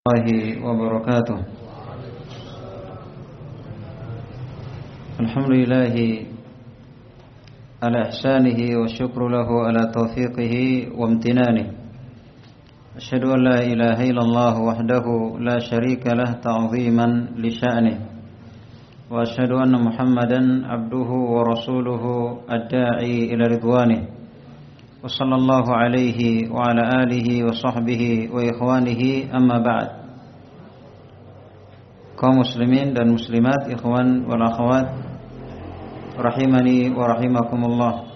الله 0.00 0.64
وبركاته. 0.64 1.38
الحمد 5.20 5.50
لله 5.52 5.94
على 7.84 7.98
إحسانه 8.08 8.60
والشكر 8.80 9.20
له 9.28 9.48
على 9.66 9.92
توفيقه 9.92 10.54
وامتنانه. 10.96 11.66
أشهد 12.96 13.24
أن 13.24 13.40
لا 13.44 13.58
إله 13.60 13.98
إلا 14.10 14.22
الله 14.24 14.54
وحده 14.68 15.06
لا 15.36 15.58
شريك 15.60 16.06
له 16.08 16.32
تعظيما 16.40 17.36
لشأنه. 17.36 17.96
وأشهد 19.12 19.52
أن 19.52 19.84
محمدا 19.84 20.40
عبده 20.64 21.10
ورسوله 21.12 22.04
الداعي 22.48 23.36
إلى 23.36 23.44
رضوانه. 23.52 24.00
وصلى 25.05 25.35
الله 25.35 25.65
عليه 25.69 26.49
وعلى 26.49 26.83
آله 27.05 27.27
وصحبه 27.45 28.03
وإخوانه 28.33 29.01
أما 29.37 29.57
بعد 29.61 29.89
kaum 32.15 32.41
muslimin 32.41 32.95
dan 32.95 33.11
muslimat 33.11 33.67
ikhwan 33.67 34.23
wal 34.23 34.39
akhwat 34.39 34.87
rahimani 36.15 36.89
wa 36.95 37.11
rahimakumullah 37.11 38.07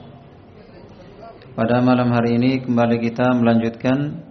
pada 1.52 1.84
malam 1.84 2.08
hari 2.16 2.40
ini 2.40 2.64
kembali 2.64 2.96
kita 3.04 3.36
melanjutkan 3.36 4.24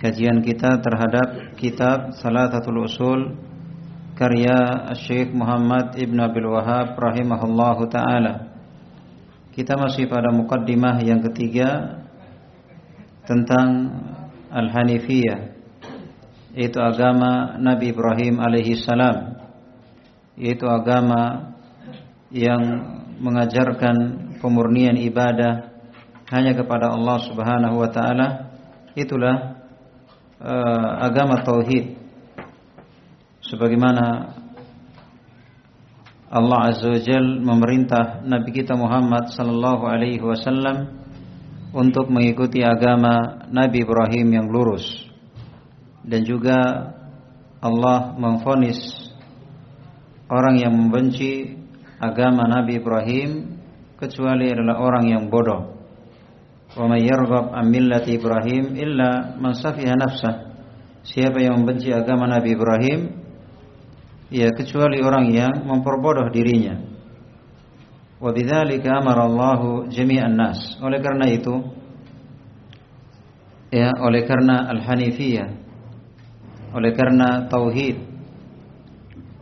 kajian 0.00 0.40
kita 0.40 0.80
terhadap 0.80 1.60
kitab 1.60 2.16
Salatatul 2.18 2.88
Usul 2.88 3.36
karya 4.16 4.90
Syekh 4.96 5.28
Muhammad 5.36 6.00
Ibn 6.00 6.16
Abil 6.26 6.48
Wahab 6.48 6.96
rahimahullahu 6.96 7.84
taala 7.92 8.43
kita 9.55 9.79
masih 9.79 10.11
pada 10.11 10.35
mukaddimah 10.35 10.99
yang 10.99 11.23
ketiga 11.31 12.03
tentang 13.23 13.87
Al-Hanifiyah 14.51 15.55
yaitu 16.55 16.79
agama 16.83 17.55
Nabi 17.59 17.95
Ibrahim 17.95 18.43
alaihi 18.43 18.75
salam 18.75 19.39
yaitu 20.35 20.67
agama 20.67 21.55
yang 22.35 22.63
mengajarkan 23.23 23.95
pemurnian 24.43 24.99
ibadah 24.99 25.71
hanya 26.35 26.51
kepada 26.51 26.91
Allah 26.91 27.17
Subhanahu 27.23 27.79
wa 27.79 27.89
taala. 27.91 28.27
Itulah 28.91 29.61
uh, 30.43 30.89
agama 30.99 31.39
tauhid. 31.47 31.95
Sebagaimana 33.45 34.35
Allah 36.25 36.73
Azza 36.73 36.89
wa 36.89 36.99
Jal 36.99 37.25
memerintah 37.41 38.25
Nabi 38.25 38.49
kita 38.49 38.73
Muhammad 38.73 39.29
sallallahu 39.29 39.85
alaihi 39.85 40.21
wasallam 40.21 41.05
untuk 41.75 42.09
mengikuti 42.09 42.65
agama 42.65 43.45
Nabi 43.51 43.85
Ibrahim 43.85 44.27
yang 44.33 44.47
lurus 44.49 45.05
dan 46.01 46.25
juga 46.25 46.57
Allah 47.61 48.13
memfonis 48.17 48.77
orang 50.29 50.61
yang 50.61 50.73
membenci 50.73 51.57
agama 52.01 52.45
Nabi 52.45 52.77
Ibrahim 52.81 53.57
kecuali 53.97 54.51
adalah 54.51 54.81
orang 54.81 55.05
yang 55.09 55.23
bodoh. 55.31 55.73
Wa 56.75 56.85
may 56.91 57.07
yarghab 57.07 57.55
an 57.55 57.71
millati 57.71 58.19
Ibrahim 58.19 58.75
illa 58.75 59.33
man 59.39 59.55
safiha. 59.55 59.95
Siapa 61.05 61.37
yang 61.37 61.61
membenci 61.61 61.93
agama 61.93 62.27
Nabi 62.27 62.57
Ibrahim 62.57 63.24
ya 64.29 64.49
kecuali 64.53 65.01
orang 65.01 65.31
yang 65.33 65.53
memperbodoh 65.65 66.29
dirinya. 66.29 66.79
Wa 68.21 68.31
bidzalika 68.31 69.01
amara 69.01 69.27
Allah 69.27 69.89
jami'an 69.91 70.33
nas. 70.33 70.77
Oleh 70.81 71.03
karena 71.03 71.25
itu 71.29 71.85
ya 73.75 73.91
oleh 73.99 74.23
karena 74.23 74.71
al-hanifiyah 74.71 75.49
oleh 76.75 76.91
karena 76.95 77.47
tauhid 77.51 77.97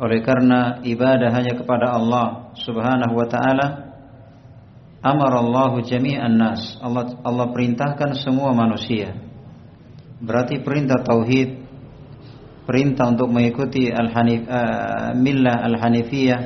oleh 0.01 0.19
karena 0.25 0.81
ibadah 0.81 1.29
hanya 1.33 1.53
kepada 1.53 1.93
Allah 1.93 2.53
Subhanahu 2.57 3.13
wa 3.13 3.27
taala 3.29 3.67
amara 5.05 5.37
Allah 5.37 5.71
jami'an 5.85 6.33
nas 6.33 6.77
Allah 6.81 7.13
Allah 7.21 7.53
perintahkan 7.53 8.17
semua 8.17 8.57
manusia 8.57 9.13
berarti 10.17 10.61
perintah 10.65 11.01
tauhid 11.05 11.62
perintah 12.63 13.11
untuk 13.11 13.29
mengikuti 13.31 13.91
al-hanif 13.91 14.47
uh, 14.47 15.11
millah 15.15 15.63
al-hanifiyah 15.67 16.41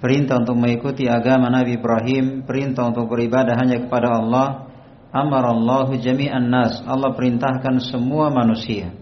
perintah 0.00 0.40
untuk 0.40 0.56
mengikuti 0.56 1.08
agama 1.08 1.48
Nabi 1.52 1.76
Ibrahim 1.76 2.44
perintah 2.44 2.88
untuk 2.88 3.08
beribadah 3.08 3.56
hanya 3.56 3.84
kepada 3.84 4.20
Allah 4.20 4.68
amara 5.12 5.52
Allah 5.52 5.88
jami'an 5.96 6.48
nas 6.48 6.80
Allah 6.84 7.12
perintahkan 7.12 7.80
semua 7.80 8.28
manusia 8.32 8.92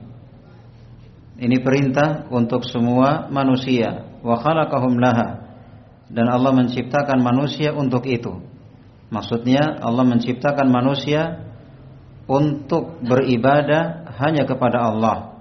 ini 1.35 1.59
perintah 1.59 2.31
untuk 2.31 2.63
semua 2.63 3.27
manusia. 3.27 4.07
Wa 4.23 4.39
khalaqahum 4.39 5.03
laha. 5.03 5.43
Dan 6.07 6.31
Allah 6.31 6.55
menciptakan 6.55 7.19
manusia 7.19 7.75
untuk 7.75 8.07
itu. 8.07 8.39
Maksudnya 9.11 9.83
Allah 9.83 10.07
menciptakan 10.07 10.71
manusia 10.71 11.43
untuk 12.31 13.03
beribadah 13.03 14.15
hanya 14.23 14.47
kepada 14.47 14.95
Allah. 14.95 15.34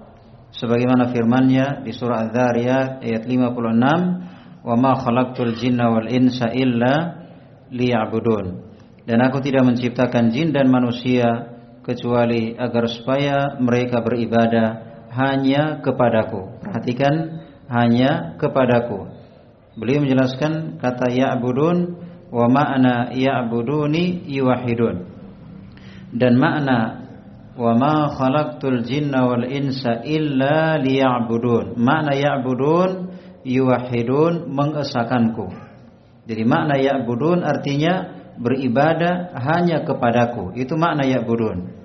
Sebagaimana 0.54 1.10
firman-Nya 1.10 1.82
di 1.82 1.90
surah 1.90 2.30
Az-Zariyat 2.30 3.02
ayat 3.02 3.26
56, 3.26 4.22
"Wa 4.62 4.74
ma 4.78 4.94
khalaqtul 4.94 5.58
jinna 5.58 5.90
wal 5.90 6.06
insa 6.06 6.54
illa 6.54 7.26
liya'budun." 7.74 8.62
Dan 9.02 9.18
aku 9.20 9.42
tidak 9.42 9.66
menciptakan 9.66 10.30
jin 10.30 10.54
dan 10.54 10.70
manusia 10.70 11.26
kecuali 11.82 12.54
agar 12.54 12.86
supaya 12.86 13.58
mereka 13.60 14.00
beribadah 14.00 14.68
hanya 15.12 15.82
kepadaku. 15.82 16.62
Perhatikan 16.62 17.44
hanya 17.68 18.38
kepadaku. 18.40 19.10
Beliau 19.74 20.06
menjelaskan 20.06 20.78
kata 20.78 21.10
ya'budun 21.10 21.98
wa 22.30 22.46
ma'na 22.46 23.10
ya'buduni 23.10 24.24
yuwahidun. 24.30 25.02
Dan 26.14 26.38
makna 26.38 27.03
wa 27.54 27.72
ma 27.78 28.10
khalaqtul 28.10 28.82
jinna 28.82 29.26
wal 29.26 29.46
insa 29.46 30.02
illa 30.02 30.78
liya'budun. 30.78 31.78
Makna 31.78 32.14
ya'budun 32.18 32.90
yuwahidun 33.46 34.50
mengesakanku. 34.50 35.50
Jadi 36.24 36.42
makna 36.42 36.78
ya'budun 36.78 37.42
artinya 37.46 38.14
beribadah 38.38 39.34
hanya 39.38 39.86
kepadaku. 39.86 40.54
Itu 40.58 40.74
makna 40.74 41.06
ya'budun. 41.06 41.84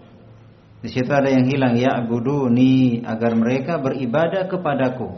Di 0.79 0.88
situ 0.88 1.12
ada 1.12 1.28
yang 1.28 1.44
hilang 1.44 1.75
ya 1.75 2.00
abuduni 2.00 3.03
agar 3.03 3.35
mereka 3.35 3.84
beribadah 3.84 4.47
kepadaku. 4.47 5.12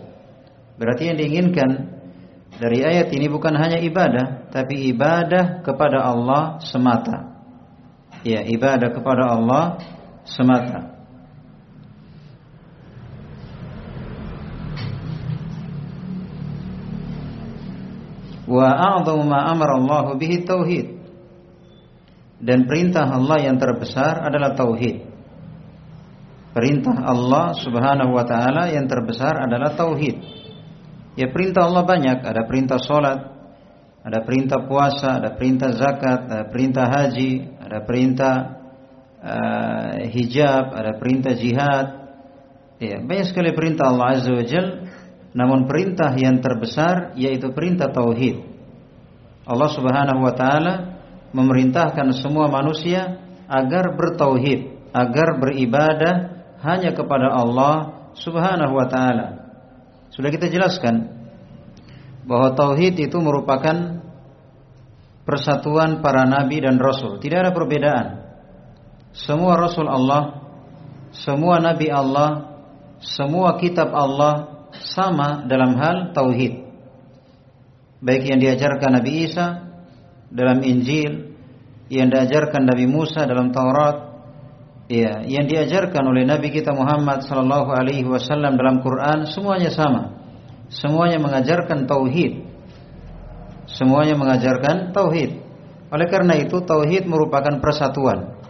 Berarti 0.82 1.14
yang 1.14 1.18
diinginkan 1.22 1.70
dari 2.58 2.82
ayat 2.82 3.14
ini 3.14 3.30
bukan 3.30 3.54
hanya 3.54 3.78
ibadah, 3.78 4.50
tapi 4.50 4.90
ibadah 4.90 5.62
kepada 5.62 6.02
Allah 6.02 6.58
semata. 6.66 7.46
Ya, 8.26 8.42
ibadah 8.42 8.90
kepada 8.90 9.38
Allah 9.38 9.78
semata. 10.26 10.92
Wa 18.52 18.68
a'dhamu 18.68 19.24
ma 19.24 19.48
amara 19.48 19.80
Allah 19.80 20.12
bihi 20.20 20.44
tauhid. 20.44 20.88
Dan 22.42 22.66
perintah 22.66 23.08
Allah 23.08 23.48
yang 23.48 23.62
terbesar 23.62 24.28
adalah 24.28 24.58
tauhid. 24.58 25.08
Perintah 26.52 27.00
Allah 27.08 27.56
Subhanahu 27.56 28.12
wa 28.12 28.28
taala 28.28 28.68
yang 28.74 28.92
terbesar 28.92 29.48
adalah 29.48 29.72
tauhid. 29.72 30.20
Ya 31.16 31.32
perintah 31.32 31.68
Allah 31.70 31.84
banyak, 31.88 32.18
ada 32.28 32.44
perintah 32.44 32.76
solat, 32.76 33.20
ada 34.04 34.20
perintah 34.26 34.60
puasa, 34.68 35.22
ada 35.22 35.32
perintah 35.38 35.72
zakat, 35.72 36.28
ada 36.28 36.44
perintah 36.52 36.92
haji, 36.92 37.62
ada 37.62 37.80
perintah 37.88 38.34
uh, 39.22 40.02
hijab, 40.10 40.74
ada 40.74 40.98
perintah 40.98 41.34
jihad. 41.38 41.88
Ya, 42.82 42.98
banyak 42.98 43.30
sekali 43.30 43.54
perintah 43.54 43.94
Allah 43.94 44.18
Azza 44.18 44.34
wa 44.34 44.46
Jal. 44.46 44.68
Namun 45.32 45.64
perintah 45.70 46.12
yang 46.18 46.44
terbesar 46.44 47.16
yaitu 47.16 47.56
perintah 47.56 47.88
tauhid. 47.88 48.44
Allah 49.48 49.70
Subhanahu 49.72 50.22
wa 50.22 50.34
taala 50.36 50.74
memerintahkan 51.32 52.12
semua 52.20 52.52
manusia 52.52 53.24
agar 53.48 53.96
bertauhid, 53.96 54.92
agar 54.92 55.40
beribadah 55.40 56.16
hanya 56.62 56.92
kepada 56.92 57.32
Allah 57.32 58.06
Subhanahu 58.20 58.76
wa 58.76 58.88
taala. 58.92 59.28
Sudah 60.12 60.28
kita 60.28 60.52
jelaskan 60.52 61.08
bahwa 62.28 62.52
tauhid 62.54 63.00
itu 63.00 63.18
merupakan 63.24 64.04
persatuan 65.24 66.04
para 66.04 66.28
nabi 66.28 66.60
dan 66.60 66.76
rasul. 66.76 67.18
Tidak 67.24 67.38
ada 67.40 67.52
perbedaan. 67.56 68.21
Semua 69.12 69.60
rasul 69.60 69.92
Allah, 69.92 70.40
semua 71.12 71.60
nabi 71.60 71.92
Allah, 71.92 72.60
semua 73.04 73.60
kitab 73.60 73.92
Allah 73.92 74.66
sama 74.96 75.44
dalam 75.46 75.76
hal 75.76 76.16
tauhid. 76.16 76.64
Baik 78.02 78.24
yang 78.34 78.40
diajarkan 78.42 78.98
Nabi 78.98 79.30
Isa 79.30 79.62
dalam 80.34 80.66
Injil, 80.66 81.38
yang 81.92 82.10
diajarkan 82.10 82.66
Nabi 82.66 82.90
Musa 82.90 83.30
dalam 83.30 83.54
Taurat, 83.54 84.12
Ya, 84.92 85.24
yang 85.24 85.48
diajarkan 85.48 86.04
oleh 86.04 86.28
Nabi 86.28 86.52
kita 86.52 86.76
Muhammad 86.76 87.24
sallallahu 87.24 87.72
alaihi 87.72 88.04
wasallam 88.04 88.60
dalam 88.60 88.84
Quran 88.84 89.24
semuanya 89.24 89.72
sama. 89.72 90.20
Semuanya 90.68 91.16
mengajarkan 91.16 91.88
tauhid. 91.88 92.44
Semuanya 93.72 94.20
mengajarkan 94.20 94.92
tauhid. 94.92 95.40
Oleh 95.96 96.08
karena 96.12 96.36
itu 96.36 96.60
tauhid 96.60 97.08
merupakan 97.08 97.64
persatuan. 97.64 98.41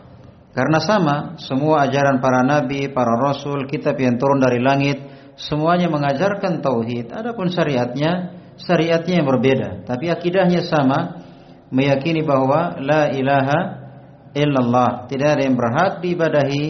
Karena 0.52 0.84
sama, 0.84 1.40
semua 1.40 1.88
ajaran 1.88 2.20
para 2.20 2.44
nabi, 2.44 2.92
para 2.92 3.16
rasul, 3.16 3.72
kitab 3.72 3.96
yang 3.96 4.20
turun 4.20 4.44
dari 4.44 4.60
langit, 4.60 5.00
semuanya 5.40 5.88
mengajarkan 5.88 6.60
tauhid. 6.60 7.16
Adapun 7.16 7.48
syariatnya, 7.48 8.36
syariatnya 8.60 9.24
yang 9.24 9.28
berbeda, 9.32 9.88
tapi 9.88 10.12
akidahnya 10.12 10.68
sama, 10.68 11.24
meyakini 11.72 12.20
bahwa 12.28 12.76
la 12.84 13.16
ilaha 13.16 13.60
illallah, 14.36 15.08
tidak 15.08 15.40
ada 15.40 15.42
yang 15.48 15.56
berhak 15.56 16.04
diibadahi 16.04 16.64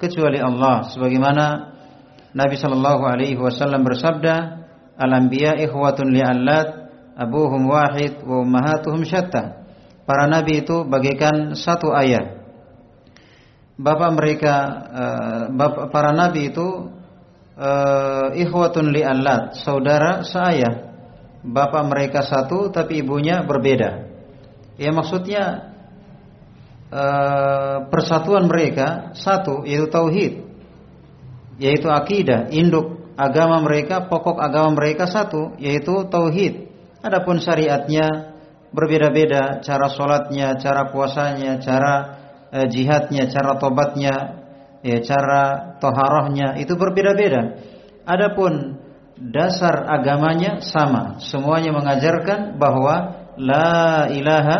kecuali 0.00 0.40
Allah. 0.40 0.88
Sebagaimana 0.88 1.44
Nabi 2.32 2.56
Shallallahu 2.56 3.02
alaihi 3.04 3.36
wasallam 3.36 3.84
bersabda, 3.84 4.34
"Al-anbiya 4.96 5.60
ikhwatun 5.68 6.16
li'allat, 6.16 6.68
abuhum 7.12 7.68
wahid 7.68 8.24
wa 8.24 8.40
ummahatuhum 8.40 9.04
syatta." 9.04 9.68
Para 10.08 10.24
nabi 10.24 10.64
itu 10.64 10.88
bagaikan 10.88 11.52
satu 11.52 11.92
ayah 11.92 12.37
bapak 13.78 14.10
mereka 14.18 14.54
uh, 14.90 15.42
bapak, 15.54 15.94
para 15.94 16.10
nabi 16.10 16.50
itu 16.50 16.90
uh, 17.54 18.34
ikhwatun 18.34 18.90
li 18.90 19.06
allat, 19.06 19.54
saudara 19.62 20.26
seayah. 20.26 20.90
Bapak 21.38 21.86
mereka 21.86 22.26
satu 22.26 22.68
tapi 22.74 23.00
ibunya 23.00 23.46
berbeda. 23.46 24.10
Ya 24.74 24.90
maksudnya 24.90 25.70
uh, 26.90 27.86
persatuan 27.86 28.50
mereka 28.50 29.14
satu 29.14 29.62
yaitu 29.62 29.86
tauhid. 29.86 30.32
Yaitu 31.58 31.90
akidah, 31.90 32.50
induk 32.54 33.14
agama 33.18 33.58
mereka, 33.62 34.06
pokok 34.06 34.38
agama 34.38 34.74
mereka 34.74 35.06
satu 35.06 35.54
yaitu 35.62 36.06
tauhid. 36.10 36.70
Adapun 37.02 37.38
syariatnya 37.38 38.34
berbeda-beda, 38.74 39.62
cara 39.62 39.86
sholatnya, 39.90 40.58
cara 40.58 40.90
puasanya, 40.90 41.62
cara 41.62 42.17
eh, 42.52 42.66
jihadnya, 42.68 43.28
cara 43.30 43.56
tobatnya, 43.56 44.14
ya, 44.84 44.98
cara 45.02 45.74
toharohnya 45.82 46.58
itu 46.60 46.74
berbeda-beda. 46.74 47.58
Adapun 48.08 48.78
dasar 49.18 49.84
agamanya 49.90 50.62
sama, 50.62 51.18
semuanya 51.20 51.74
mengajarkan 51.74 52.56
bahwa 52.56 53.26
la 53.36 54.08
ilaha 54.10 54.58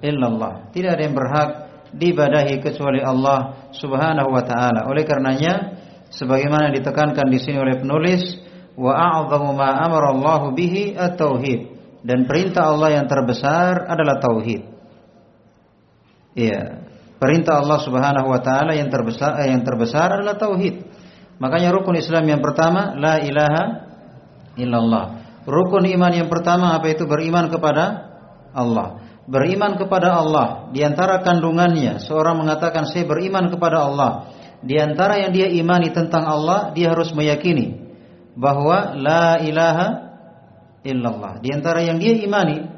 illallah. 0.00 0.72
Tidak 0.72 0.90
ada 0.90 1.02
yang 1.02 1.16
berhak 1.16 1.48
dibadahi 1.94 2.60
kecuali 2.60 3.00
Allah 3.00 3.70
Subhanahu 3.72 4.28
wa 4.34 4.42
taala. 4.42 4.90
Oleh 4.90 5.06
karenanya 5.06 5.78
sebagaimana 6.10 6.74
ditekankan 6.74 7.30
di 7.30 7.38
sini 7.38 7.56
oleh 7.58 7.78
penulis 7.78 8.22
wa 8.74 8.92
a'zamu 8.92 9.54
ma 9.54 9.78
amara 9.78 10.12
bihi 10.50 10.98
at-tauhid 10.98 11.60
dan 12.04 12.28
perintah 12.28 12.68
Allah 12.68 13.00
yang 13.00 13.06
terbesar 13.08 13.88
adalah 13.88 14.20
tauhid. 14.20 14.62
Iya. 16.36 16.83
Perintah 17.24 17.64
Allah 17.64 17.80
Subhanahu 17.80 18.28
wa 18.28 18.40
taala 18.44 18.76
yang 18.76 18.92
terbesar 18.92 19.40
eh, 19.40 19.48
yang 19.48 19.64
terbesar 19.64 20.20
adalah 20.20 20.36
tauhid. 20.36 20.84
Makanya 21.40 21.72
rukun 21.72 21.96
Islam 21.96 22.28
yang 22.28 22.44
pertama 22.44 22.92
la 23.00 23.24
ilaha 23.24 23.64
illallah. 24.60 25.04
Rukun 25.48 25.88
iman 25.88 26.12
yang 26.12 26.28
pertama 26.28 26.76
apa 26.76 26.92
itu 26.92 27.08
beriman 27.08 27.48
kepada 27.48 28.12
Allah. 28.52 29.00
Beriman 29.24 29.80
kepada 29.80 30.20
Allah 30.20 30.68
di 30.68 30.84
antara 30.84 31.24
kandungannya 31.24 31.96
seorang 32.04 32.44
mengatakan 32.44 32.84
saya 32.84 33.08
beriman 33.08 33.48
kepada 33.48 33.88
Allah. 33.88 34.28
Di 34.60 34.76
antara 34.76 35.16
yang 35.16 35.32
dia 35.32 35.48
imani 35.48 35.96
tentang 35.96 36.28
Allah, 36.28 36.76
dia 36.76 36.92
harus 36.92 37.08
meyakini 37.16 37.88
bahwa 38.36 39.00
la 39.00 39.40
ilaha 39.40 39.88
illallah. 40.84 41.40
Di 41.40 41.56
antara 41.56 41.80
yang 41.80 41.96
dia 41.96 42.20
imani 42.20 42.68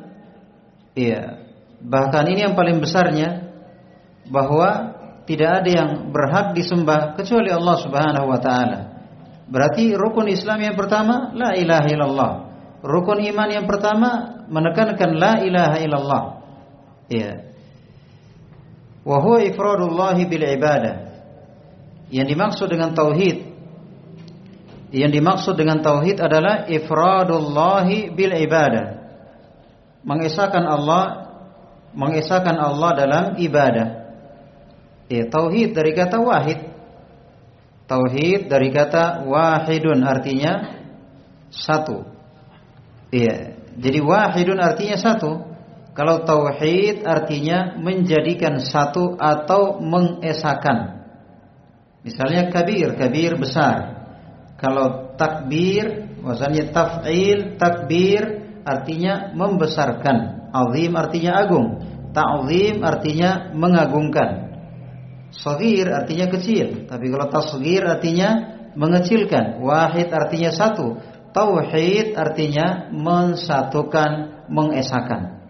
iya, 0.94 1.42
bahkan 1.82 2.30
ini 2.30 2.46
yang 2.46 2.54
paling 2.54 2.78
besarnya 2.78 3.45
bahwa 4.30 4.96
tidak 5.26 5.62
ada 5.62 5.70
yang 5.70 5.90
berhak 6.14 6.54
disembah 6.54 7.18
kecuali 7.18 7.50
Allah 7.50 7.76
Subhanahu 7.82 8.26
wa 8.30 8.38
taala. 8.38 8.80
Berarti 9.46 9.94
rukun 9.94 10.30
Islam 10.30 10.62
yang 10.62 10.76
pertama 10.78 11.34
la 11.34 11.54
ilaha 11.54 11.86
illallah. 11.90 12.32
Rukun 12.82 13.22
iman 13.34 13.48
yang 13.50 13.66
pertama 13.66 14.42
menekankan 14.46 15.10
la 15.18 15.32
ilaha 15.42 15.76
illallah. 15.82 16.22
Ya. 17.10 17.30
Wa 19.06 19.22
huwa 19.22 19.42
ifradullah 19.42 20.18
bil 20.18 20.46
ibadah. 20.46 20.94
Yang 22.10 22.26
dimaksud 22.34 22.66
dengan 22.70 22.94
tauhid 22.94 23.56
yang 24.94 25.10
dimaksud 25.10 25.58
dengan 25.58 25.82
tauhid 25.82 26.22
adalah 26.22 26.70
ifradullah 26.70 27.86
bil 28.14 28.32
ibadah. 28.32 29.02
Mengesahkan 30.06 30.62
Allah 30.62 31.26
mengesahkan 31.96 32.54
Allah 32.54 32.90
dalam 32.94 33.24
ibadah. 33.40 34.05
Ya, 35.06 35.30
tauhid 35.30 35.74
dari 35.74 35.94
kata 35.94 36.18
wahid. 36.18 36.60
Tauhid 37.86 38.50
dari 38.50 38.74
kata 38.74 39.22
wahidun 39.22 40.02
artinya 40.02 40.82
satu. 41.50 42.02
Iya, 43.14 43.54
jadi 43.78 44.02
wahidun 44.02 44.58
artinya 44.58 44.98
satu. 44.98 45.46
Kalau 45.94 46.26
tauhid 46.26 47.06
artinya 47.06 47.78
menjadikan 47.78 48.58
satu 48.60 49.16
atau 49.16 49.78
mengesahkan. 49.80 51.08
Misalnya 52.02 52.50
kabir, 52.50 52.94
kabir 52.98 53.38
besar. 53.38 53.96
Kalau 54.58 55.14
takbir, 55.18 56.16
maksudnya 56.20 56.70
taf'il, 56.70 57.58
takbir 57.58 58.22
artinya 58.66 59.30
membesarkan. 59.32 60.48
Azim 60.54 60.92
artinya 60.94 61.32
agung. 61.42 61.66
Ta'zim 62.16 62.80
artinya 62.80 63.52
mengagungkan. 63.52 64.45
Sogir 65.36 65.92
artinya 65.92 66.32
kecil, 66.32 66.88
tapi 66.88 67.12
kalau 67.12 67.28
tasgir 67.28 67.84
artinya 67.84 68.56
mengecilkan. 68.76 69.60
Wahid 69.60 70.08
artinya 70.12 70.52
satu. 70.52 70.96
Tauhid 71.36 72.16
artinya 72.16 72.88
mensatukan, 72.88 74.44
mengesahkan. 74.48 75.44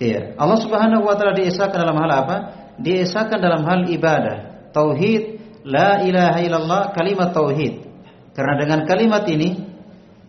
Iya. 0.00 0.38
Allah 0.40 0.58
Subhanahu 0.62 1.04
wa 1.04 1.18
taala 1.18 1.36
diesakan 1.36 1.78
dalam 1.84 1.98
hal 2.00 2.10
apa? 2.12 2.36
Diesakan 2.80 3.38
dalam 3.42 3.66
hal 3.66 3.84
ibadah. 3.92 4.70
Tauhid, 4.72 5.22
la 5.66 6.00
ilaha 6.06 6.38
illallah, 6.40 6.82
kalimat 6.96 7.34
tauhid. 7.34 7.84
Karena 8.32 8.54
dengan 8.56 8.80
kalimat 8.86 9.26
ini 9.26 9.58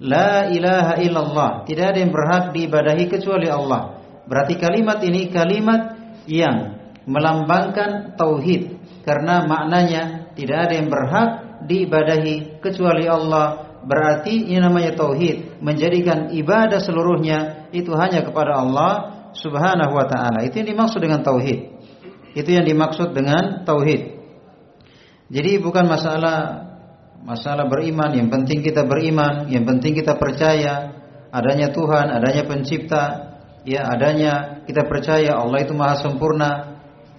la 0.02 0.50
ilaha 0.50 0.98
illallah, 1.00 1.52
tidak 1.70 1.96
ada 1.96 2.00
yang 2.02 2.12
berhak 2.12 2.44
diibadahi 2.52 3.06
kecuali 3.08 3.48
Allah. 3.48 4.02
Berarti 4.26 4.58
kalimat 4.58 5.00
ini 5.06 5.30
kalimat 5.30 5.96
yang 6.26 6.79
melambangkan 7.10 8.14
tauhid 8.14 8.78
karena 9.02 9.50
maknanya 9.50 10.32
tidak 10.38 10.70
ada 10.70 10.74
yang 10.78 10.90
berhak 10.94 11.30
diibadahi 11.66 12.62
kecuali 12.62 13.10
Allah. 13.10 13.66
Berarti 13.80 14.52
ini 14.52 14.60
namanya 14.60 14.94
tauhid, 14.94 15.64
menjadikan 15.64 16.30
ibadah 16.36 16.78
seluruhnya 16.78 17.72
itu 17.74 17.90
hanya 17.96 18.22
kepada 18.22 18.60
Allah 18.62 18.92
Subhanahu 19.34 19.96
wa 19.96 20.06
taala. 20.06 20.46
Itu 20.46 20.62
yang 20.62 20.78
dimaksud 20.78 21.00
dengan 21.02 21.26
tauhid. 21.26 21.60
Itu 22.38 22.50
yang 22.54 22.68
dimaksud 22.68 23.16
dengan 23.16 23.66
tauhid. 23.66 24.20
Jadi 25.32 25.52
bukan 25.64 25.86
masalah 25.88 26.70
masalah 27.24 27.68
beriman, 27.68 28.16
yang 28.16 28.28
penting 28.32 28.64
kita 28.64 28.84
beriman, 28.88 29.48
yang 29.52 29.64
penting 29.68 29.96
kita 29.96 30.16
percaya 30.16 30.96
adanya 31.32 31.72
Tuhan, 31.72 32.10
adanya 32.10 32.44
pencipta, 32.48 33.04
ya 33.68 33.86
adanya 33.86 34.64
kita 34.66 34.88
percaya 34.88 35.38
Allah 35.40 35.60
itu 35.62 35.74
maha 35.76 36.00
sempurna, 36.00 36.69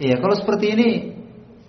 Iya, 0.00 0.16
kalau 0.16 0.32
seperti 0.32 0.66
ini 0.72 0.88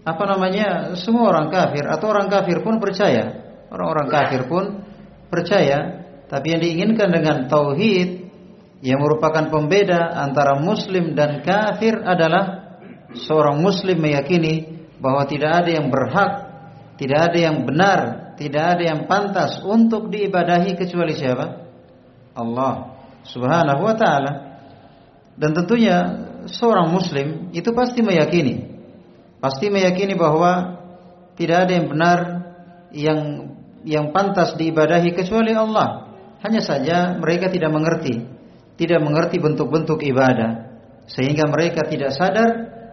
apa 0.08 0.24
namanya? 0.24 0.96
Semua 0.96 1.36
orang 1.36 1.52
kafir 1.52 1.84
atau 1.84 2.08
orang 2.08 2.32
kafir 2.32 2.64
pun 2.64 2.80
percaya. 2.80 3.44
Orang-orang 3.68 4.08
kafir 4.08 4.48
pun 4.48 4.88
percaya, 5.28 6.08
tapi 6.32 6.56
yang 6.56 6.62
diinginkan 6.64 7.12
dengan 7.12 7.52
tauhid 7.52 8.24
yang 8.82 9.04
merupakan 9.04 9.52
pembeda 9.52 10.16
antara 10.16 10.58
muslim 10.58 11.14
dan 11.14 11.44
kafir 11.44 12.00
adalah 12.02 12.76
seorang 13.14 13.60
muslim 13.60 14.00
meyakini 14.00 14.88
bahwa 14.98 15.28
tidak 15.28 15.64
ada 15.64 15.70
yang 15.76 15.88
berhak, 15.92 16.32
tidak 16.96 17.20
ada 17.32 17.38
yang 17.52 17.58
benar, 17.68 18.00
tidak 18.40 18.64
ada 18.80 18.84
yang 18.84 19.00
pantas 19.12 19.60
untuk 19.62 20.08
diibadahi 20.08 20.80
kecuali 20.80 21.14
siapa? 21.14 21.46
Allah 22.32 22.96
Subhanahu 23.28 23.82
wa 23.86 23.96
taala. 23.96 24.34
Dan 25.36 25.52
tentunya 25.52 26.31
seorang 26.50 26.90
muslim 26.90 27.50
itu 27.52 27.70
pasti 27.74 28.02
meyakini 28.02 28.72
pasti 29.42 29.74
meyakini 29.74 30.14
bahwa 30.14 30.82
tidak 31.36 31.68
ada 31.68 31.72
yang 31.74 31.88
benar 31.90 32.20
yang 32.94 33.20
yang 33.82 34.06
pantas 34.14 34.54
diibadahi 34.62 35.18
kecuali 35.18 35.58
Allah. 35.58 36.14
Hanya 36.46 36.62
saja 36.62 37.18
mereka 37.18 37.50
tidak 37.50 37.74
mengerti, 37.74 38.26
tidak 38.78 39.02
mengerti 39.02 39.42
bentuk-bentuk 39.42 40.02
ibadah 40.06 40.70
sehingga 41.10 41.50
mereka 41.50 41.86
tidak 41.90 42.14
sadar 42.14 42.50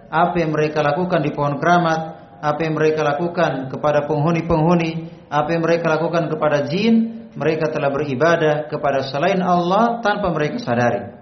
apa 0.09 0.37
yang 0.41 0.53
mereka 0.57 0.81
lakukan 0.81 1.21
di 1.21 1.33
pohon 1.33 1.61
keramat, 1.61 2.01
apa 2.41 2.61
yang 2.65 2.77
mereka 2.77 3.05
lakukan 3.05 3.69
kepada 3.69 4.09
penghuni-penghuni, 4.09 4.91
apa 5.29 5.49
yang 5.53 5.63
mereka 5.65 5.93
lakukan 5.93 6.33
kepada 6.33 6.65
jin, 6.69 7.29
mereka 7.37 7.69
telah 7.69 7.93
beribadah 7.93 8.69
kepada 8.73 9.05
selain 9.05 9.45
Allah 9.45 10.01
tanpa 10.01 10.33
mereka 10.33 10.61
sadari. 10.61 11.18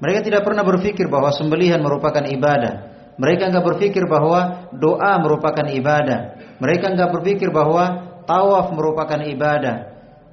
Mereka 0.00 0.24
tidak 0.24 0.42
pernah 0.48 0.64
berpikir 0.64 1.12
bahwa 1.12 1.28
sembelihan 1.36 1.84
merupakan 1.84 2.24
ibadah. 2.24 2.88
Mereka 3.20 3.52
enggak 3.52 3.64
berpikir 3.68 4.08
bahwa 4.08 4.72
doa 4.72 5.20
merupakan 5.20 5.68
ibadah. 5.68 6.40
Mereka 6.56 6.96
enggak 6.96 7.12
berpikir 7.12 7.52
bahwa 7.52 7.84
tawaf 8.24 8.72
merupakan 8.72 9.20
ibadah. 9.20 9.76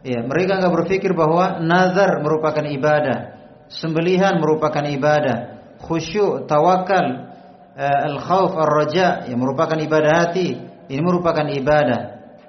Ya, 0.07 0.23
mereka 0.23 0.63
enggak 0.63 0.71
berpikir 0.71 1.11
bahwa 1.11 1.59
nazar 1.59 2.23
merupakan 2.23 2.63
ibadah. 2.63 3.35
Sembelihan 3.67 4.39
merupakan 4.39 4.87
ibadah. 4.87 5.59
Khusyuk, 5.83 6.47
tawakal, 6.47 7.27
uh, 7.75 8.07
al-khauf, 8.07 8.55
ar-raja 8.55 9.27
yang 9.27 9.43
merupakan 9.43 9.75
ibadah 9.75 10.11
hati, 10.23 10.55
ini 10.87 11.01
merupakan 11.03 11.43
ibadah. 11.43 12.01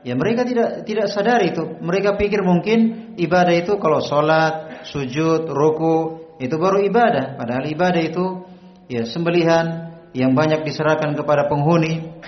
Ya 0.07 0.15
mereka 0.15 0.47
tidak 0.47 0.87
tidak 0.87 1.11
sadar 1.11 1.43
itu. 1.43 1.83
Mereka 1.83 2.15
pikir 2.15 2.47
mungkin 2.47 3.11
ibadah 3.19 3.55
itu 3.59 3.75
kalau 3.83 3.99
sholat, 3.99 4.87
sujud, 4.87 5.51
ruku 5.51 6.27
itu 6.38 6.54
baru 6.59 6.83
ibadah. 6.87 7.38
Padahal 7.38 7.66
ibadah 7.71 8.02
itu 8.02 8.47
ya 8.90 9.07
sembelihan, 9.07 9.95
yang 10.16 10.33
banyak 10.33 10.64
diserahkan 10.64 11.14
kepada 11.14 11.47
penghuni. 11.50 12.18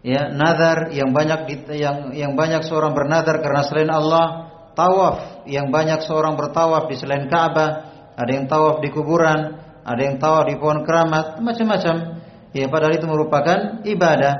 Ya 0.00 0.32
nazar 0.32 0.92
yang 0.96 1.12
banyak 1.12 1.68
yang 1.76 2.16
yang 2.16 2.32
banyak 2.32 2.64
seorang 2.64 2.96
bernazar 2.96 3.40
karena 3.40 3.62
selain 3.64 3.92
Allah. 3.92 4.48
Tawaf 4.70 5.44
yang 5.50 5.68
banyak 5.68 6.06
seorang 6.06 6.38
bertawaf 6.38 6.88
di 6.88 6.96
selain 6.96 7.26
Ka'bah. 7.28 7.90
Ada 8.16 8.30
yang 8.30 8.46
tawaf 8.48 8.80
di 8.80 8.88
kuburan 8.88 9.60
ada 9.84 10.00
yang 10.04 10.20
tawaf 10.20 10.44
di 10.48 10.54
pohon 10.60 10.84
keramat 10.84 11.40
macam-macam. 11.40 12.20
Ya 12.52 12.66
padahal 12.68 12.94
itu 12.94 13.06
merupakan 13.08 13.82
ibadah. 13.86 14.34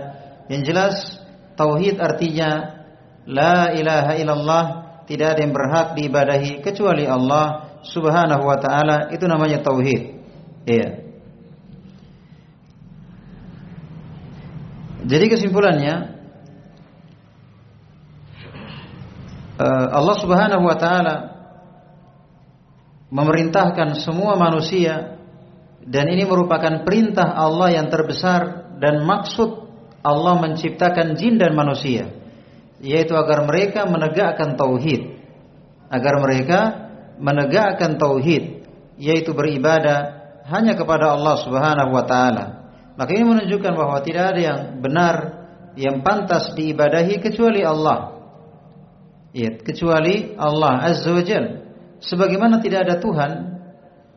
Yang 0.50 0.62
jelas 0.66 0.94
tauhid 1.54 1.99
artinya 1.99 2.82
la 3.25 3.73
ilaha 3.73 4.12
illallah. 4.18 4.64
Tidak 5.11 5.26
ada 5.26 5.40
yang 5.42 5.50
berhak 5.50 5.99
diibadahi 5.99 6.62
kecuali 6.62 7.02
Allah 7.02 7.70
subhanahu 7.84 8.44
wa 8.44 8.58
taala 8.60 9.12
itu 9.12 9.25
namanya 9.25 9.64
tauhid. 9.64 10.20
Ya 10.68 11.10
Jadi 15.10 15.26
kesimpulannya 15.32 15.94
eh, 19.56 19.87
Allah 19.90 20.16
Subhanahu 20.20 20.64
wa 20.64 20.76
taala 20.76 21.16
memerintahkan 23.10 23.96
semua 23.99 24.37
manusia 24.37 25.18
dan 25.82 26.06
ini 26.12 26.28
merupakan 26.28 26.84
perintah 26.84 27.32
Allah 27.32 27.75
yang 27.75 27.88
terbesar 27.88 28.70
dan 28.78 29.02
maksud 29.02 29.66
Allah 30.04 30.37
menciptakan 30.38 31.16
jin 31.16 31.40
dan 31.40 31.56
manusia 31.56 32.12
yaitu 32.80 33.12
agar 33.16 33.44
mereka 33.49 33.84
menegakkan 33.88 34.56
tauhid 34.56 35.20
agar 35.90 36.14
mereka 36.22 36.58
menegakkan 37.21 38.00
tauhid 38.00 38.65
yaitu 38.97 39.37
beribadah 39.37 40.19
hanya 40.49 40.75
kepada 40.75 41.15
Allah 41.15 41.37
Subhanahu 41.45 41.93
wa 41.93 42.05
taala 42.09 42.61
maka 43.00 43.17
ini 43.17 43.25
menunjukkan 43.25 43.73
bahwa 43.73 44.05
tidak 44.05 44.37
ada 44.37 44.41
yang 44.41 44.61
benar 44.85 45.17
yang 45.79 46.05
pantas 46.05 46.53
diibadahi 46.53 47.17
kecuali 47.23 47.65
Allah. 47.65 48.21
Ya, 49.33 49.57
kecuali 49.57 50.35
Allah 50.35 50.85
Azza 50.91 51.09
wa 51.09 51.25
Jal. 51.25 51.65
Sebagaimana 52.05 52.61
tidak 52.61 52.85
ada 52.85 52.95
Tuhan, 53.00 53.33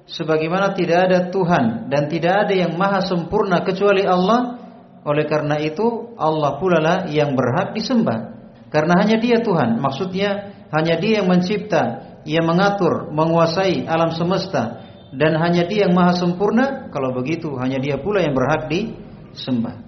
sebagaimana 0.03 0.75
tidak 0.75 0.99
ada 1.07 1.19
Tuhan 1.31 1.87
dan 1.87 2.11
tidak 2.11 2.47
ada 2.47 2.53
yang 2.59 2.75
maha 2.75 3.07
sempurna 3.07 3.63
kecuali 3.63 4.03
Allah, 4.03 4.59
oleh 5.07 5.23
karena 5.31 5.63
itu 5.63 6.15
Allah 6.19 6.59
pula 6.59 6.83
lah 6.83 6.97
yang 7.07 7.39
berhak 7.39 7.71
disembah. 7.71 8.35
Karena 8.67 8.99
hanya 8.99 9.15
Dia 9.21 9.39
Tuhan, 9.39 9.77
maksudnya 9.77 10.51
hanya 10.75 10.99
Dia 10.99 11.21
yang 11.21 11.31
mencipta, 11.31 12.12
yang 12.23 12.47
mengatur, 12.47 13.11
menguasai 13.11 13.83
alam 13.87 14.15
semesta, 14.15 14.83
dan 15.13 15.37
hanya 15.37 15.69
dia 15.69 15.85
yang 15.85 15.93
maha 15.93 16.17
sempurna. 16.17 16.89
Kalau 16.89 17.13
begitu 17.13 17.53
hanya 17.61 17.77
dia 17.77 18.01
pula 18.01 18.25
yang 18.25 18.33
berhak 18.33 18.65
disembah. 18.71 19.83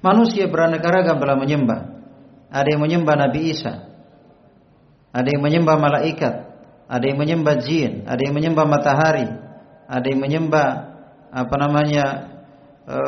Manusia 0.00 0.48
beraneka 0.48 0.88
ragam 0.88 1.20
telah 1.20 1.36
menyembah. 1.36 1.80
Ada 2.50 2.68
yang 2.74 2.82
menyembah 2.82 3.14
Nabi 3.14 3.40
Isa. 3.52 3.86
Ada 5.14 5.28
yang 5.28 5.42
menyembah 5.44 5.76
malaikat. 5.78 6.34
Ada 6.90 7.04
yang 7.04 7.18
menyembah 7.20 7.54
jin. 7.62 8.08
Ada 8.08 8.20
yang 8.26 8.34
menyembah 8.34 8.64
matahari. 8.66 9.28
Ada 9.86 10.06
yang 10.08 10.20
menyembah 10.24 10.68
apa 11.30 11.54
namanya 11.62 12.04
e, 12.88 12.98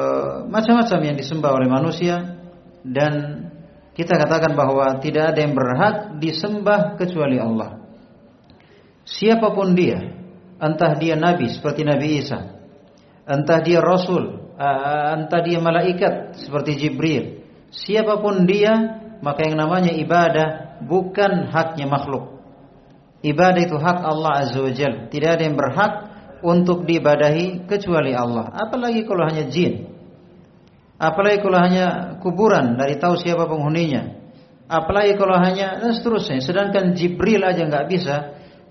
macam-macam 0.47 0.99
yang 1.03 1.17
disembah 1.19 1.51
oleh 1.51 1.67
manusia. 1.67 2.39
Dan 2.87 3.42
kita 3.93 4.17
katakan 4.17 4.57
bahwa 4.57 4.99
tidak 5.01 5.37
ada 5.37 5.41
yang 5.41 5.55
berhak 5.55 5.95
disembah 6.21 6.97
kecuali 6.97 7.37
Allah 7.37 7.81
siapa 9.05 9.53
pun 9.53 9.77
dia 9.77 10.23
entah 10.63 10.95
dia 10.95 11.19
nabi 11.19 11.51
seperti 11.51 11.83
Nabi 11.83 12.23
Isa, 12.23 12.39
entah 13.27 13.59
dia 13.59 13.83
rasul, 13.83 14.55
entah 14.55 15.43
dia 15.43 15.59
malaikat 15.59 16.39
seperti 16.39 16.79
Jibril. 16.79 17.43
Siapa 17.75 18.23
pun 18.23 18.47
dia, 18.47 19.03
maka 19.19 19.43
yang 19.43 19.59
namanya 19.59 19.91
ibadah 19.91 20.79
bukan 20.87 21.51
haknya 21.51 21.91
makhluk. 21.91 22.39
Ibadah 23.27 23.61
itu 23.63 23.75
hak 23.79 23.99
Allah 24.03 24.47
Azza 24.47 24.61
wa 24.63 24.71
Jal. 24.71 25.11
Tidak 25.11 25.31
ada 25.39 25.43
yang 25.43 25.59
berhak 25.59 25.93
untuk 26.43 26.87
diibadahi 26.87 27.67
kecuali 27.71 28.15
Allah. 28.15 28.51
Apalagi 28.51 29.07
kalau 29.07 29.23
hanya 29.27 29.47
jin. 29.47 29.92
Apalagi 31.03 31.43
kalau 31.43 31.59
hanya 31.59 31.87
kuburan 32.23 32.79
dari 32.79 32.95
tahu 32.95 33.19
siapa 33.19 33.51
penghuninya. 33.51 34.23
Apalagi 34.71 35.19
kalau 35.19 35.35
hanya 35.35 35.83
dan 35.83 35.99
seterusnya. 35.99 36.39
Sedangkan 36.39 36.95
Jibril 36.95 37.43
aja 37.43 37.67
nggak 37.67 37.87
bisa 37.91 38.17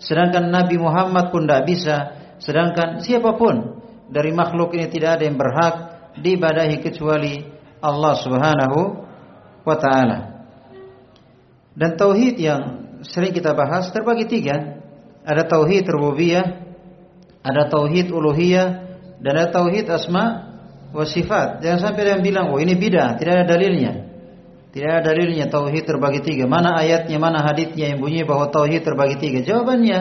Sedangkan 0.01 0.49
Nabi 0.49 0.81
Muhammad 0.81 1.29
pun 1.29 1.45
tidak 1.45 1.63
bisa. 1.69 1.97
Sedangkan 2.41 3.05
siapa 3.05 3.37
pun 3.37 3.85
dari 4.09 4.33
makhluk 4.33 4.73
ini 4.73 4.89
tidak 4.89 5.21
ada 5.21 5.23
yang 5.29 5.37
berhak 5.37 5.73
diibadahi 6.17 6.81
kecuali 6.81 7.45
Allah 7.77 8.13
Subhanahu 8.17 8.79
wa 9.61 9.77
taala. 9.77 10.19
Dan 11.77 11.95
tauhid 11.95 12.35
yang 12.41 12.61
sering 13.05 13.31
kita 13.31 13.53
bahas 13.53 13.93
terbagi 13.93 14.25
tiga. 14.25 14.81
Ada 15.21 15.45
tauhid 15.45 15.85
rububiyah, 15.85 16.45
ada 17.45 17.69
tauhid 17.69 18.09
uluhiyah, 18.09 18.67
dan 19.21 19.33
ada 19.37 19.53
tauhid 19.53 19.85
asma 19.85 20.50
wa 20.91 21.05
sifat. 21.07 21.63
Jangan 21.63 21.79
sampai 21.91 22.03
yang 22.07 22.23
bilang, 22.23 22.51
"Oh, 22.51 22.59
ini 22.59 22.75
bidah, 22.75 23.15
tidak 23.19 23.43
ada 23.43 23.45
dalilnya." 23.57 24.11
Tidak 24.71 24.87
ada 24.87 25.03
dalilnya 25.03 25.51
tauhid 25.51 25.83
terbagi 25.83 26.23
tiga. 26.23 26.47
Mana 26.47 26.79
ayatnya, 26.79 27.19
mana 27.19 27.43
hadisnya 27.43 27.91
yang 27.91 27.99
bunyi 27.99 28.23
bahwa 28.23 28.47
tauhid 28.47 28.87
terbagi 28.87 29.19
tiga? 29.19 29.43
Jawabannya, 29.43 29.99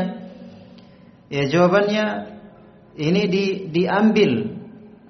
ya 1.26 1.42
jawabannya 1.50 2.04
ini 2.94 3.22
di, 3.26 3.44
diambil, 3.66 4.30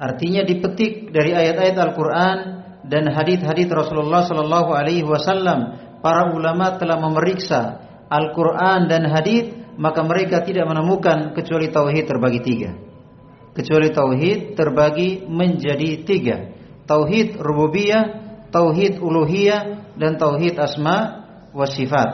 artinya 0.00 0.48
dipetik 0.48 1.12
dari 1.12 1.36
ayat-ayat 1.36 1.76
Al-Quran 1.76 2.36
dan 2.88 3.04
hadis-hadis 3.12 3.68
Rasulullah 3.68 4.24
Sallallahu 4.24 4.72
Alaihi 4.72 5.04
Wasallam. 5.04 5.76
Para 6.00 6.32
ulama 6.32 6.80
telah 6.80 6.96
memeriksa 6.96 7.84
Al-Quran 8.08 8.88
dan 8.88 9.12
hadis, 9.12 9.52
maka 9.76 10.00
mereka 10.00 10.40
tidak 10.40 10.64
menemukan 10.64 11.36
kecuali 11.36 11.68
tauhid 11.68 12.08
terbagi 12.08 12.40
tiga. 12.40 12.72
Kecuali 13.50 13.90
tauhid 13.90 14.54
terbagi 14.54 15.26
menjadi 15.26 16.06
tiga. 16.06 16.54
Tauhid 16.86 17.38
rububiyah, 17.38 18.04
tauhid 18.54 19.02
uluhiyah 19.02 19.94
dan 19.98 20.18
tauhid 20.18 20.54
asma 20.58 21.26
wa 21.50 21.66
sifat. 21.66 22.08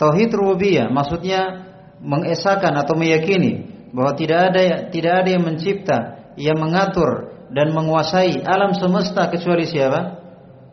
Tauhid 0.00 0.32
rububiyah 0.32 0.88
maksudnya 0.88 1.68
mengesahkan 2.00 2.72
atau 2.80 2.96
meyakini 2.96 3.68
bahwa 3.92 4.16
tidak 4.16 4.52
ada 4.52 4.88
tidak 4.88 5.12
ada 5.24 5.28
yang 5.28 5.44
mencipta, 5.44 5.98
yang 6.40 6.56
mengatur 6.56 7.36
dan 7.52 7.76
menguasai 7.76 8.40
alam 8.40 8.72
semesta 8.72 9.28
kecuali 9.28 9.68
siapa? 9.68 10.16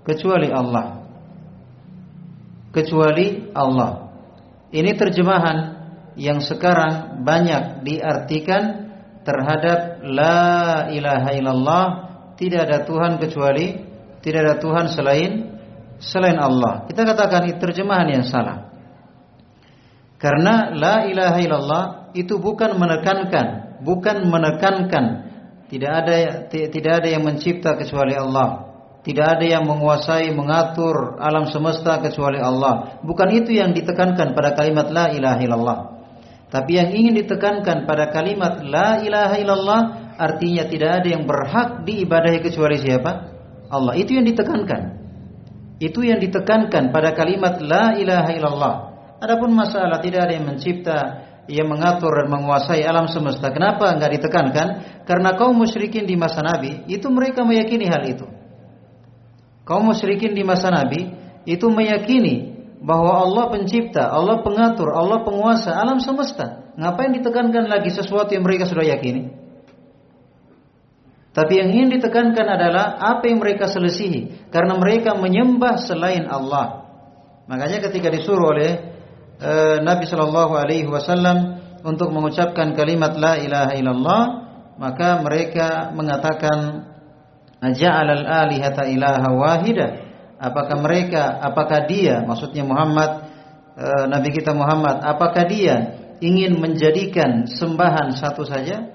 Kecuali 0.07 0.47
Allah. 0.47 1.03
Kecuali 2.71 3.51
Allah. 3.51 4.07
Ini 4.71 4.91
terjemahan 4.95 5.57
yang 6.15 6.39
sekarang 6.39 7.23
banyak 7.27 7.83
diartikan 7.83 8.86
terhadap 9.27 9.99
la 10.07 10.87
ilaha 10.87 11.29
illallah 11.35 11.85
tidak 12.39 12.71
ada 12.71 12.87
Tuhan 12.87 13.19
kecuali 13.19 13.75
tidak 14.23 14.39
ada 14.47 14.55
Tuhan 14.63 14.85
selain 14.87 15.31
selain 15.99 16.39
Allah. 16.39 16.87
Kita 16.87 17.03
katakan 17.03 17.51
itu 17.51 17.59
terjemahan 17.59 18.07
yang 18.07 18.23
salah. 18.23 18.71
Karena 20.17 20.73
la 20.73 21.05
ilaha 21.05 21.37
illallah 21.43 21.85
itu 22.17 22.39
bukan 22.39 22.79
menekankan, 22.79 23.77
bukan 23.85 24.25
menekankan 24.25 25.05
tidak 25.67 25.91
ada 25.91 26.15
tidak 26.47 26.93
ada 27.03 27.07
yang 27.11 27.27
mencipta 27.27 27.75
kecuali 27.75 28.15
Allah. 28.15 28.63
Tidak 29.07 29.23
ada 29.23 29.45
yang 29.47 29.63
menguasai, 29.63 30.35
mengatur 30.35 31.15
alam 31.23 31.47
semesta 31.47 31.95
kecuali 32.03 32.43
Allah. 32.43 32.99
Bukan 33.07 33.29
itu 33.31 33.55
yang 33.55 33.71
ditekankan 33.71 34.35
pada 34.35 34.51
kalimat 34.51 34.91
la 34.91 35.07
ilaha 35.15 35.39
illallah. 35.39 35.96
Tapi 36.47 36.79
yang 36.79 36.95
ingin 36.95 37.13
ditekankan 37.23 37.83
pada 37.83 38.07
kalimat 38.07 38.63
la 38.63 39.03
ilaha 39.03 39.35
illallah 39.35 39.81
artinya 40.15 40.63
tidak 40.63 41.03
ada 41.03 41.07
yang 41.11 41.27
berhak 41.27 41.83
diibadahi 41.83 42.39
kecuali 42.39 42.79
siapa? 42.79 43.11
Allah. 43.67 43.93
Itu 43.99 44.15
yang 44.15 44.23
ditekankan. 44.23 44.81
Itu 45.77 46.01
yang 46.01 46.23
ditekankan 46.23 46.89
pada 46.89 47.11
kalimat 47.13 47.59
la 47.59 47.99
ilaha 47.99 48.31
illallah. 48.31 48.75
Adapun 49.19 49.51
masalah 49.51 49.99
tidak 49.99 50.29
ada 50.29 50.33
yang 50.39 50.47
mencipta, 50.47 50.99
yang 51.51 51.67
mengatur 51.67 52.11
dan 52.15 52.27
menguasai 52.31 52.83
alam 52.83 53.11
semesta. 53.11 53.51
Kenapa 53.51 53.91
enggak 53.91 54.15
ditekankan? 54.19 54.67
Karena 55.03 55.35
kaum 55.35 55.55
musyrikin 55.55 56.07
di 56.07 56.15
masa 56.15 56.43
Nabi 56.43 56.87
itu 56.87 57.07
mereka 57.11 57.43
meyakini 57.43 57.85
hal 57.91 58.03
itu. 58.07 58.25
Kaum 59.67 59.91
musyrikin 59.91 60.31
di 60.31 60.47
masa 60.47 60.71
Nabi 60.71 61.11
itu 61.43 61.67
meyakini 61.67 62.56
bahwa 62.77 63.25
Allah 63.25 63.45
pencipta, 63.49 64.09
Allah 64.09 64.45
pengatur, 64.45 64.93
Allah 64.93 65.25
penguasa 65.25 65.73
alam 65.73 65.97
semesta. 65.97 66.73
Ngapain 66.77 67.09
ditekankan 67.17 67.65
lagi 67.65 67.89
sesuatu 67.89 68.29
yang 68.33 68.45
mereka 68.45 68.69
sudah 68.69 68.85
yakini? 68.85 69.33
Tapi 71.33 71.53
yang 71.53 71.69
ingin 71.69 72.01
ditekankan 72.01 72.49
adalah 72.49 72.97
apa 72.97 73.29
yang 73.29 73.37
mereka 73.37 73.69
selesihi 73.69 74.49
karena 74.49 74.73
mereka 74.73 75.13
menyembah 75.13 75.77
selain 75.85 76.25
Allah. 76.25 76.89
Makanya 77.45 77.77
ketika 77.85 78.09
disuruh 78.09 78.57
oleh 78.57 78.71
e, 79.37 79.51
Nabi 79.85 80.09
Shallallahu 80.09 80.57
Alaihi 80.57 80.89
Wasallam 80.89 81.61
untuk 81.85 82.09
mengucapkan 82.09 82.73
kalimat 82.73 83.13
La 83.21 83.37
ilaha 83.37 83.73
illallah, 83.77 84.23
maka 84.81 85.21
mereka 85.21 85.93
mengatakan 85.93 86.89
Ja'al 87.61 88.09
al-alihata 88.21 88.85
ilaha 88.89 89.29
wahida. 89.33 90.06
Apakah 90.37 90.77
mereka, 90.77 91.41
apakah 91.41 91.89
dia, 91.89 92.21
maksudnya 92.21 92.61
Muhammad, 92.61 93.25
e, 93.73 93.85
Nabi 94.05 94.29
kita 94.29 94.53
Muhammad, 94.53 95.01
apakah 95.01 95.49
dia 95.49 95.97
ingin 96.21 96.61
menjadikan 96.61 97.49
sembahan 97.49 98.13
satu 98.13 98.45
saja? 98.45 98.85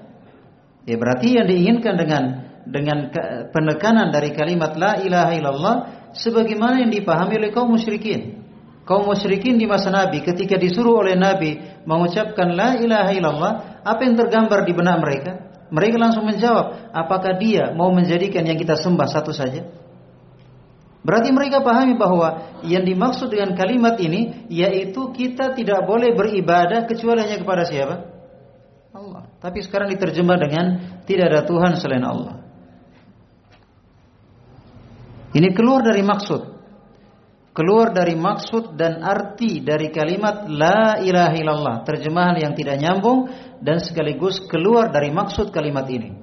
Ya 0.83 0.95
berarti 0.95 1.35
yang 1.35 1.47
diinginkan 1.47 1.95
dengan 1.99 2.23
dengan 2.63 3.11
penekanan 3.51 4.11
dari 4.11 4.31
kalimat 4.31 4.75
la 4.79 4.99
ilaha 5.03 5.31
illallah 5.35 5.75
sebagaimana 6.15 6.79
yang 6.83 6.91
dipahami 6.95 7.39
oleh 7.39 7.51
kaum 7.51 7.75
musyrikin. 7.75 8.43
Kaum 8.83 9.07
musyrikin 9.07 9.55
di 9.55 9.63
masa 9.63 9.91
Nabi 9.91 10.23
ketika 10.23 10.59
disuruh 10.59 11.03
oleh 11.03 11.15
Nabi 11.15 11.55
mengucapkan 11.87 12.51
la 12.51 12.75
ilaha 12.75 13.11
illallah, 13.15 13.53
apa 13.83 13.99
yang 14.03 14.15
tergambar 14.19 14.67
di 14.67 14.71
benak 14.75 14.97
mereka? 14.99 15.31
Mereka 15.71 15.95
langsung 15.95 16.27
menjawab, 16.27 16.91
apakah 16.91 17.39
dia 17.39 17.71
mau 17.73 17.89
menjadikan 17.95 18.43
yang 18.43 18.59
kita 18.59 18.75
sembah 18.75 19.07
satu 19.07 19.31
saja? 19.31 19.63
Berarti 21.03 21.35
mereka 21.35 21.59
pahami 21.59 21.99
bahwa 21.99 22.59
yang 22.63 22.87
dimaksud 22.87 23.27
dengan 23.27 23.59
kalimat 23.59 23.99
ini 23.99 24.47
yaitu 24.47 25.11
kita 25.11 25.51
tidak 25.51 25.83
boleh 25.83 26.15
beribadah 26.15 26.87
kecuali 26.87 27.27
hanya 27.27 27.43
kepada 27.43 27.67
siapa? 27.67 27.95
Allah. 28.95 29.27
Tapi 29.43 29.59
sekarang 29.59 29.91
diterjemah 29.91 30.37
dengan 30.39 30.65
tidak 31.03 31.25
ada 31.27 31.41
Tuhan 31.43 31.75
selain 31.75 32.07
Allah. 32.07 32.39
Ini 35.33 35.49
keluar 35.51 35.83
dari 35.83 36.05
maksud. 36.05 36.41
Keluar 37.53 37.93
dari 37.93 38.17
maksud 38.17 38.73
dan 38.79 39.03
arti 39.03 39.61
dari 39.61 39.91
kalimat 39.91 40.47
La 40.49 41.03
ilaha 41.03 41.35
illallah. 41.35 41.75
Terjemahan 41.85 42.39
yang 42.39 42.53
tidak 42.55 42.79
nyambung 42.79 43.29
dan 43.59 43.83
sekaligus 43.83 44.41
keluar 44.47 44.89
dari 44.89 45.11
maksud 45.11 45.51
kalimat 45.51 45.85
ini. 45.91 46.15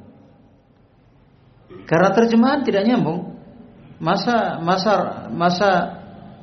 Karena 1.85 2.11
terjemahan 2.17 2.63
tidak 2.63 2.87
nyambung. 2.87 3.40
Masa 4.01 4.57
masa 4.65 4.93
masa 5.29 5.71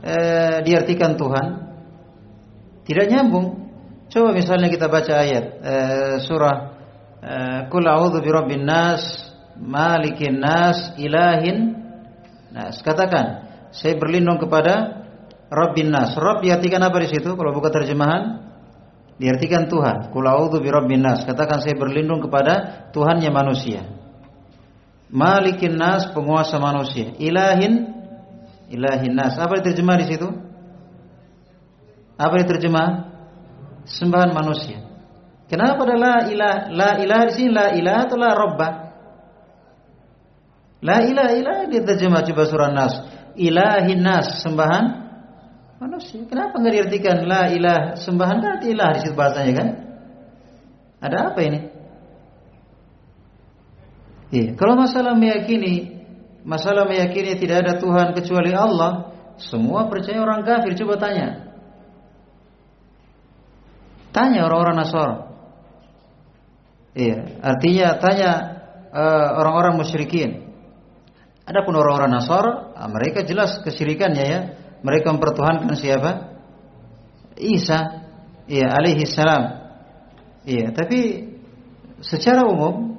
eh, 0.06 0.58
diartikan 0.62 1.18
Tuhan 1.18 1.48
tidak 2.86 3.10
nyambung. 3.10 3.66
Coba 4.14 4.30
misalnya 4.32 4.70
kita 4.70 4.86
baca 4.88 5.14
ayat 5.26 5.46
eh, 5.66 6.16
surah 6.22 6.58
eh, 7.18 7.60
Qul 7.74 7.82
a'udzu 7.82 8.22
birabbin 8.22 8.62
nas, 8.62 9.34
malikin 9.58 10.38
nas, 10.38 10.94
ilahin 11.02 11.82
nas. 12.54 12.78
Katakan, 12.86 13.50
saya 13.74 13.98
berlindung 13.98 14.38
kepada 14.38 15.04
Rabbin 15.50 15.90
nas. 15.90 16.14
Rabb 16.14 16.46
diartikan 16.46 16.86
apa 16.86 17.02
di 17.02 17.10
situ? 17.10 17.34
Kalau 17.34 17.52
buka 17.58 17.74
terjemahan, 17.74 18.38
diartikan 19.18 19.66
Tuhan. 19.66 20.14
Qul 20.14 20.30
a'udzu 20.30 20.62
birabbin 20.62 21.02
nas. 21.02 21.26
Katakan 21.26 21.58
saya 21.66 21.74
berlindung 21.74 22.22
kepada 22.22 22.86
Tuhannya 22.94 23.34
manusia. 23.34 23.97
Malikin 25.08 25.80
nas, 25.80 26.12
penguasa 26.12 26.60
manusia. 26.60 27.16
Ilahin 27.16 27.96
ilahin 28.68 29.16
nas. 29.16 29.40
Apa 29.40 29.64
diterjemah 29.64 29.96
di 30.04 30.06
situ? 30.12 30.28
Apa 32.20 32.34
diterjemah? 32.44 33.08
sembahan 33.88 34.36
manusia. 34.36 34.84
Kenapa 35.48 35.88
ada 35.88 35.96
la 35.96 36.16
ilah 36.28 36.56
la 36.76 36.90
ilah 37.00 37.22
di 37.32 37.34
sini 37.40 37.50
la 37.56 37.72
ilah 37.72 37.98
atau 38.04 38.20
la 38.20 38.30
robba? 38.36 38.70
La 40.84 41.02
ilah 41.08 41.32
ilah 41.34 41.58
diterjemah 41.72 42.22
coba 42.28 42.44
surah 42.46 42.72
Nas. 42.76 42.94
Ilahin 43.40 44.04
nas 44.04 44.44
sembahan 44.44 44.86
manusia. 45.80 46.28
Kenapa 46.28 46.60
nggak 46.60 46.74
diartikan 46.76 47.18
la 47.24 47.48
ilah 47.48 47.80
sembahan 47.96 48.38
berarti 48.44 48.68
ilah 48.76 48.90
di 48.92 49.00
situ 49.08 49.16
bahasanya 49.16 49.54
kan? 49.56 49.68
Ada 51.00 51.18
apa 51.32 51.40
ini? 51.48 51.60
Iya, 54.28 54.60
kalau 54.60 54.76
masalah 54.76 55.16
meyakini 55.16 55.98
masalah 56.48 56.88
meyakini 56.88 57.36
tidak 57.36 57.68
ada 57.68 57.74
Tuhan 57.80 58.16
kecuali 58.16 58.56
Allah, 58.56 59.12
semua 59.36 59.92
percaya 59.92 60.24
orang 60.24 60.48
kafir 60.48 60.80
coba 60.80 60.96
tanya. 60.96 61.52
Tanya 64.16 64.48
orang-orang 64.48 64.76
Nasara. 64.82 65.16
Iya, 66.98 67.38
artinya 67.46 67.88
tanya 68.02 68.32
uh, 68.90 69.28
orang-orang 69.44 69.78
musyrikin. 69.78 70.50
Adapun 71.46 71.78
orang-orang 71.78 72.12
Nasara, 72.12 72.74
ah, 72.74 72.90
mereka 72.90 73.24
jelas 73.24 73.62
kesyirikannya 73.62 74.26
ya. 74.26 74.40
Mereka 74.82 75.14
mempertuhankan 75.14 75.70
siapa? 75.78 76.40
Isa, 77.38 78.04
iya 78.50 78.74
alaihi 78.74 79.06
salam. 79.06 79.68
Iya, 80.48 80.74
tapi 80.74 81.30
secara 82.02 82.48
umum 82.50 82.97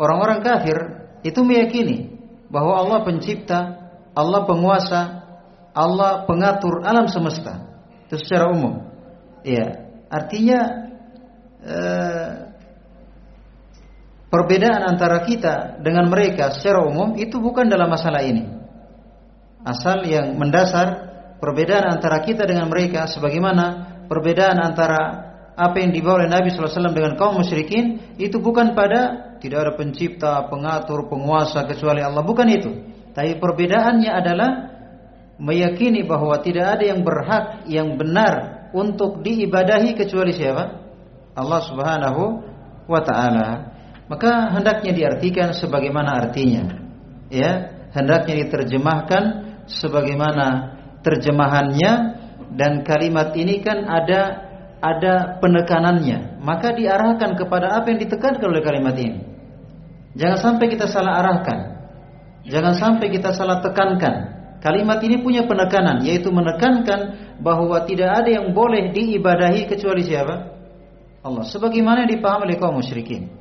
orang-orang 0.00 0.40
kafir 0.40 0.78
itu 1.20 1.44
meyakini 1.44 2.16
bahwa 2.48 2.80
Allah 2.80 3.04
pencipta, 3.04 3.60
Allah 4.16 4.48
penguasa, 4.48 5.00
Allah 5.76 6.24
pengatur 6.24 6.80
alam 6.80 7.06
semesta. 7.06 7.68
Itu 8.08 8.16
secara 8.18 8.48
umum. 8.50 8.90
Iya, 9.44 9.90
Artinya 10.10 10.60
eh, 11.62 12.30
perbedaan 14.26 14.82
antara 14.90 15.22
kita 15.22 15.78
dengan 15.78 16.10
mereka 16.10 16.50
secara 16.50 16.82
umum 16.82 17.14
itu 17.14 17.38
bukan 17.38 17.70
dalam 17.70 17.86
masalah 17.86 18.26
ini. 18.26 18.42
Asal 19.62 20.02
yang 20.08 20.34
mendasar 20.34 20.88
perbedaan 21.38 21.86
antara 21.94 22.26
kita 22.26 22.42
dengan 22.42 22.66
mereka 22.66 23.06
sebagaimana 23.06 24.02
perbedaan 24.10 24.58
antara 24.58 25.30
apa 25.54 25.76
yang 25.78 25.94
dibawa 25.94 26.24
oleh 26.24 26.30
Nabi 26.32 26.50
SAW 26.50 26.90
dengan 26.90 27.14
kaum 27.14 27.38
musyrikin 27.38 28.16
itu 28.16 28.40
bukan 28.42 28.74
pada 28.74 29.29
tidak 29.40 29.58
ada 29.66 29.72
pencipta, 29.74 30.46
pengatur, 30.46 31.08
penguasa 31.08 31.64
kecuali 31.66 32.04
Allah, 32.04 32.22
bukan 32.22 32.48
itu. 32.52 32.70
Tapi 33.10 33.40
perbedaannya 33.42 34.10
adalah 34.12 34.50
meyakini 35.40 36.04
bahwa 36.04 36.38
tidak 36.44 36.78
ada 36.78 36.84
yang 36.84 37.00
berhak, 37.00 37.44
yang 37.66 37.96
benar 37.96 38.68
untuk 38.76 39.24
diibadahi 39.24 39.96
kecuali 39.98 40.30
siapa? 40.30 40.78
Allah 41.34 41.60
Subhanahu 41.64 42.22
wa 42.86 43.00
taala. 43.02 43.48
Maka 44.10 44.52
hendaknya 44.54 44.92
diartikan 44.92 45.54
sebagaimana 45.54 46.18
artinya. 46.18 46.66
Ya, 47.30 47.86
hendaknya 47.94 48.46
diterjemahkan 48.46 49.22
sebagaimana 49.70 50.76
terjemahannya 51.06 51.92
dan 52.58 52.82
kalimat 52.82 53.30
ini 53.38 53.62
kan 53.62 53.86
ada 53.86 54.50
ada 54.82 55.38
penekanannya. 55.38 56.42
Maka 56.42 56.74
diarahkan 56.74 57.38
kepada 57.38 57.78
apa 57.78 57.86
yang 57.94 58.00
ditekankan 58.02 58.48
oleh 58.50 58.62
kalimat 58.66 58.96
ini. 58.98 59.29
Jangan 60.14 60.38
sampai 60.38 60.66
kita 60.70 60.90
salah 60.90 61.22
arahkan. 61.22 61.58
Jangan 62.48 62.74
sampai 62.74 63.06
kita 63.12 63.30
salah 63.36 63.62
tekankan. 63.62 64.40
Kalimat 64.60 65.00
ini 65.00 65.24
punya 65.24 65.48
penekanan, 65.48 66.04
yaitu 66.04 66.28
menekankan 66.28 67.32
bahwa 67.40 67.80
tidak 67.88 68.24
ada 68.24 68.28
yang 68.28 68.52
boleh 68.52 68.92
diibadahi 68.92 69.64
kecuali 69.70 70.04
siapa? 70.04 70.36
Allah. 71.24 71.44
Sebagaimana 71.48 72.04
dipahami 72.04 72.52
oleh 72.52 72.58
kaum 72.60 72.76
musyrikin. 72.76 73.32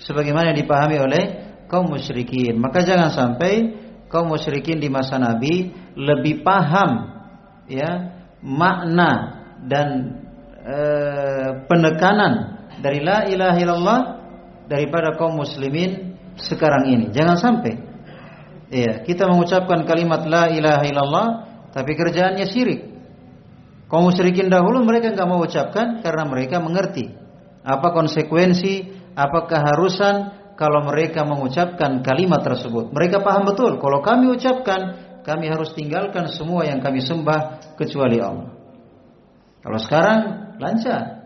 Sebagaimana 0.00 0.52
dipahami 0.52 0.96
oleh 1.00 1.22
kaum 1.68 1.88
musyrikin. 1.88 2.60
Maka 2.60 2.84
jangan 2.84 3.08
sampai 3.12 3.80
kaum 4.10 4.28
musyrikin 4.28 4.82
di 4.82 4.90
masa 4.90 5.16
Nabi 5.16 5.70
lebih 5.94 6.42
paham 6.42 7.22
ya 7.70 8.18
makna 8.42 9.40
dan 9.70 9.88
e, 10.64 10.78
penekanan 11.70 12.32
dari 12.82 13.00
la 13.04 13.28
ilaha 13.30 13.58
daripada 14.70 15.18
kaum 15.18 15.34
muslimin 15.34 16.14
sekarang 16.38 16.86
ini. 16.86 17.10
Jangan 17.10 17.36
sampai 17.36 17.90
Iya, 18.70 19.02
kita 19.02 19.26
mengucapkan 19.26 19.82
kalimat 19.82 20.22
la 20.30 20.46
ilaha 20.46 20.86
illallah 20.86 21.28
tapi 21.74 21.98
kerjaannya 21.98 22.46
syirik. 22.46 22.80
Kaum 23.90 24.06
musyrikin 24.06 24.46
dahulu 24.46 24.86
mereka 24.86 25.10
nggak 25.10 25.26
mau 25.26 25.42
ucapkan 25.42 25.98
karena 25.98 26.22
mereka 26.22 26.62
mengerti 26.62 27.10
apa 27.66 27.90
konsekuensi, 27.90 28.86
apa 29.18 29.50
keharusan 29.50 30.14
kalau 30.54 30.86
mereka 30.86 31.26
mengucapkan 31.26 31.98
kalimat 32.06 32.46
tersebut. 32.46 32.94
Mereka 32.94 33.26
paham 33.26 33.50
betul 33.50 33.82
kalau 33.82 33.98
kami 34.06 34.30
ucapkan, 34.38 34.80
kami 35.26 35.50
harus 35.50 35.74
tinggalkan 35.74 36.30
semua 36.30 36.62
yang 36.62 36.78
kami 36.78 37.02
sembah 37.02 37.74
kecuali 37.74 38.22
Allah. 38.22 38.54
Kalau 39.66 39.78
sekarang 39.82 40.18
lancar. 40.62 41.19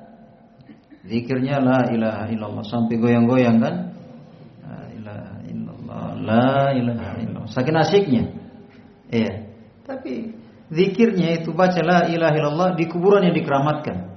Zikirnya 1.04 1.60
la 1.60 1.92
ilaha 1.92 2.32
illallah 2.32 2.64
sampai 2.64 2.96
goyang-goyang 2.96 3.60
kan? 3.60 3.92
La 4.64 4.80
ilaha 4.88 5.36
illallah, 5.44 6.04
la 6.24 6.52
ilaha 6.72 7.12
illallah. 7.20 7.52
Saking 7.52 7.76
asiknya. 7.76 8.24
Iya. 9.12 9.52
Tapi 9.84 10.32
zikirnya 10.72 11.44
itu 11.44 11.52
baca 11.52 11.76
la 11.84 12.08
ilaha 12.08 12.34
illallah 12.40 12.68
di 12.72 12.88
kuburan 12.88 13.28
yang 13.28 13.36
dikeramatkan. 13.36 14.16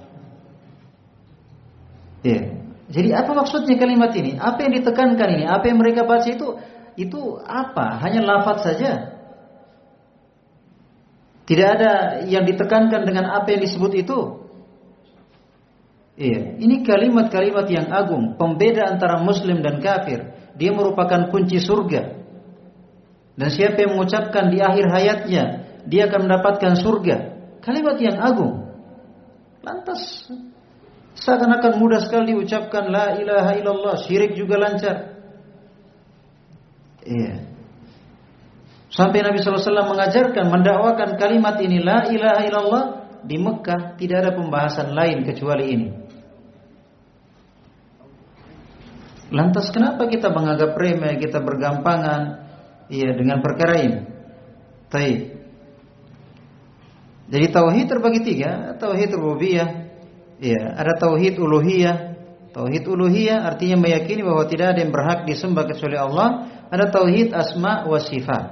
Iya. 2.24 2.56
Jadi 2.88 3.12
apa 3.12 3.36
maksudnya 3.36 3.76
kalimat 3.76 4.16
ini? 4.16 4.40
Apa 4.40 4.64
yang 4.64 4.72
ditekankan 4.80 5.28
ini? 5.28 5.44
Apa 5.44 5.68
yang 5.68 5.76
mereka 5.76 6.08
baca 6.08 6.24
itu 6.24 6.56
itu 6.96 7.20
apa? 7.44 8.00
Hanya 8.00 8.24
lafaz 8.24 8.64
saja. 8.64 9.12
Tidak 11.44 11.68
ada 11.68 11.92
yang 12.24 12.48
ditekankan 12.48 13.04
dengan 13.04 13.28
apa 13.28 13.52
yang 13.52 13.60
disebut 13.60 13.92
itu. 13.92 14.47
Iya, 16.18 16.58
ini 16.58 16.82
kalimat-kalimat 16.82 17.70
yang 17.70 17.94
agung, 17.94 18.34
pembeda 18.34 18.90
antara 18.90 19.22
muslim 19.22 19.62
dan 19.62 19.78
kafir. 19.78 20.34
Dia 20.58 20.74
merupakan 20.74 21.30
kunci 21.30 21.62
surga. 21.62 22.18
Dan 23.38 23.48
siapa 23.54 23.86
yang 23.86 23.94
mengucapkan 23.94 24.50
di 24.50 24.58
akhir 24.58 24.90
hayatnya, 24.90 25.44
dia 25.86 26.10
akan 26.10 26.26
mendapatkan 26.26 26.74
surga. 26.74 27.16
Kalimat 27.62 28.02
yang 28.02 28.18
agung. 28.18 28.66
Lantas 29.62 30.26
seakan-akan 31.14 31.78
mudah 31.78 32.02
sekali 32.02 32.34
diucapkan 32.34 32.90
la 32.90 33.14
ilaha 33.14 33.54
illallah, 33.54 33.94
syirik 34.02 34.34
juga 34.34 34.58
lancar. 34.58 35.22
Iya. 37.06 37.46
Sampai 38.90 39.22
Nabi 39.22 39.38
SAW 39.38 39.86
mengajarkan, 39.86 40.50
mendakwakan 40.50 41.14
kalimat 41.14 41.62
ini 41.62 41.78
la 41.78 42.10
ilaha 42.10 42.42
illallah 42.42 42.84
di 43.22 43.38
Mekah 43.38 43.94
tidak 43.94 44.26
ada 44.26 44.30
pembahasan 44.34 44.90
lain 44.98 45.22
kecuali 45.22 45.66
ini. 45.70 46.07
Lantas 49.28 49.68
kenapa 49.68 50.08
kita 50.08 50.32
menganggap 50.32 50.72
remeh, 50.72 51.20
kita 51.20 51.44
bergampangan 51.44 52.48
iya 52.88 53.12
dengan 53.12 53.44
perkara 53.44 53.74
ini? 53.76 54.00
Taib. 54.88 55.20
Jadi 57.28 57.46
tauhid 57.52 57.86
terbagi 57.92 58.20
tiga, 58.24 58.72
tauhid 58.80 59.12
rububiyah, 59.12 59.68
iya, 60.40 60.72
ada 60.80 60.96
tauhid 60.96 61.36
uluhiyah. 61.36 62.16
Tauhid 62.56 62.88
uluhiyah 62.88 63.44
artinya 63.44 63.76
meyakini 63.76 64.24
bahwa 64.24 64.48
tidak 64.48 64.72
ada 64.72 64.80
yang 64.80 64.88
berhak 64.88 65.28
disembah 65.28 65.68
kecuali 65.68 66.00
Allah. 66.00 66.28
Ada 66.72 66.88
tauhid 66.88 67.36
asma 67.36 67.84
wa 67.84 68.00
sifat. 68.00 68.44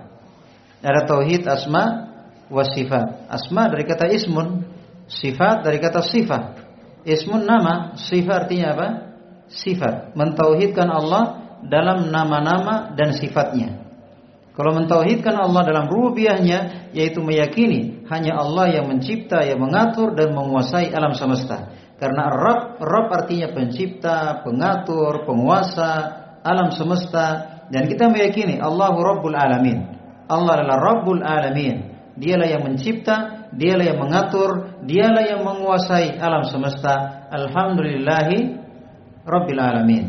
Ada 0.84 1.08
tauhid 1.08 1.48
asma 1.48 2.12
wa 2.52 2.64
sifat. 2.68 3.32
Asma 3.32 3.72
dari 3.72 3.88
kata 3.88 4.12
ismun, 4.12 4.68
sifat 5.08 5.64
dari 5.64 5.80
kata 5.80 6.04
sifat. 6.04 6.44
Ismun 7.08 7.48
nama, 7.48 7.96
sifat 7.96 8.44
artinya 8.44 8.76
apa? 8.76 8.88
Sifat, 9.48 10.14
mentauhidkan 10.18 10.88
Allah 10.90 11.56
dalam 11.66 12.10
nama-nama 12.12 12.94
dan 12.94 13.14
sifatnya. 13.14 13.86
Kalau 14.56 14.72
mentauhidkan 14.72 15.36
Allah 15.36 15.68
dalam 15.68 15.84
rububiyahnya 15.92 16.88
yaitu 16.96 17.20
meyakini 17.20 18.08
hanya 18.08 18.40
Allah 18.40 18.72
yang 18.72 18.88
mencipta, 18.88 19.44
yang 19.44 19.60
mengatur 19.60 20.16
dan 20.16 20.32
menguasai 20.32 20.96
alam 20.96 21.12
semesta. 21.12 21.76
Karena 22.00 22.28
Rabb, 22.32 22.80
Rabb 22.80 23.08
artinya 23.12 23.52
pencipta, 23.52 24.40
pengatur, 24.40 25.28
penguasa 25.28 25.92
alam 26.40 26.72
semesta 26.72 27.56
dan 27.68 27.84
kita 27.84 28.08
meyakini 28.08 28.56
Allahu 28.56 28.96
Rabbul 28.96 29.36
Alamin. 29.36 29.92
Allah 30.24 30.52
adalah 30.64 30.78
Rabbul 30.80 31.20
Alamin. 31.20 31.92
Dialah 32.16 32.48
yang 32.48 32.64
mencipta, 32.64 33.48
dialah 33.52 33.92
yang 33.92 34.00
mengatur, 34.00 34.80
dialah 34.88 35.24
yang 35.36 35.44
menguasai 35.44 36.16
alam 36.16 36.48
semesta. 36.48 37.28
Alhamdulillahi 37.28 38.65
Rabbil 39.26 39.58
Alamin. 39.58 40.06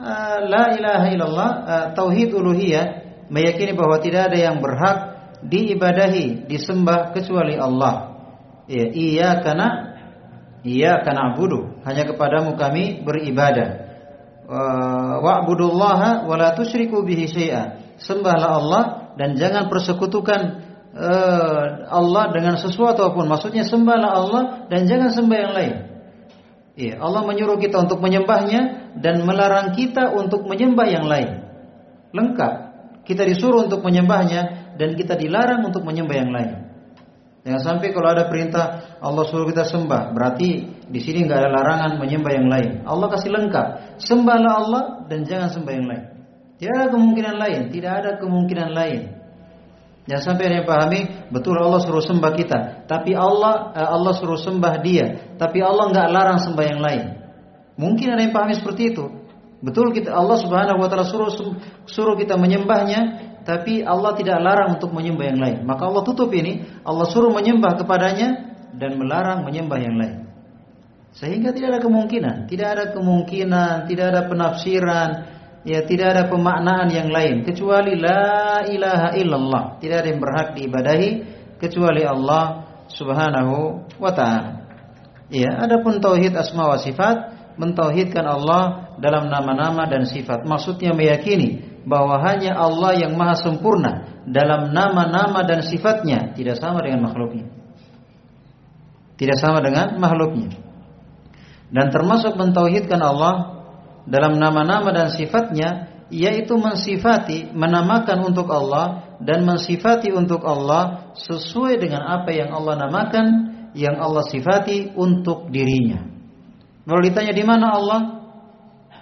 Uh, 0.00 0.38
la 0.48 0.76
ilaha 0.76 1.06
illallah 1.12 1.50
uh, 1.64 1.86
tauhid 1.96 2.32
uluhiyah 2.32 2.84
meyakini 3.32 3.72
bahwa 3.72 4.00
tidak 4.00 4.32
ada 4.32 4.38
yang 4.38 4.60
berhak 4.60 4.98
diibadahi, 5.44 6.44
disembah 6.48 7.16
kecuali 7.16 7.56
Allah. 7.56 8.12
Ya, 8.68 8.86
iya 8.92 9.28
karena 9.40 9.68
iya 10.62 11.00
karena 11.00 11.34
budu 11.34 11.80
hanya 11.88 12.04
kepadamu 12.04 12.54
kami 12.60 13.02
beribadah. 13.02 13.88
Wa'budullaha 15.20 16.26
wa 16.26 16.34
la 16.34 16.52
tusyriku 16.58 17.06
bihi 17.06 17.30
syai'a. 17.30 17.96
Sembahlah 18.02 18.50
Allah 18.58 18.82
dan 19.14 19.38
jangan 19.38 19.70
persekutukan 19.70 20.40
uh, 20.96 21.64
Allah 21.86 22.24
dengan 22.34 22.58
sesuatu 22.58 23.04
apa 23.04 23.14
pun. 23.14 23.30
Maksudnya 23.30 23.62
sembahlah 23.62 24.10
Allah 24.10 24.42
dan 24.66 24.90
jangan 24.90 25.14
sembah 25.14 25.38
yang 25.38 25.52
lain. 25.54 25.74
Iya, 26.80 26.96
Allah 26.96 27.28
menyuruh 27.28 27.60
kita 27.60 27.84
untuk 27.84 28.00
menyembahnya 28.00 28.96
dan 29.04 29.20
melarang 29.28 29.76
kita 29.76 30.16
untuk 30.16 30.48
menyembah 30.48 30.88
yang 30.88 31.04
lain. 31.04 31.44
Lengkap. 32.16 32.52
Kita 33.04 33.28
disuruh 33.28 33.68
untuk 33.68 33.84
menyembahnya 33.84 34.72
dan 34.80 34.96
kita 34.96 35.20
dilarang 35.20 35.60
untuk 35.68 35.84
menyembah 35.84 36.16
yang 36.16 36.32
lain. 36.32 36.72
Jangan 37.44 37.60
sampai 37.60 37.92
kalau 37.92 38.08
ada 38.12 38.28
perintah 38.32 38.96
Allah 39.00 39.24
suruh 39.28 39.48
kita 39.48 39.64
sembah, 39.68 40.12
berarti 40.16 40.48
di 40.88 41.00
sini 41.00 41.24
nggak 41.28 41.38
ada 41.40 41.50
larangan 41.52 41.92
menyembah 42.00 42.32
yang 42.32 42.48
lain. 42.48 42.70
Allah 42.88 43.08
kasih 43.12 43.28
lengkap. 43.28 44.00
Sembahlah 44.00 44.52
Allah 44.64 44.82
dan 45.04 45.28
jangan 45.28 45.52
sembah 45.52 45.72
yang 45.76 45.86
lain. 45.88 46.04
Tidak 46.60 46.72
ada 46.76 46.88
kemungkinan 46.92 47.34
lain, 47.36 47.60
tidak 47.72 47.92
ada 48.04 48.10
kemungkinan 48.20 48.68
lain. 48.72 49.19
Jangan 50.10 50.34
sampai 50.34 50.50
ada 50.50 50.54
yang 50.58 50.66
pahami 50.66 51.00
betul 51.30 51.54
Allah 51.54 51.78
suruh 51.86 52.02
sembah 52.02 52.32
kita, 52.34 52.58
tapi 52.90 53.14
Allah 53.14 53.70
eh, 53.78 53.86
Allah 53.86 54.10
suruh 54.18 54.42
sembah 54.42 54.74
dia, 54.82 55.38
tapi 55.38 55.62
Allah 55.62 55.86
nggak 55.94 56.08
larang 56.10 56.42
sembah 56.42 56.64
yang 56.66 56.80
lain. 56.82 57.04
Mungkin 57.78 58.10
ada 58.10 58.26
yang 58.26 58.34
pahami 58.34 58.58
seperti 58.58 58.90
itu. 58.90 59.06
Betul 59.62 59.94
kita 59.94 60.10
Allah 60.10 60.34
Subhanahu 60.42 60.82
wa 60.82 60.90
taala 60.90 61.06
suruh 61.06 61.30
suruh 61.86 62.18
kita 62.18 62.34
menyembahnya, 62.34 63.00
tapi 63.46 63.86
Allah 63.86 64.18
tidak 64.18 64.42
larang 64.42 64.82
untuk 64.82 64.90
menyembah 64.90 65.30
yang 65.30 65.38
lain. 65.38 65.58
Maka 65.62 65.86
Allah 65.86 66.02
tutup 66.02 66.34
ini, 66.34 66.66
Allah 66.82 67.06
suruh 67.06 67.30
menyembah 67.30 67.78
kepadanya 67.78 68.50
dan 68.74 68.98
melarang 68.98 69.46
menyembah 69.46 69.78
yang 69.78 69.94
lain. 69.94 70.26
Sehingga 71.14 71.54
tidak 71.54 71.78
ada 71.78 71.80
kemungkinan, 71.86 72.50
tidak 72.50 72.68
ada 72.74 72.84
kemungkinan, 72.98 73.86
tidak 73.86 74.06
ada 74.10 74.20
penafsiran, 74.26 75.08
ya 75.66 75.84
tidak 75.84 76.16
ada 76.16 76.22
pemaknaan 76.28 76.88
yang 76.88 77.08
lain 77.12 77.44
kecuali 77.44 77.96
la 77.96 78.64
ilaha 78.64 79.16
illallah. 79.16 79.62
Tidak 79.80 79.96
ada 79.96 80.08
yang 80.08 80.20
berhak 80.20 80.48
diibadahi 80.56 81.10
kecuali 81.60 82.02
Allah 82.04 82.66
Subhanahu 82.88 83.86
wa 84.00 84.12
taala. 84.12 84.66
Ya, 85.30 85.62
adapun 85.62 86.02
tauhid 86.02 86.34
asma 86.34 86.66
wa 86.66 86.78
sifat, 86.80 87.16
mentauhidkan 87.54 88.26
Allah 88.26 88.96
dalam 88.98 89.30
nama-nama 89.30 89.86
dan 89.86 90.02
sifat. 90.02 90.42
Maksudnya 90.42 90.90
meyakini 90.90 91.80
bahwa 91.86 92.18
hanya 92.26 92.58
Allah 92.58 92.98
yang 92.98 93.14
maha 93.14 93.38
sempurna 93.38 94.22
dalam 94.26 94.74
nama-nama 94.74 95.46
dan 95.46 95.62
sifatnya, 95.62 96.34
tidak 96.34 96.58
sama 96.58 96.82
dengan 96.82 97.06
makhluknya. 97.06 97.46
Tidak 99.20 99.38
sama 99.38 99.62
dengan 99.62 100.00
makhluknya. 100.00 100.50
Dan 101.70 101.94
termasuk 101.94 102.34
mentauhidkan 102.34 102.98
Allah 102.98 103.59
dalam 104.08 104.40
nama-nama 104.40 104.88
dan 104.92 105.08
sifatnya 105.12 105.90
yaitu 106.10 106.58
mensifati 106.58 107.54
menamakan 107.54 108.26
untuk 108.26 108.50
Allah 108.50 109.16
dan 109.22 109.46
mensifati 109.46 110.10
untuk 110.10 110.42
Allah 110.42 111.14
sesuai 111.14 111.78
dengan 111.78 112.02
apa 112.02 112.34
yang 112.34 112.50
Allah 112.50 112.74
namakan 112.82 113.26
yang 113.78 114.02
Allah 114.02 114.26
sifati 114.26 114.90
untuk 114.98 115.48
dirinya. 115.54 116.02
Kalau 116.82 117.00
ditanya 117.06 117.30
di 117.30 117.44
mana 117.46 117.66
Allah? 117.70 118.00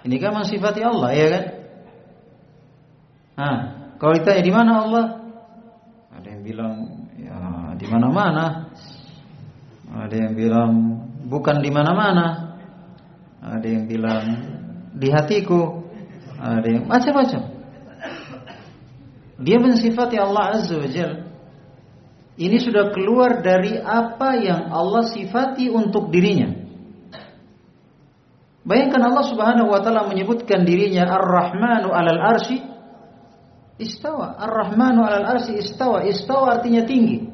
Ini 0.05 0.17
kan 0.21 0.37
mensifati 0.37 0.85
Allah 0.85 1.11
ya 1.17 1.27
kan? 1.33 1.45
Nah, 3.39 3.57
kalau 3.97 4.13
ditanya 4.19 4.43
di 4.45 4.53
mana 4.53 4.73
Allah? 4.85 5.05
Ada 6.13 6.29
yang 6.37 6.43
bilang 6.45 6.75
ya 7.17 7.39
di 7.81 7.87
mana-mana. 7.89 8.69
Ada 9.89 10.15
yang 10.29 10.33
bilang 10.37 10.71
bukan 11.25 11.65
di 11.65 11.71
mana-mana. 11.73 12.59
Ada 13.41 13.65
yang 13.65 13.89
bilang 13.89 14.25
di 14.99 15.09
hatiku. 15.15 15.87
Ada 16.39 16.67
yang 16.67 16.85
macam-macam. 16.87 17.43
Dia 19.39 19.59
mensifati 19.63 20.19
Allah 20.19 20.59
Azza 20.59 20.75
wa 20.75 20.91
Jal. 20.91 21.13
Ini 22.39 22.59
sudah 22.63 22.95
keluar 22.95 23.43
dari 23.43 23.79
apa 23.79 24.39
yang 24.39 24.71
Allah 24.71 25.07
sifati 25.11 25.71
untuk 25.71 26.11
dirinya. 26.11 26.55
Bayangkan 28.63 29.03
Allah 29.11 29.25
Subhanahu 29.27 29.75
wa 29.75 29.81
taala 29.83 30.07
menyebutkan 30.07 30.63
dirinya 30.63 31.11
Ar-Rahmanu 31.11 31.91
'alal 31.91 32.21
arsy 32.23 32.63
istawa. 33.83 34.39
Ar-Rahmanu 34.39 35.03
'alal 35.03 35.27
arsy 35.39 35.59
istawa. 35.59 36.07
Istawa 36.07 36.59
artinya 36.59 36.87
tinggi. 36.87 37.27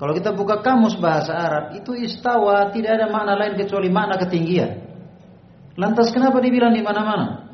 Kalau 0.00 0.16
kita 0.16 0.32
buka 0.32 0.64
kamus 0.64 0.96
bahasa 0.96 1.36
Arab 1.36 1.76
itu 1.76 1.92
istawa 1.92 2.72
tidak 2.72 2.96
ada 2.96 3.12
makna 3.12 3.36
lain 3.36 3.60
kecuali 3.60 3.92
makna 3.92 4.16
ketinggian 4.16 4.89
Lantas 5.80 6.12
kenapa 6.12 6.44
dibilang 6.44 6.76
di 6.76 6.84
mana-mana? 6.84 7.48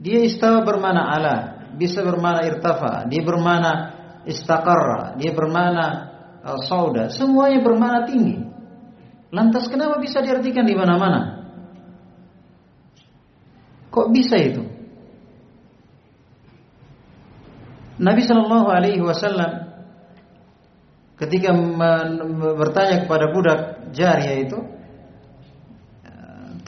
Dia 0.00 0.24
istawa 0.24 0.64
bermana 0.64 1.12
ala, 1.12 1.36
bisa 1.76 2.00
bermana 2.00 2.48
irtafa, 2.48 3.04
dia 3.12 3.20
bermana 3.20 3.72
istaqarra, 4.24 5.20
dia 5.20 5.36
bermana 5.36 5.84
uh, 6.40 6.58
sauda, 6.64 7.12
semuanya 7.12 7.60
bermana 7.60 8.08
tinggi. 8.08 8.40
Lantas 9.28 9.68
kenapa 9.68 10.00
bisa 10.00 10.24
diartikan 10.24 10.64
di 10.64 10.72
mana-mana? 10.72 11.44
Kok 13.92 14.08
bisa 14.08 14.40
itu? 14.40 14.64
Nabi 18.00 18.22
Shallallahu 18.24 18.68
Alaihi 18.70 19.02
Wasallam 19.02 19.68
ketika 21.18 21.50
bertanya 22.56 23.04
kepada 23.04 23.26
budak 23.34 23.90
jariah 23.90 24.46
itu 24.46 24.77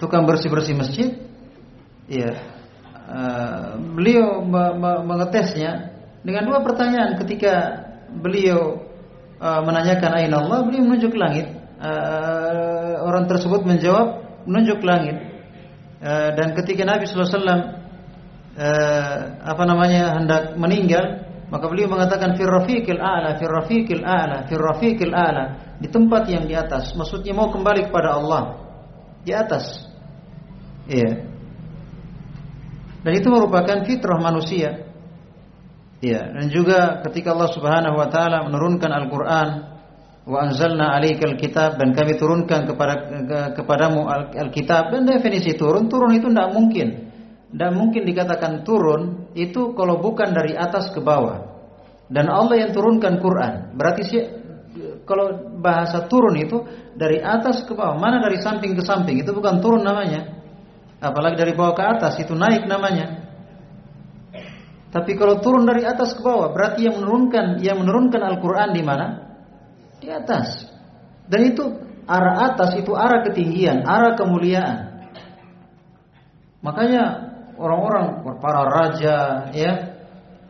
tukang 0.00 0.24
bersih 0.24 0.48
bersih 0.48 0.74
masjid, 0.74 1.20
ya 2.08 2.32
beliau 3.94 4.40
mengetesnya 5.04 5.92
dengan 6.24 6.48
dua 6.48 6.64
pertanyaan 6.64 7.20
ketika 7.20 7.84
beliau 8.10 8.86
menanyakan 9.40 10.10
Aina 10.16 10.40
Allah, 10.40 10.64
beliau 10.64 10.88
menunjuk 10.88 11.14
langit. 11.14 11.52
orang 13.00 13.24
tersebut 13.24 13.64
menjawab 13.64 14.20
menunjuk 14.44 14.84
langit. 14.84 15.16
dan 16.08 16.56
ketika 16.56 16.88
Nabi 16.88 17.04
Sallallahu 17.04 17.28
Alaihi 17.28 17.40
Wasallam 17.40 17.62
apa 19.44 19.62
namanya 19.68 20.02
hendak 20.16 20.42
meninggal, 20.56 21.04
maka 21.52 21.68
beliau 21.68 21.92
mengatakan 21.92 22.36
firrafiqil 22.36 23.00
a'la, 23.00 23.36
firrafiqil 23.36 24.04
a'la, 24.04 24.48
firrafiqil 24.48 25.12
a'la, 25.12 25.76
di 25.80 25.88
tempat 25.92 26.28
yang 26.28 26.44
di 26.48 26.56
atas. 26.56 26.96
Maksudnya 26.96 27.36
mau 27.36 27.52
kembali 27.52 27.88
kepada 27.88 28.16
Allah. 28.16 28.42
Di 29.20 29.36
atas. 29.36 29.89
Iya. 30.90 31.12
Dan 33.00 33.12
itu 33.14 33.28
merupakan 33.30 33.86
fitrah 33.86 34.18
manusia. 34.18 34.90
Iya, 36.00 36.32
dan 36.32 36.48
juga 36.48 37.04
ketika 37.04 37.36
Allah 37.36 37.50
Subhanahu 37.52 37.96
wa 38.00 38.08
taala 38.08 38.48
menurunkan 38.48 38.88
Al-Qur'an 38.88 39.48
wa 40.24 40.38
anzalna 40.48 40.96
'alaikal 40.96 41.36
kitab 41.36 41.76
dan 41.76 41.92
kami 41.92 42.16
turunkan 42.16 42.64
kepada 42.64 42.94
kepadamu 43.52 44.08
Al-Kitab 44.08 44.96
dan 44.96 45.04
definisi 45.04 45.52
turun 45.60 45.92
turun 45.92 46.16
itu 46.16 46.32
tidak 46.32 46.56
mungkin 46.56 46.88
dan 47.52 47.76
mungkin 47.76 48.08
dikatakan 48.08 48.64
turun 48.64 49.28
itu 49.36 49.76
kalau 49.76 50.00
bukan 50.00 50.32
dari 50.32 50.56
atas 50.56 50.88
ke 50.94 51.04
bawah. 51.04 51.50
Dan 52.10 52.26
Allah 52.26 52.66
yang 52.66 52.70
turunkan 52.74 53.20
Quran. 53.20 53.76
Berarti 53.76 54.02
sih 54.02 54.22
kalau 55.04 55.58
bahasa 55.60 56.06
turun 56.08 56.38
itu 56.40 56.64
dari 56.96 57.20
atas 57.20 57.66
ke 57.66 57.76
bawah. 57.76 57.98
Mana 58.00 58.24
dari 58.24 58.40
samping 58.40 58.72
ke 58.72 58.82
samping 58.82 59.20
itu 59.20 59.36
bukan 59.36 59.60
turun 59.60 59.84
namanya. 59.84 60.39
Apalagi 61.00 61.40
dari 61.40 61.56
bawah 61.56 61.72
ke 61.72 61.80
atas 61.80 62.20
itu 62.20 62.36
naik 62.36 62.68
namanya. 62.68 63.24
Tapi 64.92 65.16
kalau 65.16 65.40
turun 65.40 65.64
dari 65.64 65.86
atas 65.88 66.12
ke 66.12 66.20
bawah 66.20 66.52
berarti 66.52 66.84
yang 66.84 67.00
menurunkan 67.00 67.62
yang 67.64 67.80
menurunkan 67.80 68.20
Al-Qur'an 68.20 68.76
di 68.76 68.82
mana? 68.84 69.06
Di 69.96 70.12
atas. 70.12 70.68
Dan 71.24 71.56
itu 71.56 71.64
arah 72.04 72.52
atas 72.52 72.76
itu 72.76 72.92
arah 72.92 73.24
ketinggian, 73.24 73.86
arah 73.86 74.12
kemuliaan. 74.18 75.08
Makanya 76.60 77.30
orang-orang 77.56 78.20
para 78.40 78.62
raja 78.68 79.16
ya 79.56 79.72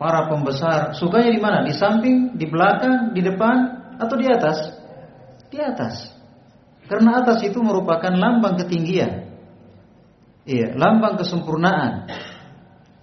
para 0.01 0.27
pembesar 0.31 0.97
sukanya 0.97 1.31
di 1.31 1.41
mana 1.43 1.57
di 1.61 1.71
samping 1.75 2.33
di 2.33 2.49
belakang 2.49 3.13
di 3.13 3.21
depan 3.21 3.55
atau 4.01 4.15
di 4.17 4.27
atas 4.31 4.57
di 5.51 5.61
atas 5.61 6.09
karena 6.87 7.21
atas 7.21 7.43
itu 7.45 7.59
merupakan 7.61 8.09
lambang 8.09 8.57
ketinggian 8.57 9.30
iya 10.45 10.73
lambang 10.77 11.17
kesempurnaan 11.21 12.09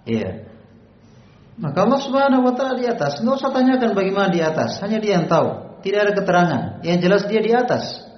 iya 0.07 0.49
maka 1.59 1.83
Allah 1.83 1.99
Subhanahu 1.99 2.43
wa 2.47 2.53
taala 2.55 2.79
di 2.79 2.87
atas 2.87 3.19
nggak 3.19 3.35
usah 3.35 3.51
tanyakan 3.51 3.91
bagaimana 3.95 4.29
di 4.31 4.39
atas 4.39 4.79
hanya 4.79 4.99
dia 5.03 5.19
yang 5.19 5.27
tahu 5.27 5.79
tidak 5.83 5.99
ada 6.09 6.13
keterangan 6.15 6.61
yang 6.83 6.97
jelas 6.99 7.27
dia 7.27 7.41
di 7.43 7.51
atas 7.55 8.09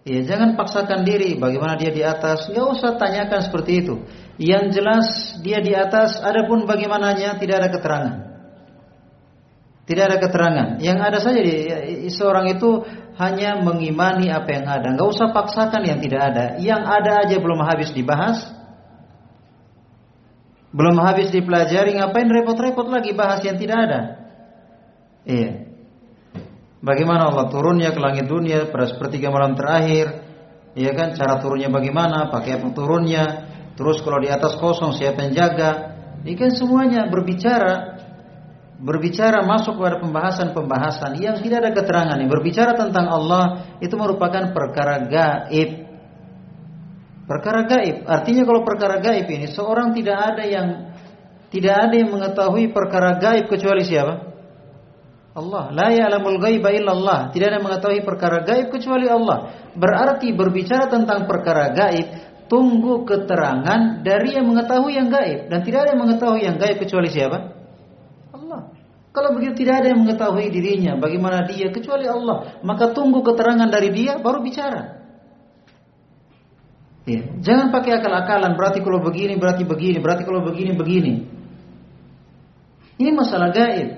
Ya, 0.00 0.24
jangan 0.24 0.56
paksakan 0.56 1.04
diri 1.04 1.36
bagaimana 1.36 1.76
dia 1.76 1.92
di 1.92 2.00
atas. 2.00 2.48
Nggak 2.48 2.66
usah 2.72 2.96
tanyakan 2.96 3.40
seperti 3.44 3.84
itu. 3.84 3.94
Yang 4.40 4.80
jelas 4.80 5.06
dia 5.44 5.60
di 5.60 5.76
atas, 5.76 6.16
adapun 6.24 6.64
bagaimananya 6.64 7.36
tidak 7.36 7.60
ada 7.60 7.68
keterangan. 7.68 8.14
Tidak 9.84 10.04
ada 10.08 10.16
keterangan. 10.16 10.68
Yang 10.80 10.98
ada 11.04 11.18
saja 11.20 11.40
di, 11.44 11.54
seorang 12.08 12.48
itu 12.48 12.80
hanya 13.18 13.58
mengimani 13.58 14.30
apa 14.30 14.48
yang 14.50 14.66
ada. 14.70 14.94
Nggak 14.94 15.08
usah 15.10 15.28
paksakan 15.34 15.82
yang 15.82 15.98
tidak 15.98 16.20
ada. 16.32 16.44
Yang 16.62 16.82
ada 16.86 17.12
aja 17.26 17.36
belum 17.40 17.60
habis 17.64 17.90
dibahas. 17.90 18.38
Belum 20.70 20.94
habis 21.02 21.34
dipelajari, 21.34 21.98
ngapain 21.98 22.30
repot-repot 22.30 22.86
lagi 22.86 23.10
bahas 23.10 23.42
yang 23.42 23.58
tidak 23.58 23.78
ada? 23.90 24.00
Iya. 25.26 25.66
Bagaimana 26.80 27.28
Allah 27.28 27.50
turunnya 27.50 27.92
ke 27.92 28.00
langit 28.00 28.30
dunia 28.30 28.70
pada 28.70 28.88
sepertiga 28.88 29.28
malam 29.28 29.58
terakhir? 29.58 30.24
Iya 30.78 30.94
kan? 30.94 31.12
Cara 31.18 31.42
turunnya 31.42 31.68
bagaimana? 31.68 32.30
Pakai 32.30 32.62
apa 32.62 32.70
turunnya? 32.72 33.24
Terus 33.74 34.00
kalau 34.00 34.22
di 34.22 34.30
atas 34.30 34.56
kosong 34.56 34.96
siapa 34.96 35.26
yang 35.28 35.34
jaga? 35.36 35.70
Ini 36.24 36.32
kan 36.38 36.50
semuanya 36.54 37.08
berbicara 37.08 37.99
berbicara 38.80 39.44
masuk 39.44 39.76
pada 39.76 40.00
pembahasan-pembahasan 40.00 41.20
yang 41.20 41.36
tidak 41.44 41.68
ada 41.68 41.70
keterangan. 41.76 42.16
Berbicara 42.16 42.72
tentang 42.74 43.06
Allah 43.12 43.76
itu 43.84 43.92
merupakan 43.94 44.56
perkara 44.56 45.04
gaib. 45.04 45.70
Perkara 47.28 47.68
gaib. 47.68 48.08
Artinya 48.08 48.42
kalau 48.48 48.64
perkara 48.64 48.96
gaib 48.98 49.28
ini 49.28 49.52
seorang 49.52 49.92
tidak 49.92 50.18
ada 50.18 50.44
yang 50.48 50.68
tidak 51.52 51.76
ada 51.76 51.94
yang 51.94 52.10
mengetahui 52.10 52.72
perkara 52.72 53.20
gaib 53.20 53.46
kecuali 53.52 53.84
siapa? 53.84 54.32
Allah. 55.30 55.70
La 55.70 55.88
ya'lamul 55.94 56.42
ghaiba 56.42 56.74
illallah. 56.74 57.30
Tidak 57.30 57.46
ada 57.46 57.60
yang 57.60 57.66
mengetahui 57.68 58.02
perkara 58.02 58.42
gaib 58.42 58.72
kecuali 58.72 59.06
Allah. 59.06 59.70
Berarti 59.76 60.34
berbicara 60.34 60.90
tentang 60.90 61.30
perkara 61.30 61.70
gaib, 61.70 62.06
tunggu 62.50 63.06
keterangan 63.06 64.02
dari 64.02 64.34
yang 64.34 64.50
mengetahui 64.50 64.92
yang 64.98 65.06
gaib 65.06 65.46
dan 65.46 65.62
tidak 65.62 65.86
ada 65.86 65.88
yang 65.94 66.02
mengetahui 66.02 66.40
yang 66.42 66.56
gaib 66.58 66.82
kecuali 66.82 67.06
siapa? 67.06 67.49
Kalau 69.10 69.34
begitu 69.34 69.66
tidak 69.66 69.82
ada 69.82 69.86
yang 69.90 70.06
mengetahui 70.06 70.54
dirinya, 70.54 70.94
bagaimana 70.94 71.42
dia 71.42 71.74
kecuali 71.74 72.06
Allah, 72.06 72.62
maka 72.62 72.94
tunggu 72.94 73.26
keterangan 73.26 73.66
dari 73.66 73.90
dia 73.90 74.22
baru 74.22 74.38
bicara. 74.38 75.02
Ya. 77.10 77.26
Jangan 77.42 77.74
pakai 77.74 77.98
akal-akalan, 77.98 78.54
berarti 78.54 78.78
kalau 78.86 79.02
begini, 79.02 79.34
berarti 79.34 79.66
begini, 79.66 79.98
berarti 79.98 80.22
kalau 80.22 80.46
begini, 80.46 80.78
begini. 80.78 81.14
Ini 83.02 83.10
masalah 83.10 83.50
gaib. 83.50 83.88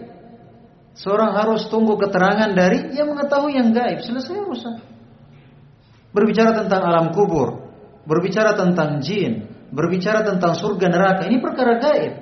Seorang 0.96 1.36
harus 1.36 1.68
tunggu 1.68 2.00
keterangan 2.00 2.48
dari 2.56 2.96
yang 2.96 3.12
mengetahui 3.12 3.52
yang 3.52 3.74
gaib. 3.74 4.00
Selesai 4.00 4.32
urusan. 4.32 4.74
Berbicara 6.12 6.56
tentang 6.56 6.88
alam 6.88 7.12
kubur, 7.12 7.68
berbicara 8.08 8.56
tentang 8.56 9.00
jin, 9.04 9.48
berbicara 9.72 10.24
tentang 10.24 10.56
surga 10.56 10.86
neraka. 10.88 11.22
Ini 11.28 11.36
perkara 11.40 11.80
gaib. 11.80 12.21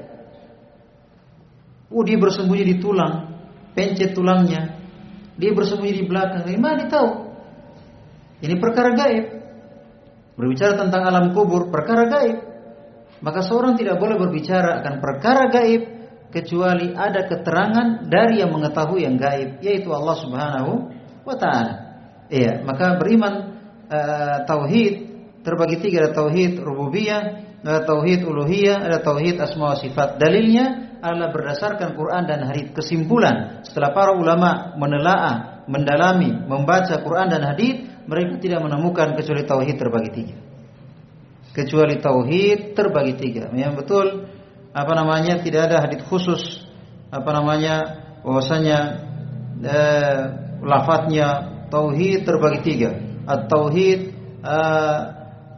Oh, 1.91 2.07
dia 2.07 2.17
bersembunyi 2.17 2.65
di 2.65 2.77
tulang, 2.79 3.35
pencet 3.75 4.15
tulangnya. 4.15 4.79
Dia 5.35 5.51
bersembunyi 5.51 5.95
di 5.99 6.05
belakang. 6.07 6.47
Gimana 6.47 6.87
dia 6.87 6.89
tahu? 6.89 7.11
Ini 8.41 8.55
perkara 8.63 8.95
gaib. 8.95 9.27
Berbicara 10.39 10.79
tentang 10.79 11.03
alam 11.05 11.35
kubur, 11.35 11.69
perkara 11.69 12.07
gaib. 12.07 12.39
Maka 13.21 13.45
seorang 13.45 13.77
tidak 13.77 14.01
boleh 14.01 14.17
berbicara 14.17 14.81
akan 14.81 14.95
perkara 15.03 15.53
gaib 15.53 15.83
kecuali 16.33 16.95
ada 16.95 17.27
keterangan 17.27 18.07
dari 18.07 18.41
yang 18.41 18.55
mengetahui 18.55 19.05
yang 19.05 19.19
gaib 19.21 19.61
yaitu 19.61 19.91
Allah 19.93 20.17
Subhanahu 20.17 20.73
wa 21.27 21.37
taala. 21.37 21.75
Iya, 22.31 22.63
maka 22.63 22.97
beriman 22.97 23.61
uh, 23.91 24.47
tauhid 24.47 25.11
terbagi 25.43 25.83
tiga 25.83 26.07
ada 26.07 26.13
tauhid 26.15 26.63
rububiyah, 26.63 27.23
ada 27.61 27.83
tauhid 27.85 28.25
uluhiyah, 28.25 28.87
ada 28.87 29.03
tauhid 29.03 29.37
asma 29.37 29.75
wa 29.75 29.77
sifat. 29.77 30.17
Dalilnya 30.17 30.90
adalah 31.01 31.33
berdasarkan 31.33 31.97
Quran 31.97 32.23
dan 32.29 32.47
hadis. 32.47 32.73
Kesimpulan 32.77 33.65
setelah 33.65 33.91
para 33.93 34.13
ulama 34.13 34.77
menelaah, 34.77 35.65
mendalami, 35.67 36.33
membaca 36.47 37.01
Quran 37.01 37.29
dan 37.33 37.43
hadis, 37.45 37.89
mereka 38.05 38.41
tidak 38.41 38.61
menemukan 38.65 39.17
kecuali 39.17 39.43
tauhid 39.45 39.77
terbagi 39.77 40.11
tiga. 40.13 40.37
Kecuali 41.51 41.99
tauhid 41.99 42.79
terbagi 42.79 43.15
tiga. 43.19 43.51
Yang 43.51 43.73
betul 43.85 44.07
apa 44.71 44.93
namanya 44.95 45.43
tidak 45.43 45.67
ada 45.67 45.83
hadis 45.83 46.01
khusus 46.07 46.63
apa 47.11 47.31
namanya 47.35 47.75
bahwasanya 48.23 48.79
eh, 49.67 50.21
lafadznya 50.63 51.29
tauhid 51.69 52.23
terbagi 52.23 52.61
tiga 52.63 52.91
at 53.27 53.51
tauhid 53.51 54.15
eh, 54.47 55.01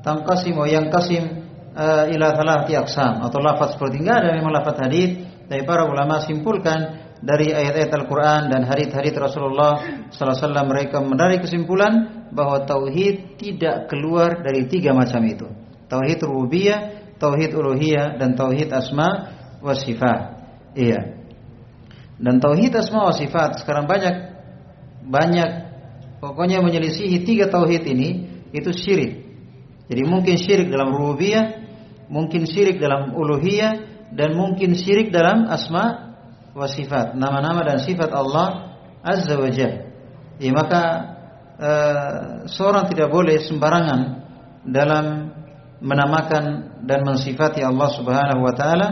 tangkasim 0.00 0.57
yang 0.64 0.88
kasim 0.88 1.44
eh, 1.76 2.05
ila 2.16 2.33
aqsam 2.64 3.20
atau 3.20 3.38
lafaz 3.44 3.76
seperti 3.76 4.00
enggak 4.00 4.24
ada 4.24 4.31
memang 4.33 4.52
lafaz 4.57 4.81
hadis 4.81 5.21
dari 5.48 5.62
para 5.66 5.87
ulama 5.87 6.22
simpulkan 6.22 7.12
dari 7.22 7.55
ayat-ayat 7.55 7.90
Al-Quran 7.94 8.50
dan 8.50 8.66
hadis-hadis 8.66 9.14
Rasulullah 9.14 9.78
Wasallam 10.11 10.66
mereka 10.66 10.98
menarik 10.98 11.46
kesimpulan 11.46 12.26
bahwa 12.35 12.66
tauhid 12.66 13.38
tidak 13.38 13.87
keluar 13.87 14.42
dari 14.42 14.66
tiga 14.66 14.90
macam 14.90 15.22
itu. 15.22 15.46
Tauhid 15.87 16.18
rububiyah, 16.26 17.14
tauhid 17.22 17.55
uluhiyah 17.55 18.18
dan 18.18 18.35
tauhid 18.35 18.74
asma 18.74 19.31
wa 19.62 19.74
sifat. 19.78 20.20
Iya. 20.74 21.22
Dan 22.18 22.42
tauhid 22.42 22.74
asma 22.74 23.07
wa 23.07 23.14
sifat 23.14 23.62
sekarang 23.62 23.87
banyak 23.87 24.35
banyak 25.07 25.50
pokoknya 26.18 26.59
menyelisihi 26.59 27.22
tiga 27.22 27.46
tauhid 27.46 27.87
ini 27.87 28.09
itu 28.50 28.74
syirik. 28.74 29.22
Jadi 29.87 30.02
mungkin 30.09 30.35
syirik 30.40 30.72
dalam 30.72 30.90
rububiyah, 30.90 31.62
mungkin 32.11 32.50
syirik 32.50 32.83
dalam 32.83 33.14
uluhiyah 33.14 33.91
dan 34.12 34.37
mungkin 34.37 34.77
syirik 34.77 35.09
dalam 35.09 35.48
asma 35.48 36.14
wa 36.53 36.68
sifat, 36.68 37.16
nama-nama 37.16 37.64
dan 37.64 37.81
sifat 37.81 38.12
Allah 38.12 38.77
Azza 39.01 39.35
wa 39.40 39.48
Jalla. 39.48 39.88
Ya, 40.37 40.53
maka 40.53 40.83
e, 41.57 41.70
seorang 42.53 42.92
tidak 42.92 43.09
boleh 43.09 43.40
sembarangan 43.40 44.01
dalam 44.68 45.33
menamakan 45.83 46.77
dan 46.87 47.03
mensifati 47.03 47.64
Allah 47.64 47.88
Subhanahu 47.90 48.40
wa 48.44 48.55
taala 48.55 48.88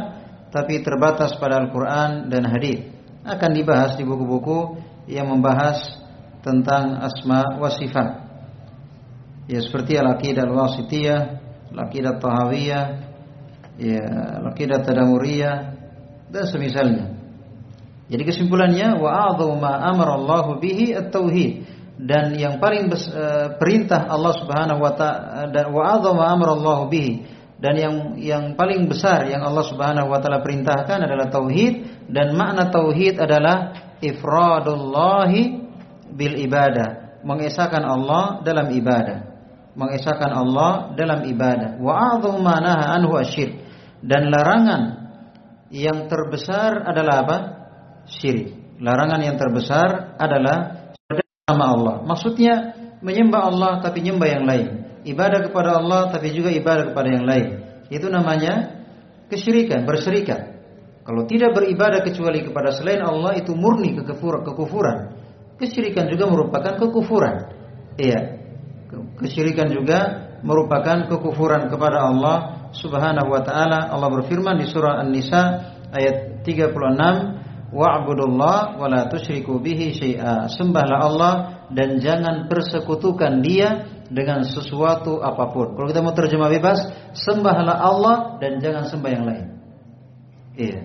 tapi 0.51 0.83
terbatas 0.83 1.39
pada 1.39 1.63
Al-Qur'an 1.63 2.27
dan 2.27 2.49
hadis. 2.51 2.91
Akan 3.23 3.55
dibahas 3.55 3.95
di 3.95 4.03
buku-buku 4.03 4.81
yang 5.07 5.31
membahas 5.31 6.01
tentang 6.43 6.99
asma 6.99 7.61
wa 7.61 7.71
sifat. 7.71 8.09
Ya 9.47 9.61
seperti 9.63 9.99
Al-Aqidah 10.01 10.49
Al-Wasithiyah, 10.49 11.21
Al-Aqidah 11.77 12.19
Tahawiyah, 12.19 12.85
ya 13.81 14.05
Al-Aqidah 14.45 14.85
Tadamuriyah 14.85 15.57
dan 16.29 16.45
semisalnya. 16.47 17.21
Jadi 18.11 18.23
kesimpulannya 18.27 18.99
wa 18.99 19.33
ma 19.55 19.73
amara 19.87 20.19
Allah 20.19 20.47
bihi 20.59 20.93
at-tauhid. 20.99 21.81
Dan 22.01 22.33
yang 22.41 22.57
paling 22.59 22.89
bes, 22.89 23.07
e, 23.13 23.55
perintah 23.61 24.09
Allah 24.09 24.33
Subhanahu 24.33 24.81
wa 24.81 24.93
taala 24.97 25.53
dan 25.53 25.69
wa 25.69 25.95
adzama 25.95 26.33
amrallahu 26.33 26.89
bihi. 26.89 27.29
Dan 27.61 27.77
yang 27.77 27.95
yang 28.17 28.45
paling 28.57 28.89
besar 28.89 29.29
yang 29.29 29.45
Allah 29.45 29.61
Subhanahu 29.69 30.09
wa 30.09 30.17
taala 30.17 30.41
perintahkan 30.41 30.97
adalah 30.97 31.29
tauhid. 31.29 32.09
Dan 32.09 32.35
makna 32.41 32.73
tauhid 32.73 33.21
adalah 33.21 33.77
ifradullahi 34.01 35.61
bil 36.09 36.35
ibadah. 36.41 37.21
Mengesahkan 37.21 37.85
Allah 37.85 38.41
dalam 38.49 38.73
ibadah. 38.73 39.29
Mengesahkan 39.77 40.33
Allah 40.33 40.97
dalam 40.97 41.21
ibadah. 41.29 41.77
Wa 41.85 42.17
adzama 42.17 42.41
manaha 42.41 42.97
anhu 42.97 43.13
asyirk 43.21 43.60
dan 44.01 44.33
larangan 44.33 44.83
yang 45.71 46.09
terbesar 46.11 46.83
adalah 46.89 47.15
apa 47.23 47.37
syirik 48.09 48.61
larangan 48.81 49.21
yang 49.21 49.37
terbesar 49.37 50.17
adalah 50.17 50.91
nama 51.47 51.65
Allah. 51.77 51.95
Maksudnya 52.09 52.75
menyembah 53.05 53.43
Allah 53.53 53.73
tapi 53.85 54.01
nyembah 54.01 54.29
yang 54.29 54.45
lain. 54.49 54.67
Ibadah 55.05 55.49
kepada 55.49 55.81
Allah 55.81 56.09
tapi 56.11 56.33
juga 56.33 56.49
ibadah 56.51 56.91
kepada 56.93 57.09
yang 57.13 57.25
lain. 57.29 57.47
Itu 57.93 58.09
namanya 58.09 58.85
kesyirikan, 59.29 59.85
berserikat. 59.85 60.59
Kalau 61.05 61.25
tidak 61.29 61.57
beribadah 61.57 62.05
kecuali 62.05 62.45
kepada 62.45 62.77
selain 62.77 63.01
Allah 63.05 63.37
itu 63.37 63.53
murni 63.57 63.97
kekufuran. 63.97 65.17
Kesyirikan 65.61 66.09
juga 66.09 66.29
merupakan 66.29 66.77
kekufuran. 66.81 67.37
Iya. 68.01 68.41
Kesyirikan 69.21 69.69
juga 69.73 70.29
merupakan 70.41 71.09
kekufuran 71.09 71.69
kepada 71.69 72.09
Allah 72.09 72.60
Subhanahu 72.71 73.29
wa 73.31 73.43
taala. 73.43 73.91
Allah 73.91 74.09
berfirman 74.11 74.59
di 74.59 74.67
surah 74.71 75.03
An-Nisa 75.03 75.43
ayat 75.91 76.47
36 76.47 77.71
wa'budullah 77.71 78.79
wa 78.79 78.87
la 78.87 79.07
tusyriku 79.07 79.59
bihi 79.59 79.95
syai'a. 79.95 80.51
Sembahlah 80.51 80.99
Allah 80.99 81.35
dan 81.71 82.03
jangan 82.03 82.51
persekutukan 82.51 83.43
Dia 83.43 83.87
dengan 84.11 84.43
sesuatu 84.43 85.23
apa 85.23 85.55
pun. 85.55 85.79
Kalau 85.79 85.87
kita 85.87 86.03
mau 86.03 86.15
terjemah 86.15 86.51
bebas, 86.51 86.79
sembahlah 87.15 87.79
Allah 87.79 88.17
dan 88.43 88.59
jangan 88.59 88.91
sembah 88.91 89.11
yang 89.11 89.25
lain. 89.27 89.47
Iya. 90.59 90.81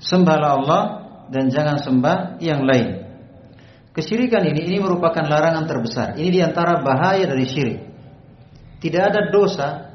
Sembahlah 0.00 0.50
Allah 0.60 0.82
dan 1.28 1.52
jangan 1.52 1.76
sembah 1.80 2.40
yang 2.40 2.64
lain. 2.64 3.04
Kesyirikan 3.92 4.46
ini 4.48 4.64
ini 4.64 4.78
merupakan 4.80 5.26
larangan 5.26 5.66
terbesar. 5.66 6.16
Ini 6.16 6.28
di 6.30 6.40
antara 6.40 6.80
bahaya 6.80 7.26
dari 7.28 7.44
syirik. 7.44 7.78
Tidak 8.78 9.02
ada 9.02 9.26
dosa 9.28 9.87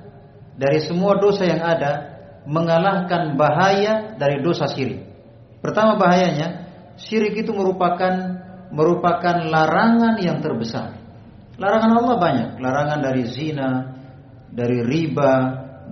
dari 0.58 0.80
semua 0.86 1.18
dosa 1.18 1.44
yang 1.46 1.62
ada 1.62 2.14
mengalahkan 2.44 3.40
bahaya 3.40 4.16
dari 4.20 4.44
dosa 4.44 4.68
syirik. 4.70 5.02
Pertama 5.64 5.96
bahayanya, 5.96 6.68
syirik 7.00 7.40
itu 7.40 7.56
merupakan 7.56 8.44
merupakan 8.74 9.38
larangan 9.48 10.18
yang 10.20 10.42
terbesar. 10.44 10.98
Larangan 11.56 11.92
Allah 11.94 12.16
banyak, 12.18 12.50
larangan 12.58 13.00
dari 13.00 13.24
zina, 13.30 13.70
dari 14.50 14.82
riba, 14.82 15.34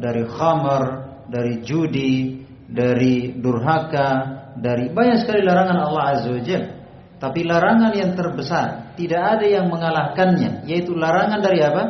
dari 0.01 0.25
khamar, 0.25 0.83
dari 1.29 1.61
judi, 1.61 2.41
dari 2.65 3.37
durhaka, 3.37 4.09
dari 4.57 4.89
banyak 4.89 5.23
sekali 5.23 5.45
larangan 5.45 5.77
Allah 5.77 6.03
Azza 6.17 6.29
wa 6.33 6.41
Tapi 7.21 7.39
larangan 7.45 7.93
yang 7.93 8.17
terbesar 8.17 8.97
tidak 8.97 9.21
ada 9.37 9.45
yang 9.45 9.69
mengalahkannya, 9.69 10.65
yaitu 10.65 10.97
larangan 10.97 11.39
dari 11.39 11.61
apa? 11.61 11.83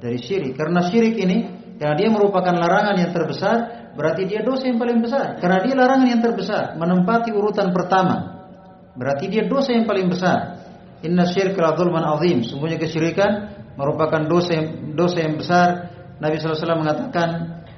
Dari 0.00 0.20
syirik. 0.20 0.52
Karena 0.54 0.84
syirik 0.84 1.16
ini 1.16 1.59
karena 1.80 1.96
dia 1.96 2.12
merupakan 2.12 2.52
larangan 2.52 2.92
yang 3.00 3.08
terbesar, 3.16 3.56
berarti 3.96 4.28
dia 4.28 4.44
dosa 4.44 4.68
yang 4.68 4.76
paling 4.76 5.00
besar. 5.00 5.40
Karena 5.40 5.64
dia 5.64 5.72
larangan 5.72 6.08
yang 6.12 6.20
terbesar, 6.20 6.76
menempati 6.76 7.32
urutan 7.32 7.72
pertama. 7.72 8.44
Berarti 8.92 9.32
dia 9.32 9.48
dosa 9.48 9.72
yang 9.72 9.88
paling 9.88 10.12
besar. 10.12 10.60
Inna 11.00 11.24
syirka 11.24 11.56
la 11.64 11.72
dzulman 11.72 12.04
azim. 12.04 12.44
Sungguhnya 12.44 12.76
kesyirikan 12.76 13.56
merupakan 13.80 14.20
dosa 14.28 14.60
yang 14.60 14.92
dosa 14.92 15.24
yang 15.24 15.40
besar. 15.40 15.88
Nabi 16.20 16.36
SAW 16.36 16.84
mengatakan, 16.84 17.28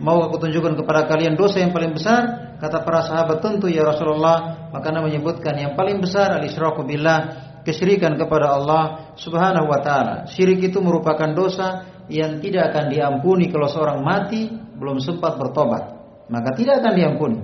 mau 0.03 0.19
aku 0.27 0.43
tunjukkan 0.43 0.83
kepada 0.83 1.07
kalian 1.07 1.39
dosa 1.39 1.63
yang 1.63 1.71
paling 1.71 1.95
besar? 1.95 2.59
Kata 2.59 2.83
para 2.83 3.07
sahabat, 3.07 3.39
tentu 3.39 3.71
ya 3.71 3.87
Rasulullah. 3.87 4.67
Maka 4.75 4.91
Nabi 4.91 5.15
menyebutkan 5.15 5.55
yang 5.55 5.79
paling 5.79 6.03
besar 6.03 6.43
al-isyraku 6.43 6.83
billah, 6.83 7.55
kesyirikan 7.63 8.19
kepada 8.19 8.51
Allah 8.51 9.15
Subhanahu 9.15 9.71
wa 9.71 9.79
taala. 9.79 10.27
Syirik 10.27 10.75
itu 10.75 10.83
merupakan 10.83 11.31
dosa 11.31 11.92
yang 12.13 12.45
tidak 12.45 12.77
akan 12.77 12.93
diampuni 12.93 13.49
kalau 13.49 13.73
seorang 13.73 14.05
mati 14.05 14.53
belum 14.53 15.01
sempat 15.01 15.41
bertobat 15.41 16.03
maka 16.33 16.57
tidak 16.57 16.81
akan 16.81 16.93
diampuni. 16.97 17.39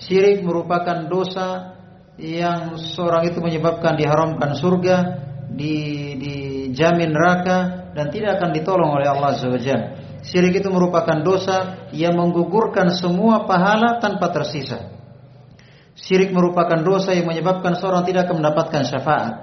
Syirik 0.00 0.40
merupakan 0.40 1.04
dosa 1.10 1.76
yang 2.16 2.80
seorang 2.80 3.28
itu 3.28 3.38
menyebabkan 3.44 4.00
diharamkan 4.00 4.56
surga, 4.56 4.96
di, 5.52 5.76
dijamin 6.16 7.12
neraka 7.12 7.90
dan 7.92 8.08
tidak 8.08 8.40
akan 8.40 8.50
ditolong 8.56 8.90
oleh 8.96 9.12
Allah 9.12 9.36
SWT. 9.36 9.72
Syirik 10.24 10.64
itu 10.64 10.68
merupakan 10.72 11.20
dosa 11.20 11.88
yang 11.92 12.16
menggugurkan 12.16 12.92
semua 12.96 13.44
pahala 13.44 14.00
tanpa 14.00 14.32
tersisa. 14.32 14.88
Syirik 15.96 16.32
merupakan 16.32 16.80
dosa 16.80 17.12
yang 17.12 17.28
menyebabkan 17.28 17.76
seorang 17.76 18.08
tidak 18.08 18.24
akan 18.28 18.40
mendapatkan 18.40 18.82
syafaat. 18.88 19.34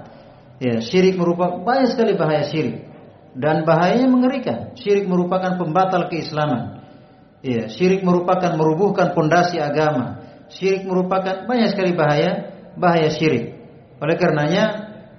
Ya, 0.58 0.82
syirik 0.82 1.14
merupakan 1.14 1.62
banyak 1.62 1.94
sekali 1.94 2.18
bahaya 2.18 2.42
syirik 2.50 2.87
dan 3.36 3.68
bahayanya 3.68 4.08
mengerikan. 4.08 4.58
Syirik 4.78 5.04
merupakan 5.10 5.58
pembatal 5.60 6.08
keislaman. 6.08 6.80
Iya, 7.44 7.70
syirik 7.70 8.02
merupakan 8.02 8.54
merubuhkan 8.58 9.14
pondasi 9.14 9.62
agama. 9.62 10.24
Syirik 10.48 10.88
merupakan 10.88 11.44
banyak 11.44 11.76
sekali 11.76 11.92
bahaya, 11.94 12.50
bahaya 12.74 13.12
syirik. 13.12 13.54
Oleh 13.98 14.16
karenanya 14.16 14.64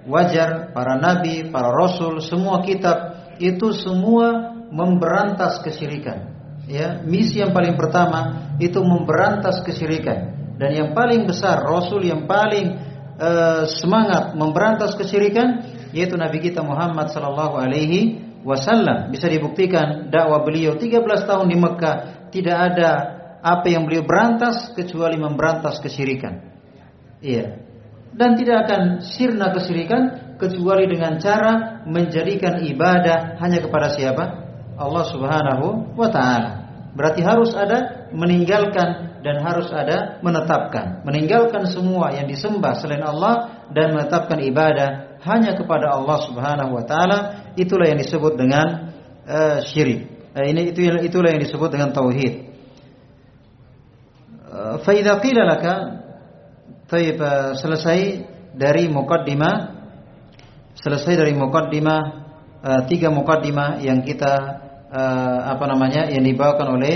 wajar 0.08 0.72
para 0.74 0.98
nabi, 1.00 1.48
para 1.48 1.69
rasul, 1.72 2.19
semua 2.24 2.65
kitab 2.65 3.19
itu 3.39 3.72
semua 3.72 4.58
memberantas 4.69 5.63
kesyirikan. 5.63 6.36
Ya, 6.69 7.02
misi 7.02 7.41
yang 7.41 7.56
paling 7.56 7.74
pertama 7.80 8.54
itu 8.62 8.78
memberantas 8.84 9.65
kesyirikan. 9.65 10.38
Dan 10.60 10.76
yang 10.76 10.89
paling 10.91 11.26
besar, 11.26 11.63
rasul 11.63 12.04
yang 12.04 12.28
paling 12.28 12.78
uh, 13.15 13.63
semangat 13.65 14.36
memberantas 14.36 14.93
kesyirikan 15.00 15.79
yaitu 15.95 16.15
Nabi 16.15 16.43
kita 16.43 16.62
Muhammad 16.62 17.10
sallallahu 17.13 17.56
alaihi 17.58 18.21
wasallam. 18.43 19.12
Bisa 19.12 19.28
dibuktikan 19.28 20.08
dakwah 20.10 20.43
beliau 20.43 20.78
13 20.78 21.30
tahun 21.30 21.47
di 21.49 21.58
Mekah 21.58 21.95
tidak 22.30 22.58
ada 22.73 22.89
apa 23.39 23.67
yang 23.71 23.88
beliau 23.88 24.04
berantas 24.04 24.71
kecuali 24.75 25.15
memberantas 25.15 25.79
kesyirikan. 25.79 26.44
Iya. 27.23 27.67
Dan 28.10 28.35
tidak 28.35 28.67
akan 28.67 28.81
sirna 29.06 29.54
kesyirikan 29.54 30.35
kecuali 30.42 30.90
dengan 30.90 31.19
cara 31.21 31.83
menjadikan 31.85 32.63
ibadah 32.63 33.37
hanya 33.40 33.60
kepada 33.63 33.94
siapa? 33.94 34.23
Allah 34.79 35.04
Subhanahu 35.08 35.96
wa 35.96 36.10
taala. 36.10 36.52
Berarti 36.96 37.21
harus 37.21 37.54
ada 37.54 38.10
meninggalkan 38.12 39.21
dan 39.21 39.44
harus 39.44 39.69
ada 39.71 40.19
menetapkan. 40.23 41.04
Meninggalkan 41.04 41.67
semua 41.67 42.15
yang 42.15 42.25
disembah 42.25 42.79
selain 42.79 43.04
Allah 43.04 43.67
dan 43.71 43.94
menetapkan 43.94 44.40
ibadah 44.40 45.09
hanya 45.26 45.52
kepada 45.56 45.92
Allah 45.92 46.17
Subhanahu 46.24 46.72
wa 46.80 46.84
taala 46.88 47.52
itulah 47.60 47.88
yang 47.92 48.00
disebut 48.00 48.40
dengan 48.40 48.96
uh, 49.28 49.60
syirik. 49.67 50.32
Uh, 50.32 50.46
ini 50.48 50.72
itu 50.72 50.88
itulah 51.04 51.36
yang 51.36 51.42
disebut 51.44 51.70
dengan 51.76 51.92
tauhid. 51.92 52.48
Uh, 54.50 54.76
fa 54.82 54.92
idza 54.96 55.20
qila 55.20 55.44
laka 55.44 55.76
uh, 56.90 57.52
selesai 57.60 58.00
dari 58.56 58.88
mukaddimah 58.90 59.80
selesai 60.80 61.20
dari 61.20 61.36
mukaddimah 61.36 62.02
uh, 62.63 62.82
tiga 62.88 63.12
mukaddimah 63.12 63.84
yang 63.84 64.00
kita 64.02 64.34
uh, 64.90 65.40
apa 65.54 65.65
namanya 65.67 66.08
yang 66.08 66.24
dibawakan 66.24 66.80
oleh 66.80 66.96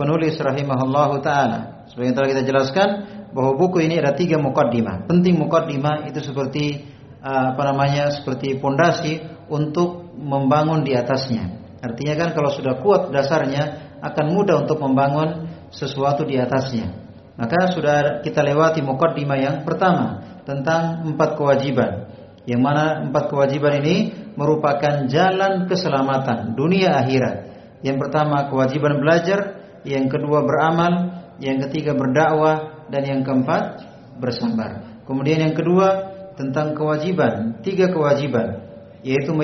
penulis 0.00 0.40
rahimahullahu 0.40 1.20
taala. 1.20 1.84
Seperti 1.92 2.06
yang 2.08 2.16
telah 2.16 2.28
kita 2.32 2.42
jelaskan 2.48 2.88
bahwa 3.36 3.54
buku 3.60 3.84
ini 3.84 4.00
ada 4.00 4.16
tiga 4.16 4.40
mukaddimah. 4.40 5.04
Penting 5.04 5.36
mukaddimah 5.36 6.08
itu 6.08 6.24
seperti 6.24 6.89
apa 7.20 7.62
namanya? 7.72 8.12
seperti 8.12 8.56
pondasi 8.56 9.20
untuk 9.52 10.16
membangun 10.16 10.84
di 10.84 10.96
atasnya. 10.96 11.60
Artinya 11.80 12.14
kan 12.16 12.28
kalau 12.36 12.52
sudah 12.52 12.80
kuat 12.80 13.08
dasarnya 13.08 13.96
akan 14.00 14.26
mudah 14.32 14.64
untuk 14.64 14.80
membangun 14.80 15.48
sesuatu 15.72 16.24
di 16.24 16.36
atasnya. 16.36 16.92
Maka 17.40 17.72
sudah 17.72 18.20
kita 18.20 18.44
lewati 18.44 18.84
mukaddimah 18.84 19.38
yang 19.40 19.56
pertama 19.64 20.40
tentang 20.44 21.08
empat 21.08 21.40
kewajiban. 21.40 22.12
Yang 22.44 22.60
mana 22.60 22.84
empat 23.08 23.32
kewajiban 23.32 23.80
ini 23.80 24.12
merupakan 24.36 25.08
jalan 25.08 25.64
keselamatan 25.64 26.52
dunia 26.56 27.00
akhirat. 27.00 27.36
Yang 27.80 27.96
pertama 28.08 28.48
kewajiban 28.52 29.00
belajar, 29.00 29.60
yang 29.88 30.12
kedua 30.12 30.44
beramal, 30.44 31.24
yang 31.40 31.64
ketiga 31.68 31.96
berdakwah, 31.96 32.84
dan 32.92 33.02
yang 33.08 33.20
keempat 33.24 33.88
bersabar. 34.20 35.00
Kemudian 35.08 35.48
yang 35.48 35.56
kedua 35.56 36.09
tentang 36.40 36.72
kewajiban, 36.72 37.60
tiga 37.60 37.92
kewajiban, 37.92 38.64
yaitu 39.04 39.36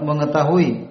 mengetahui 0.00 0.88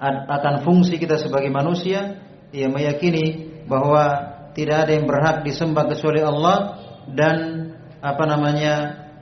akan 0.00 0.64
fungsi 0.64 0.96
kita 0.96 1.20
sebagai 1.20 1.52
manusia, 1.52 2.24
ia 2.56 2.72
meyakini 2.72 3.52
bahwa 3.68 4.32
tidak 4.56 4.88
ada 4.88 4.92
yang 4.96 5.04
berhak 5.04 5.44
disembah 5.44 5.84
kecuali 5.92 6.24
Allah 6.24 6.80
dan 7.12 7.36
apa 8.00 8.24
namanya 8.24 8.74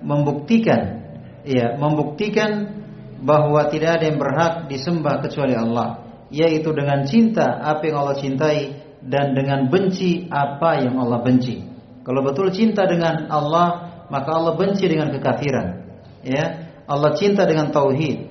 membuktikan. 0.06 1.02
Ya 1.42 1.74
membuktikan 1.74 2.78
bahwa 3.18 3.66
tidak 3.66 3.98
ada 3.98 4.04
yang 4.06 4.18
berhak 4.22 4.70
disembah 4.70 5.18
kecuali 5.26 5.58
Allah 5.58 6.06
yaitu 6.28 6.70
dengan 6.76 7.08
cinta 7.08 7.56
apa 7.64 7.88
yang 7.88 8.04
Allah 8.04 8.16
cintai 8.20 8.60
dan 9.00 9.32
dengan 9.32 9.72
benci 9.72 10.28
apa 10.28 10.84
yang 10.84 11.00
Allah 11.00 11.24
benci. 11.24 11.64
Kalau 12.04 12.20
betul 12.24 12.52
cinta 12.52 12.84
dengan 12.84 13.28
Allah 13.32 13.87
maka 14.08 14.28
Allah 14.32 14.56
benci 14.56 14.84
dengan 14.88 15.12
kekafiran 15.12 15.84
ya 16.24 16.44
Allah 16.88 17.12
cinta 17.14 17.44
dengan 17.44 17.70
tauhid 17.72 18.28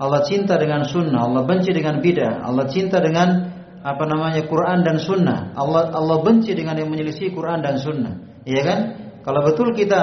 Allah 0.00 0.20
cinta 0.26 0.58
dengan 0.58 0.84
sunnah 0.86 1.26
Allah 1.26 1.42
benci 1.46 1.70
dengan 1.70 2.02
bidah 2.02 2.42
Allah 2.44 2.66
cinta 2.66 2.98
dengan 2.98 3.60
apa 3.80 4.04
namanya 4.04 4.44
Quran 4.44 4.84
dan 4.84 5.00
Sunnah. 5.00 5.56
Allah 5.56 5.88
Allah 5.92 6.20
benci 6.20 6.52
dengan 6.52 6.76
yang 6.76 6.92
menyelisih 6.92 7.32
Quran 7.32 7.64
dan 7.64 7.80
Sunnah. 7.80 8.44
Iya 8.44 8.62
kan? 8.64 8.78
Kalau 9.24 9.40
betul 9.44 9.72
kita 9.72 10.00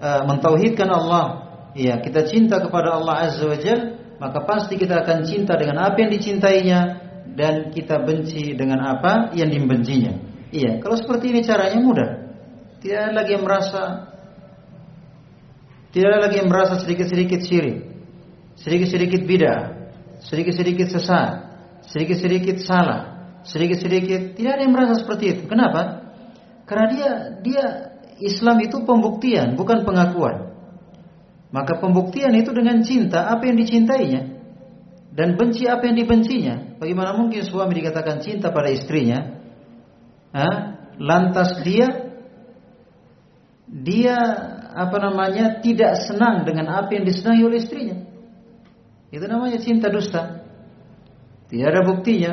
uh, 0.00 0.22
mentauhidkan 0.28 0.88
Allah, 0.88 1.24
iya 1.76 2.00
kita 2.00 2.28
cinta 2.28 2.60
kepada 2.60 2.96
Allah 3.00 3.28
Azza 3.28 3.44
wa 3.48 3.56
Jal, 3.56 3.96
maka 4.20 4.44
pasti 4.44 4.76
kita 4.76 5.04
akan 5.04 5.24
cinta 5.24 5.56
dengan 5.56 5.84
apa 5.84 5.96
yang 6.00 6.12
dicintainya 6.12 6.80
dan 7.34 7.72
kita 7.72 8.04
benci 8.04 8.56
dengan 8.56 8.84
apa 8.84 9.32
yang 9.36 9.48
dibencinya. 9.48 10.12
Iya, 10.54 10.78
kalau 10.78 10.94
seperti 10.94 11.34
ini 11.34 11.40
caranya 11.42 11.80
mudah. 11.80 12.10
Tidak 12.78 13.00
ada 13.00 13.12
lagi 13.24 13.34
yang 13.34 13.42
merasa 13.48 14.12
tidak 15.94 16.08
ada 16.10 16.18
lagi 16.26 16.36
yang 16.42 16.50
merasa 16.50 16.82
sedikit-sedikit 16.82 17.40
syirik, 17.46 17.86
sedikit-sedikit 18.58 19.22
bidah, 19.22 19.60
sedikit-sedikit 20.26 20.90
sesat, 20.90 21.30
sedikit-sedikit 21.86 22.58
salah 22.58 23.14
sedikit-sedikit 23.44 24.40
tidak 24.40 24.50
ada 24.56 24.62
yang 24.64 24.74
merasa 24.74 24.94
seperti 24.96 25.24
itu. 25.36 25.42
Kenapa? 25.46 26.10
Karena 26.64 26.86
dia 26.88 27.10
dia 27.44 27.64
Islam 28.24 28.56
itu 28.64 28.80
pembuktian, 28.88 29.54
bukan 29.54 29.84
pengakuan. 29.84 30.56
Maka 31.52 31.78
pembuktian 31.78 32.34
itu 32.34 32.50
dengan 32.50 32.82
cinta 32.82 33.30
apa 33.30 33.46
yang 33.46 33.60
dicintainya 33.60 34.42
dan 35.14 35.38
benci 35.38 35.70
apa 35.70 35.86
yang 35.86 35.94
dibencinya. 35.94 36.80
Bagaimana 36.80 37.14
mungkin 37.14 37.46
suami 37.46 37.78
dikatakan 37.78 38.24
cinta 38.24 38.50
pada 38.50 38.72
istrinya? 38.72 39.38
Lantas 40.98 41.62
dia 41.62 42.10
dia 43.70 44.18
apa 44.74 44.96
namanya 44.98 45.62
tidak 45.62 46.02
senang 46.02 46.42
dengan 46.42 46.66
apa 46.66 46.90
yang 46.90 47.06
disenangi 47.06 47.42
oleh 47.46 47.58
istrinya. 47.62 47.96
Itu 49.14 49.24
namanya 49.30 49.62
cinta 49.62 49.86
dusta. 49.86 50.42
Tidak 51.46 51.66
ada 51.70 51.86
buktinya. 51.86 52.32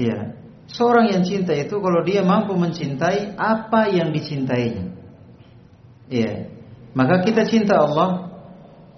Iya. 0.00 0.40
Seorang 0.64 1.12
yang 1.12 1.22
cinta 1.28 1.52
itu 1.52 1.76
kalau 1.76 2.00
dia 2.00 2.24
mampu 2.24 2.56
mencintai 2.56 3.36
apa 3.36 3.92
yang 3.92 4.08
dicintainya. 4.16 4.96
Iya. 6.08 6.48
Maka 6.96 7.20
kita 7.20 7.44
cinta 7.44 7.76
Allah, 7.84 8.32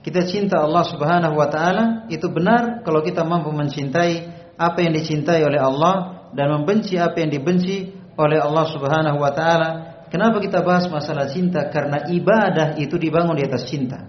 kita 0.07 0.23
cinta 0.31 0.63
Allah 0.63 0.87
Subhanahu 0.87 1.35
wa 1.35 1.49
taala 1.51 2.07
itu 2.07 2.31
benar 2.31 2.87
kalau 2.87 3.03
kita 3.03 3.27
mampu 3.27 3.51
mencintai 3.51 4.31
apa 4.55 4.79
yang 4.79 4.95
dicintai 4.95 5.43
oleh 5.43 5.59
Allah 5.59 6.31
dan 6.31 6.55
membenci 6.55 6.95
apa 7.01 7.19
yang 7.19 7.35
dibenci 7.35 7.91
oleh 8.15 8.39
Allah 8.39 8.65
Subhanahu 8.71 9.19
wa 9.19 9.33
taala. 9.35 9.71
Kenapa 10.07 10.39
kita 10.39 10.63
bahas 10.63 10.87
masalah 10.87 11.27
cinta? 11.27 11.67
Karena 11.67 12.07
ibadah 12.07 12.79
itu 12.79 12.95
dibangun 12.95 13.35
di 13.35 13.45
atas 13.45 13.67
cinta. 13.67 14.07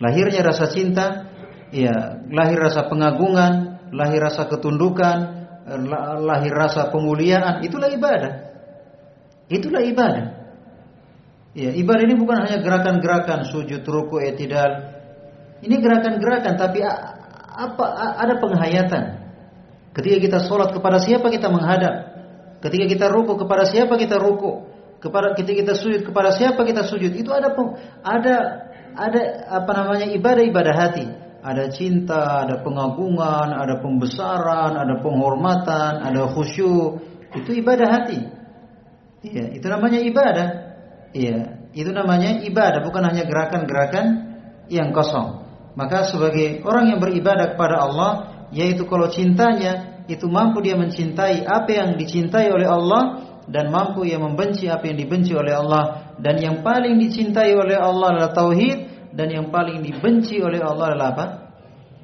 Lahirnya 0.00 0.40
rasa 0.40 0.72
cinta, 0.72 1.28
ya, 1.68 2.24
lahir 2.32 2.56
rasa 2.56 2.88
pengagungan, 2.88 3.84
lahir 3.92 4.24
rasa 4.24 4.48
ketundukan, 4.48 5.18
lahir 6.24 6.54
rasa 6.56 6.88
pemuliaan, 6.88 7.60
itulah 7.60 7.92
ibadah. 7.92 8.32
Itulah 9.52 9.82
ibadah. 9.84 10.26
Ya, 11.52 11.74
ibadah 11.74 12.02
ini 12.06 12.14
bukan 12.14 12.46
hanya 12.46 12.62
gerakan-gerakan 12.62 13.44
sujud, 13.50 13.82
ruku, 13.82 14.22
etidal. 14.22 14.96
Ini 15.60 15.76
gerakan-gerakan 15.82 16.54
tapi 16.56 16.80
apa 16.80 17.84
ada 18.16 18.38
penghayatan. 18.38 19.04
Ketika 19.90 20.16
kita 20.22 20.38
sholat 20.46 20.70
kepada 20.70 21.02
siapa 21.02 21.26
kita 21.28 21.50
menghadap. 21.50 22.14
Ketika 22.62 22.86
kita 22.86 23.06
ruku 23.10 23.34
kepada 23.34 23.66
siapa 23.66 23.98
kita 23.98 24.16
ruku. 24.22 24.69
Kepada 25.00 25.32
ketika 25.32 25.64
kita 25.64 25.74
sujud 25.74 26.04
kepada 26.04 26.30
siapa 26.36 26.60
kita 26.62 26.84
sujud. 26.84 27.16
Itu 27.16 27.32
ada 27.32 27.56
ada 28.04 28.36
ada 28.94 29.20
apa 29.48 29.72
namanya 29.72 30.06
ibadah-ibadah 30.12 30.74
hati 30.76 31.06
ada 31.40 31.72
cinta, 31.72 32.44
ada 32.44 32.60
pengagungan, 32.60 33.56
ada 33.56 33.80
pembesaran, 33.80 34.76
ada 34.76 35.00
penghormatan, 35.00 36.04
ada 36.04 36.28
khusyuk. 36.28 37.00
Itu 37.32 37.50
ibadah 37.56 37.88
hati. 37.88 38.20
Iya, 39.24 39.56
itu 39.56 39.66
namanya 39.68 40.00
ibadah. 40.04 40.48
Iya, 41.16 41.68
itu 41.72 41.90
namanya 41.90 42.40
ibadah, 42.44 42.84
bukan 42.84 43.02
hanya 43.08 43.24
gerakan-gerakan 43.24 44.06
yang 44.68 44.92
kosong. 44.92 45.48
Maka 45.74 46.08
sebagai 46.08 46.60
orang 46.66 46.92
yang 46.94 47.00
beribadah 47.00 47.56
kepada 47.56 47.76
Allah, 47.88 48.10
yaitu 48.52 48.84
kalau 48.84 49.08
cintanya 49.08 50.04
itu 50.10 50.26
mampu 50.26 50.58
dia 50.60 50.74
mencintai 50.74 51.46
apa 51.46 51.70
yang 51.70 51.94
dicintai 51.94 52.50
oleh 52.50 52.66
Allah 52.66 53.29
dan 53.50 53.74
mampu 53.74 54.06
ia 54.06 54.16
membenci 54.16 54.70
apa 54.70 54.86
yang 54.86 54.98
dibenci 55.02 55.34
oleh 55.34 55.50
Allah 55.50 56.14
dan 56.22 56.38
yang 56.38 56.62
paling 56.62 57.02
dicintai 57.02 57.50
oleh 57.58 57.74
Allah 57.74 58.14
adalah 58.14 58.32
tauhid 58.32 58.78
dan 59.10 59.26
yang 59.26 59.50
paling 59.50 59.82
dibenci 59.82 60.38
oleh 60.38 60.62
Allah 60.62 60.94
adalah 60.94 61.08
apa? 61.10 61.26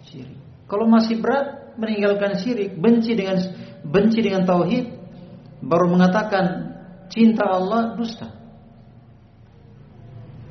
Syirik. 0.02 0.66
Kalau 0.66 0.90
masih 0.90 1.22
berat 1.22 1.78
meninggalkan 1.78 2.34
syirik, 2.42 2.74
benci 2.74 3.14
dengan 3.14 3.38
benci 3.86 4.18
dengan 4.18 4.42
tauhid, 4.42 4.90
baru 5.62 5.86
mengatakan 5.86 6.74
cinta 7.06 7.46
Allah 7.46 7.94
dusta. 7.94 8.34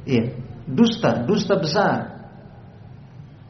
Iya, 0.08 0.32
dusta, 0.64 1.28
dusta 1.28 1.60
besar. 1.60 2.16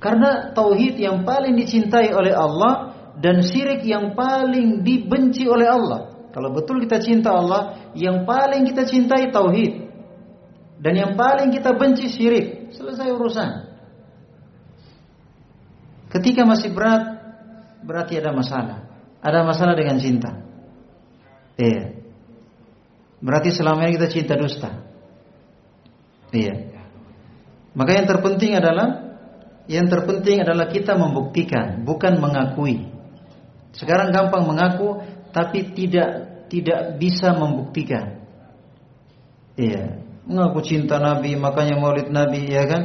Karena 0.01 0.49
tauhid 0.53 0.97
yang 0.97 1.21
paling 1.27 1.53
dicintai 1.53 2.09
oleh 2.09 2.33
Allah 2.33 2.95
dan 3.21 3.45
syirik 3.45 3.85
yang 3.85 4.17
paling 4.17 4.81
dibenci 4.81 5.45
oleh 5.45 5.67
Allah. 5.69 6.14
Kalau 6.35 6.51
betul 6.51 6.83
kita 6.83 6.99
cinta 6.99 7.31
Allah, 7.31 7.95
yang 7.95 8.27
paling 8.27 8.67
kita 8.67 8.83
cintai 8.83 9.31
tauhid. 9.31 9.87
Dan 10.83 10.93
yang 10.99 11.11
paling 11.15 11.55
kita 11.55 11.71
benci 11.79 12.11
syirik. 12.11 12.75
Selesai 12.75 13.07
urusan. 13.15 13.71
Ketika 16.11 16.43
masih 16.43 16.75
berat, 16.75 17.23
berarti 17.87 18.19
ada 18.19 18.35
masalah. 18.35 18.83
Ada 19.23 19.47
masalah 19.47 19.79
dengan 19.79 19.95
cinta. 19.95 20.43
Iya. 21.55 22.03
Berarti 23.23 23.55
selama 23.55 23.87
ini 23.87 23.95
kita 23.95 24.11
cinta 24.11 24.35
dusta. 24.35 24.83
Iya. 26.35 26.75
Maka 27.79 27.91
yang 27.95 28.07
terpenting 28.11 28.59
adalah 28.59 28.87
yang 29.71 29.87
terpenting 29.87 30.43
adalah 30.43 30.67
kita 30.67 30.99
membuktikan, 30.99 31.87
bukan 31.87 32.19
mengakui. 32.19 32.91
Sekarang 33.75 34.11
gampang 34.13 34.45
mengaku 34.47 35.03
tapi 35.35 35.75
tidak 35.75 36.47
tidak 36.47 36.95
bisa 36.95 37.35
membuktikan. 37.35 38.23
Iya 39.59 40.05
mengaku 40.25 40.59
cinta 40.65 40.97
Nabi, 40.97 41.37
makanya 41.37 41.77
maulid 41.77 42.09
Nabi, 42.09 42.49
ya 42.49 42.65
kan? 42.65 42.83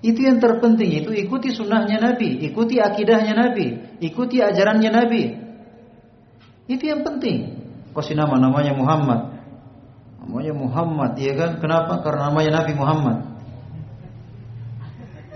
Itu 0.00 0.24
yang 0.24 0.40
terpenting, 0.40 1.04
itu 1.04 1.12
ikuti 1.12 1.52
sunnahnya 1.52 2.00
Nabi, 2.00 2.40
ikuti 2.40 2.80
akidahnya 2.80 3.36
Nabi, 3.36 3.66
ikuti 4.00 4.40
ajarannya 4.40 4.90
Nabi. 4.90 5.22
Itu 6.70 6.84
yang 6.86 7.04
penting. 7.04 7.60
Kasih 7.92 8.16
nama 8.16 8.38
namanya 8.38 8.72
Muhammad. 8.72 9.42
Namanya 10.22 10.54
Muhammad, 10.54 11.12
ya 11.18 11.34
kan? 11.34 11.58
Kenapa? 11.58 12.00
Karena 12.00 12.30
namanya 12.30 12.62
Nabi 12.62 12.72
Muhammad. 12.78 13.18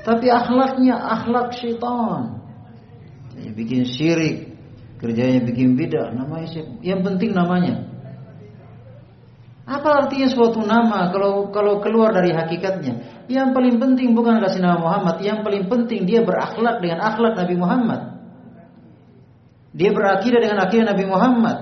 Tapi 0.06 0.26
akhlaknya 0.30 0.94
akhlak 0.94 1.58
syaitan. 1.58 2.40
Bikin 3.34 3.84
syirik, 3.84 4.53
Kerjanya 4.98 5.42
bikin 5.42 5.74
beda, 5.74 6.14
namanya 6.14 6.46
siapa? 6.48 6.70
Yang 6.80 7.00
penting 7.02 7.30
namanya. 7.34 7.74
Apa 9.64 10.04
artinya 10.04 10.28
suatu 10.28 10.60
nama 10.60 11.08
kalau 11.08 11.48
kalau 11.48 11.80
keluar 11.80 12.12
dari 12.12 12.36
hakikatnya? 12.36 13.24
Yang 13.32 13.48
paling 13.56 13.76
penting 13.80 14.12
bukan 14.12 14.36
kasih 14.44 14.60
nama 14.60 14.76
Muhammad, 14.76 15.24
yang 15.24 15.40
paling 15.40 15.72
penting 15.72 16.04
dia 16.04 16.20
berakhlak 16.20 16.84
dengan 16.84 17.00
akhlak 17.00 17.32
Nabi 17.32 17.54
Muhammad. 17.56 18.00
Dia 19.74 19.90
berakidah 19.90 20.38
dengan 20.38 20.58
akidah 20.62 20.86
Nabi 20.92 21.04
Muhammad. 21.08 21.56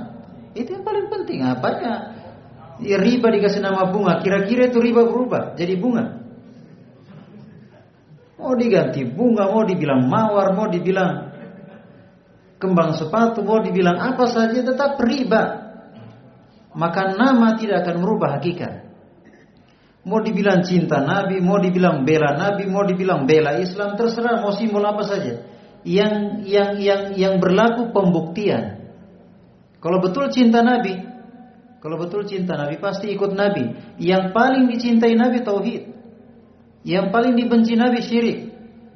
Itu 0.53 0.69
yang 0.77 0.85
paling 0.85 1.07
penting. 1.09 1.47
Apanya? 1.49 2.13
Ya, 2.83 2.99
riba 2.99 3.31
dikasih 3.31 3.63
nama 3.63 3.89
bunga, 3.89 4.19
kira-kira 4.21 4.67
itu 4.67 4.83
riba 4.83 5.07
berubah 5.07 5.55
jadi 5.55 5.79
bunga. 5.79 6.19
Mau 8.43 8.59
diganti 8.59 9.07
bunga, 9.07 9.47
mau 9.47 9.63
dibilang 9.63 10.11
mawar, 10.11 10.51
mau 10.59 10.67
dibilang 10.67 11.32
kembang 12.63 12.95
sepatu, 12.95 13.43
mau 13.43 13.59
dibilang 13.59 13.99
apa 13.99 14.31
saja 14.31 14.63
tetap 14.63 14.95
riba 15.03 15.63
maka 16.73 17.13
nama 17.17 17.57
tidak 17.61 17.85
akan 17.85 17.97
merubah 18.01 18.41
hakikat. 18.41 18.89
Mau 20.03 20.19
dibilang 20.19 20.67
cinta 20.67 20.99
Nabi, 20.99 21.39
mau 21.39 21.63
dibilang 21.63 22.03
bela 22.03 22.35
Nabi, 22.35 22.67
mau 22.67 22.83
dibilang 22.83 23.23
bela 23.23 23.61
Islam, 23.63 23.95
terserah 23.95 24.43
mau 24.43 24.51
simbol 24.51 24.83
apa 24.83 25.07
saja. 25.07 25.47
Yang 25.87 26.43
yang 26.49 26.71
yang 26.83 27.03
yang 27.15 27.35
berlaku 27.39 27.95
pembuktian. 27.95 28.83
Kalau 29.79 29.99
betul 30.03 30.31
cinta 30.35 30.63
Nabi, 30.63 30.95
kalau 31.79 31.99
betul 32.03 32.27
cinta 32.27 32.59
Nabi 32.59 32.83
pasti 32.83 33.15
ikut 33.15 33.31
Nabi. 33.31 33.95
Yang 34.03 34.35
paling 34.35 34.67
dicintai 34.75 35.15
Nabi 35.15 35.43
tauhid. 35.47 35.83
Yang 36.83 37.07
paling 37.15 37.35
dibenci 37.39 37.79
Nabi 37.79 38.03
syirik. 38.03 38.39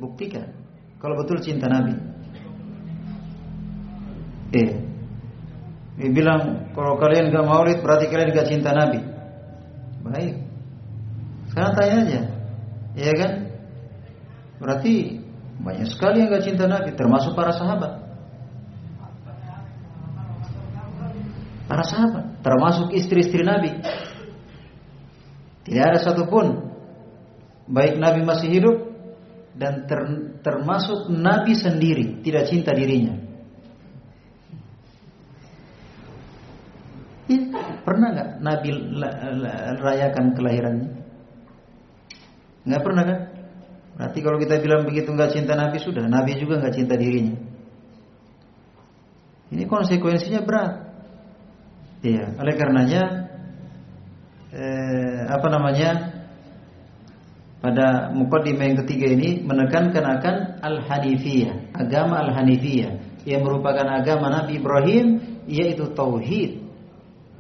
Buktikan. 0.03 0.51
Kalau 0.99 1.15
betul 1.23 1.39
cinta 1.39 1.71
Nabi. 1.71 2.16
Eh, 4.55 4.71
dia 5.97 6.09
bilang 6.13 6.71
kalau 6.77 7.01
kalian 7.01 7.33
gak 7.33 7.47
maulid 7.49 7.81
berarti 7.81 8.07
kalian 8.13 8.37
gak 8.37 8.49
cinta 8.53 8.71
Nabi. 8.71 9.01
Baik. 10.07 10.35
Sekarang 11.51 11.73
tanya 11.75 11.97
aja. 12.05 12.21
Iya 12.95 13.13
kan? 13.17 13.33
Berarti 14.61 14.93
banyak 15.57 15.89
sekali 15.89 16.23
yang 16.23 16.31
gak 16.37 16.47
cinta 16.47 16.69
Nabi, 16.69 16.93
termasuk 16.93 17.33
para 17.33 17.53
sahabat. 17.57 17.93
Para 21.67 21.83
sahabat, 21.83 22.25
termasuk 22.47 22.95
istri-istri 22.95 23.43
Nabi. 23.43 23.75
Tidak 25.67 25.83
ada 25.83 25.99
satupun 25.99 26.71
baik 27.67 27.99
Nabi 27.99 28.23
masih 28.23 28.49
hidup 28.55 28.77
dan 29.59 29.83
ter, 29.91 29.99
termasuk 30.47 31.11
Nabi 31.11 31.59
sendiri 31.59 32.23
tidak 32.23 32.47
cinta 32.47 32.71
dirinya. 32.71 33.26
Ya, 37.27 37.43
pernah 37.83 38.15
nggak 38.15 38.31
Nabi 38.39 38.69
rayakan 39.83 40.39
kelahirannya? 40.39 40.91
Nggak 42.67 42.83
pernah 42.87 43.03
kan? 43.03 43.19
Berarti 43.99 44.19
kalau 44.23 44.39
kita 44.39 44.55
bilang 44.63 44.87
begitu 44.87 45.11
nggak 45.11 45.35
cinta 45.35 45.59
Nabi 45.59 45.83
sudah, 45.83 46.07
Nabi 46.07 46.39
juga 46.39 46.63
nggak 46.63 46.75
cinta 46.75 46.95
dirinya. 46.95 47.35
Ini 49.51 49.65
konsekuensinya 49.67 50.43
berat. 50.43 50.73
Iya, 52.07 52.39
oleh 52.39 52.55
karenanya 52.55 53.03
eh, 54.55 55.21
apa 55.27 55.47
namanya? 55.51 55.91
Pada 57.57 58.15
mukaddimah 58.15 58.63
yang 58.69 58.79
ketiga 58.85 59.11
ini 59.11 59.43
menekankan 59.43 60.05
akan 60.05 60.37
al-hanifiyah, 60.63 61.75
agama 61.75 62.23
al-hanifiyah 62.23 63.25
yang 63.27 63.43
merupakan 63.43 63.83
agama 63.91 64.31
Nabi 64.31 64.63
Ibrahim 64.63 65.07
yaitu 65.51 65.91
tauhid 65.91 66.66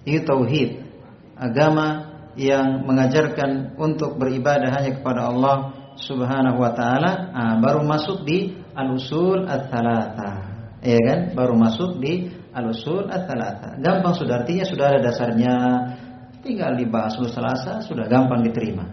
itu 0.06 0.22
tauhid, 0.22 0.86
agama 1.34 2.16
yang 2.38 2.86
mengajarkan 2.86 3.74
untuk 3.74 4.16
beribadah 4.20 4.70
hanya 4.70 5.02
kepada 5.02 5.28
Allah 5.32 5.56
Subhanahu 5.96 6.60
wa 6.60 6.72
taala, 6.76 7.32
ah, 7.32 7.54
baru 7.58 7.82
masuk 7.82 8.22
di 8.22 8.52
al-usul 8.76 9.48
ats-tsalatsa. 9.48 10.30
Ya 10.84 11.00
kan? 11.00 11.20
Baru 11.32 11.56
masuk 11.56 11.98
di 11.98 12.28
al-usul 12.52 13.08
ats-tsalatsa. 13.08 13.80
Gampang 13.80 14.14
sudah 14.14 14.44
artinya 14.44 14.64
sudah 14.68 14.84
ada 14.92 15.00
dasarnya. 15.00 15.54
Tinggal 16.44 16.76
dibahas 16.78 17.16
usul 17.16 17.32
salasa 17.32 17.80
sudah 17.82 18.06
gampang 18.06 18.44
diterima. 18.44 18.86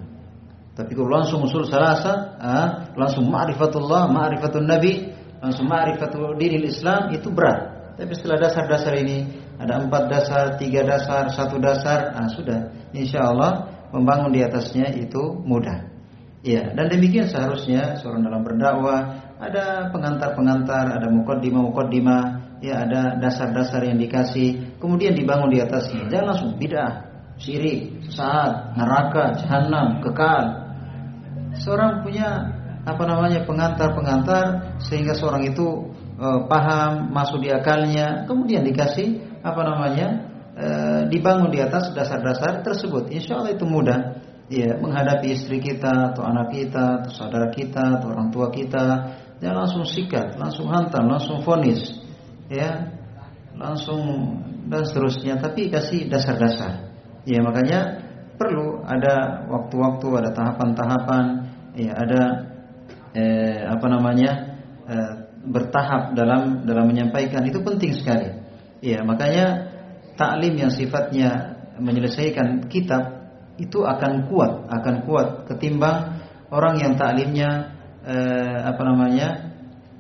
Tapi 0.74 0.95
kalau 0.97 1.22
langsung 1.22 1.43
usul 1.45 1.68
salasa, 1.70 2.39
ah, 2.39 2.68
langsung 2.97 3.30
ma'rifatullah, 3.30 4.09
ma'rifatun 4.09 4.66
nabi, 4.66 5.11
langsung 5.43 5.70
ma'rifatul 5.70 6.39
dinil 6.39 6.66
Islam 6.66 7.11
itu 7.14 7.30
berat. 7.30 7.93
Tapi 7.99 8.09
setelah 8.18 8.47
dasar-dasar 8.47 8.95
ini 8.97 9.42
ada 9.62 9.86
empat 9.86 10.04
dasar, 10.10 10.58
tiga 10.58 10.82
dasar, 10.86 11.30
satu 11.30 11.62
dasar, 11.62 12.14
nah 12.18 12.28
sudah, 12.30 12.74
insya 12.93 13.30
Allah 13.30 13.70
membangun 13.93 14.34
di 14.34 14.41
atasnya 14.41 14.89
itu 14.97 15.38
mudah. 15.45 15.93
Ya, 16.43 16.76
dan 16.76 16.91
demikian 16.91 17.32
seharusnya 17.32 17.95
seorang 18.04 18.28
dalam 18.28 18.43
berdakwah 18.43 19.32
ada 19.39 19.88
pengantar-pengantar, 19.95 20.99
ada 20.99 21.08
mukaddimah-mukaddimah, 21.08 22.24
ya 22.60 22.84
ada 22.84 23.16
dasar-dasar 23.20 23.84
yang 23.88 23.95
dikasih, 23.95 24.80
kemudian 24.80 25.16
dibangun 25.16 25.51
di 25.51 25.64
atasnya. 25.64 26.12
Jangan 26.12 26.26
langsung 26.36 26.51
bid'ah, 26.60 26.93
syirik, 27.39 28.04
sesat, 28.08 28.76
neraka, 28.76 29.39
jahanam, 29.39 30.04
kekal. 30.04 30.43
Seorang 31.60 32.04
punya 32.04 32.60
apa 32.84 33.04
namanya 33.08 33.47
pengantar-pengantar 33.47 34.76
sehingga 34.84 35.16
seorang 35.16 35.47
itu 35.47 35.95
e, 36.20 36.28
paham, 36.51 37.12
masuk 37.16 37.39
di 37.39 37.49
akalnya, 37.51 38.28
kemudian 38.28 38.68
dikasih 38.68 39.32
apa 39.43 39.61
namanya 39.61 40.07
e, 40.55 40.67
dibangun 41.11 41.51
di 41.51 41.59
atas 41.59 41.91
dasar-dasar 41.91 42.63
tersebut. 42.63 43.11
Insya 43.11 43.43
Allah 43.43 43.53
itu 43.53 43.67
mudah. 43.67 44.23
Ya, 44.51 44.75
menghadapi 44.75 45.33
istri 45.33 45.63
kita 45.63 46.13
atau 46.13 46.27
anak 46.27 46.51
kita 46.51 47.01
atau 47.01 47.11
saudara 47.15 47.47
kita 47.49 47.99
atau 47.99 48.11
orang 48.11 48.27
tua 48.29 48.51
kita, 48.51 49.15
jangan 49.39 49.65
langsung 49.65 49.87
sikat, 49.87 50.35
langsung 50.35 50.67
hantam, 50.67 51.09
langsung 51.09 51.41
fonis, 51.41 51.79
ya, 52.51 52.91
langsung 53.55 54.03
dan 54.67 54.83
seterusnya. 54.83 55.39
Tapi 55.39 55.71
kasih 55.71 56.11
dasar-dasar. 56.11 56.91
Ya, 57.23 57.39
makanya 57.39 58.03
perlu 58.35 58.83
ada 58.83 59.47
waktu-waktu, 59.47 60.07
ada 60.21 60.29
tahapan-tahapan, 60.35 61.25
ya, 61.79 61.91
ada 61.95 62.21
eh, 63.15 63.63
apa 63.63 63.87
namanya 63.89 64.31
eh, 64.85 65.11
bertahap 65.47 66.19
dalam 66.19 66.67
dalam 66.67 66.91
menyampaikan 66.91 67.47
itu 67.47 67.63
penting 67.63 67.95
sekali. 67.95 68.42
Ya, 68.84 68.99
makanya 69.07 69.71
taklim 70.19 70.59
yang 70.59 70.67
sifatnya 70.75 71.55
menyelesaikan 71.79 72.67
kitab 72.67 73.31
itu 73.55 73.88
akan 73.88 74.27
kuat, 74.27 74.67
akan 74.67 75.07
kuat 75.07 75.27
ketimbang 75.47 76.19
orang 76.51 76.75
yang 76.84 76.93
taklimnya 76.99 77.79
eh, 78.03 78.59
apa 78.59 78.81
namanya 78.84 79.27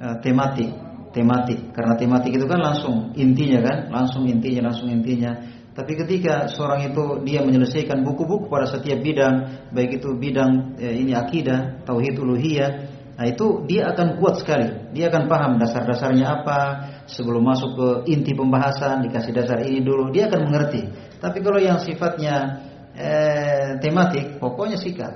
eh, 0.03 0.15
tematik, 0.19 0.67
tematik. 1.15 1.71
Karena 1.71 1.95
tematik 1.95 2.35
itu 2.35 2.43
kan 2.43 2.59
langsung 2.59 3.15
intinya 3.15 3.63
kan, 3.63 3.77
langsung 3.87 4.27
intinya, 4.27 4.67
langsung 4.67 4.91
intinya. 4.91 5.31
Tapi 5.73 5.97
ketika 5.97 6.51
seorang 6.51 6.93
itu 6.93 7.23
dia 7.25 7.41
menyelesaikan 7.41 8.05
buku-buku 8.05 8.45
pada 8.45 8.69
setiap 8.69 8.99
bidang, 8.99 9.69
baik 9.71 10.03
itu 10.03 10.11
bidang 10.11 10.75
eh, 10.75 10.99
ini 10.99 11.15
akidah, 11.15 11.87
tauhid 11.87 12.19
uluhiyah, 12.19 12.92
Nah 13.13 13.25
itu 13.29 13.61
dia 13.69 13.93
akan 13.93 14.17
kuat 14.17 14.41
sekali. 14.41 14.93
Dia 14.93 15.13
akan 15.13 15.29
paham 15.29 15.51
dasar-dasarnya 15.61 16.25
apa. 16.41 16.59
Sebelum 17.05 17.45
masuk 17.45 17.71
ke 17.77 17.87
inti 18.09 18.33
pembahasan 18.33 19.05
dikasih 19.05 19.33
dasar 19.35 19.61
ini 19.61 19.85
dulu, 19.85 20.09
dia 20.09 20.31
akan 20.31 20.49
mengerti. 20.49 20.87
Tapi 21.21 21.37
kalau 21.45 21.59
yang 21.61 21.77
sifatnya 21.77 22.63
eh, 22.97 23.77
tematik, 23.77 24.41
pokoknya 24.41 24.77
sikat. 24.79 25.13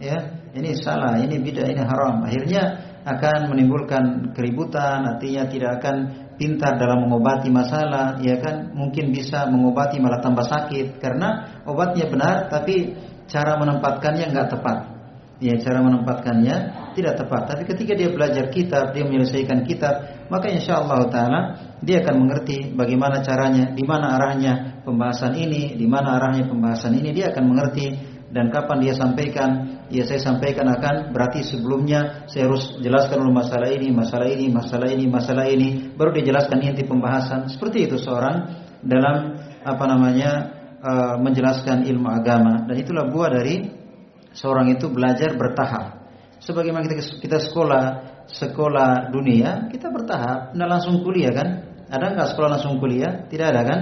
Ya, 0.00 0.16
ini 0.56 0.80
salah, 0.80 1.20
ini 1.20 1.36
bid'ah, 1.44 1.68
ini 1.68 1.84
haram. 1.84 2.24
Akhirnya 2.24 2.88
akan 3.04 3.52
menimbulkan 3.52 4.32
keributan, 4.32 5.04
artinya 5.04 5.44
tidak 5.44 5.80
akan 5.80 5.96
pintar 6.40 6.80
dalam 6.80 7.04
mengobati 7.04 7.52
masalah, 7.52 8.16
ya 8.24 8.40
kan? 8.40 8.72
Mungkin 8.72 9.12
bisa 9.12 9.44
mengobati 9.52 10.00
malah 10.00 10.24
tambah 10.24 10.44
sakit 10.48 10.96
karena 11.04 11.60
obatnya 11.68 12.08
benar 12.08 12.48
tapi 12.48 12.96
cara 13.30 13.60
menempatkannya 13.60 14.26
nggak 14.34 14.48
tepat 14.50 14.78
ya 15.40 15.56
cara 15.56 15.80
menempatkannya 15.80 16.56
tidak 17.00 17.24
tepat. 17.24 17.42
Tapi 17.56 17.62
ketika 17.64 17.92
dia 17.96 18.12
belajar 18.12 18.52
kitab, 18.52 18.92
dia 18.92 19.02
menyelesaikan 19.02 19.64
kitab, 19.64 20.28
maka 20.28 20.46
insya 20.52 20.78
Allah 20.84 21.08
taala 21.08 21.40
dia 21.80 22.04
akan 22.04 22.14
mengerti 22.26 22.70
bagaimana 22.76 23.24
caranya, 23.24 23.72
di 23.72 23.84
mana 23.88 24.20
arahnya 24.20 24.84
pembahasan 24.84 25.34
ini, 25.34 25.74
di 25.74 25.88
mana 25.88 26.20
arahnya 26.20 26.46
pembahasan 26.46 26.94
ini, 26.94 27.10
dia 27.16 27.32
akan 27.32 27.44
mengerti 27.48 27.86
dan 28.30 28.46
kapan 28.54 28.78
dia 28.78 28.94
sampaikan, 28.94 29.48
ya 29.90 30.06
saya 30.06 30.22
sampaikan 30.22 30.70
akan 30.70 31.10
berarti 31.10 31.42
sebelumnya 31.42 32.30
saya 32.30 32.46
harus 32.46 32.78
jelaskan 32.78 33.26
dulu 33.26 33.42
masalah 33.42 33.66
ini, 33.74 33.90
masalah 33.90 34.28
ini, 34.30 34.46
masalah 34.46 34.86
ini, 34.86 35.04
masalah 35.10 35.46
ini, 35.50 35.68
baru 35.98 36.14
dijelaskan 36.14 36.62
inti 36.62 36.86
pembahasan. 36.86 37.50
Seperti 37.50 37.90
itu 37.90 37.98
seorang 37.98 38.62
dalam 38.86 39.34
apa 39.66 39.84
namanya 39.90 40.30
uh, 40.80 41.14
menjelaskan 41.18 41.84
ilmu 41.84 42.08
agama 42.08 42.64
dan 42.64 42.76
itulah 42.78 43.10
buah 43.10 43.34
dari 43.34 43.66
seorang 44.32 44.72
itu 44.72 44.86
belajar 44.88 45.34
bertahap. 45.34 45.99
Sebagaimana 46.40 46.88
kita 46.88 47.20
kita 47.20 47.38
sekolah 47.38 47.84
sekolah 48.30 49.12
dunia, 49.12 49.68
kita 49.68 49.92
bertahap, 49.92 50.56
tidak 50.56 50.68
langsung 50.68 51.04
kuliah 51.04 51.32
kan? 51.34 51.48
Ada 51.90 52.16
nggak 52.16 52.28
sekolah 52.32 52.48
langsung 52.56 52.78
kuliah? 52.78 53.26
Tidak 53.28 53.46
ada 53.46 53.62
kan? 53.66 53.80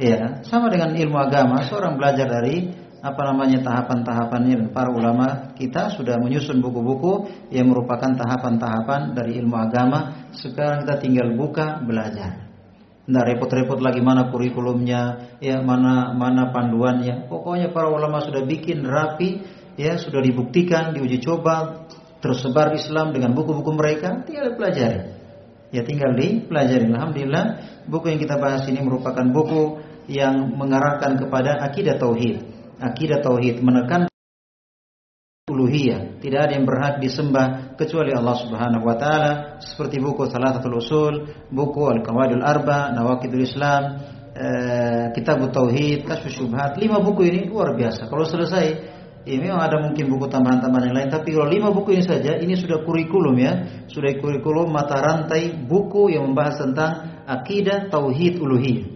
Ya, 0.00 0.40
sama 0.48 0.72
dengan 0.72 0.96
ilmu 0.96 1.18
agama, 1.20 1.60
seorang 1.68 2.00
belajar 2.00 2.24
dari 2.24 2.72
apa 3.00 3.32
namanya 3.32 3.64
tahapan-tahapannya 3.64 4.76
para 4.76 4.92
ulama 4.92 5.56
kita 5.56 5.96
sudah 5.96 6.20
menyusun 6.20 6.60
buku-buku 6.60 7.32
yang 7.48 7.72
merupakan 7.72 8.12
tahapan-tahapan 8.12 9.16
dari 9.16 9.40
ilmu 9.40 9.56
agama. 9.56 10.28
Sekarang 10.36 10.84
kita 10.84 11.00
tinggal 11.00 11.32
buka 11.36 11.80
belajar. 11.80 12.48
Tidak 13.10 13.24
repot-repot 13.26 13.82
lagi 13.82 13.98
mana 14.04 14.30
kurikulumnya, 14.30 15.34
ya 15.42 15.58
mana 15.64 16.14
mana 16.14 16.54
panduannya. 16.54 17.26
Pokoknya 17.26 17.74
para 17.74 17.90
ulama 17.90 18.22
sudah 18.22 18.46
bikin 18.46 18.86
rapi, 18.86 19.42
ya 19.80 19.96
sudah 19.96 20.20
dibuktikan, 20.20 20.92
diuji 20.92 21.24
coba, 21.24 21.88
tersebar 22.20 22.76
Islam 22.76 23.16
dengan 23.16 23.32
buku-buku 23.32 23.72
mereka, 23.72 24.20
tinggal 24.28 24.52
pelajari. 24.54 25.16
Ya 25.70 25.86
tinggal 25.86 26.12
dipelajari. 26.18 26.90
Alhamdulillah, 26.90 27.44
buku 27.86 28.12
yang 28.12 28.20
kita 28.20 28.36
bahas 28.36 28.66
ini 28.66 28.82
merupakan 28.82 29.22
buku 29.22 29.80
yang 30.10 30.52
mengarahkan 30.58 31.16
kepada 31.16 31.62
akidah 31.62 31.96
tauhid. 31.96 32.42
Akidah 32.82 33.22
tauhid 33.22 33.62
menekan 33.62 34.10
uluhiyah. 35.46 36.18
Tidak 36.18 36.40
ada 36.42 36.52
yang 36.58 36.66
berhak 36.66 36.98
disembah 36.98 37.78
kecuali 37.78 38.10
Allah 38.10 38.36
Subhanahu 38.38 38.82
wa 38.82 38.96
taala 38.98 39.32
seperti 39.62 40.02
buku 40.02 40.26
Salatatul 40.26 40.78
Usul, 40.82 41.14
buku 41.54 41.86
Al-Qawaidul 41.86 42.42
Arba, 42.42 42.90
Nawaqidul 42.90 43.46
Islam, 43.46 43.82
eh, 44.34 45.04
Kitab 45.14 45.38
Tauhid, 45.54 46.02
Kasus 46.02 46.34
Syubhat. 46.34 46.82
Lima 46.82 46.98
buku 46.98 47.30
ini 47.30 47.46
luar 47.46 47.78
biasa. 47.78 48.10
Kalau 48.10 48.26
selesai, 48.26 48.89
ya 49.28 49.36
memang 49.36 49.60
ada 49.60 49.76
mungkin 49.84 50.08
buku 50.08 50.26
tambahan-tambahan 50.32 50.84
yang 50.90 50.96
lain, 50.96 51.10
tapi 51.12 51.36
kalau 51.36 51.48
lima 51.48 51.68
buku 51.70 51.96
ini 51.96 52.04
saja, 52.04 52.40
ini 52.40 52.56
sudah 52.56 52.82
kurikulum 52.84 53.36
ya, 53.36 53.52
sudah 53.88 54.16
kurikulum 54.16 54.72
mata 54.72 54.96
rantai 54.96 55.52
buku 55.52 56.12
yang 56.12 56.32
membahas 56.32 56.60
tentang 56.64 56.92
akidah 57.28 57.92
tauhid 57.92 58.40
uluhiyah. 58.40 58.86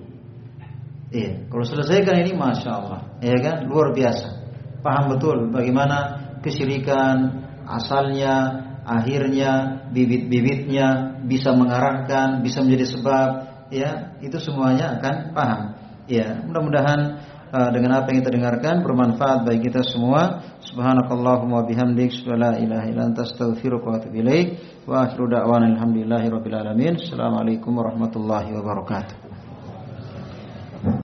Iya, 1.14 1.46
kalau 1.46 1.62
selesaikan 1.62 2.26
ini 2.26 2.34
masya 2.34 2.70
Allah, 2.74 3.00
ya 3.22 3.38
kan, 3.38 3.70
luar 3.70 3.94
biasa. 3.94 4.42
Paham 4.82 5.14
betul 5.14 5.54
bagaimana 5.54 6.26
kesyirikan, 6.42 7.46
asalnya, 7.70 8.66
akhirnya, 8.82 9.86
bibit-bibitnya 9.94 11.20
bisa 11.22 11.54
mengarahkan, 11.54 12.42
bisa 12.42 12.66
menjadi 12.66 12.86
sebab, 12.98 13.28
ya 13.70 14.18
itu 14.20 14.36
semuanya 14.42 14.98
akan 14.98 15.14
paham. 15.30 15.62
Ya, 16.04 16.36
mudah-mudahan 16.44 17.16
dengan 17.54 18.02
apa 18.02 18.10
yang 18.10 18.18
kita 18.26 18.34
dengarkan 18.34 18.82
bermanfaat 18.82 19.46
bagi 19.46 19.70
kita 19.70 19.86
semua. 19.86 20.42
Subhanakallahumma 20.58 21.62
bihamdik, 21.70 22.26
la 22.26 22.58
ilaha 22.58 22.86
illa 22.90 23.06
anta 23.06 23.22
astaghfiruka 23.22 23.86
wa 23.86 23.94
atubu 24.02 24.26
ilaik. 24.26 24.46
Wa 24.90 25.06
akhiru 25.06 25.30
da'wana 25.30 25.70
alhamdulillahi 25.78 26.26
rabbil 26.34 26.56
alamin. 26.58 26.98
Assalamualaikum 26.98 27.78
warahmatullahi 27.78 28.50
wabarakatuh. 28.58 29.23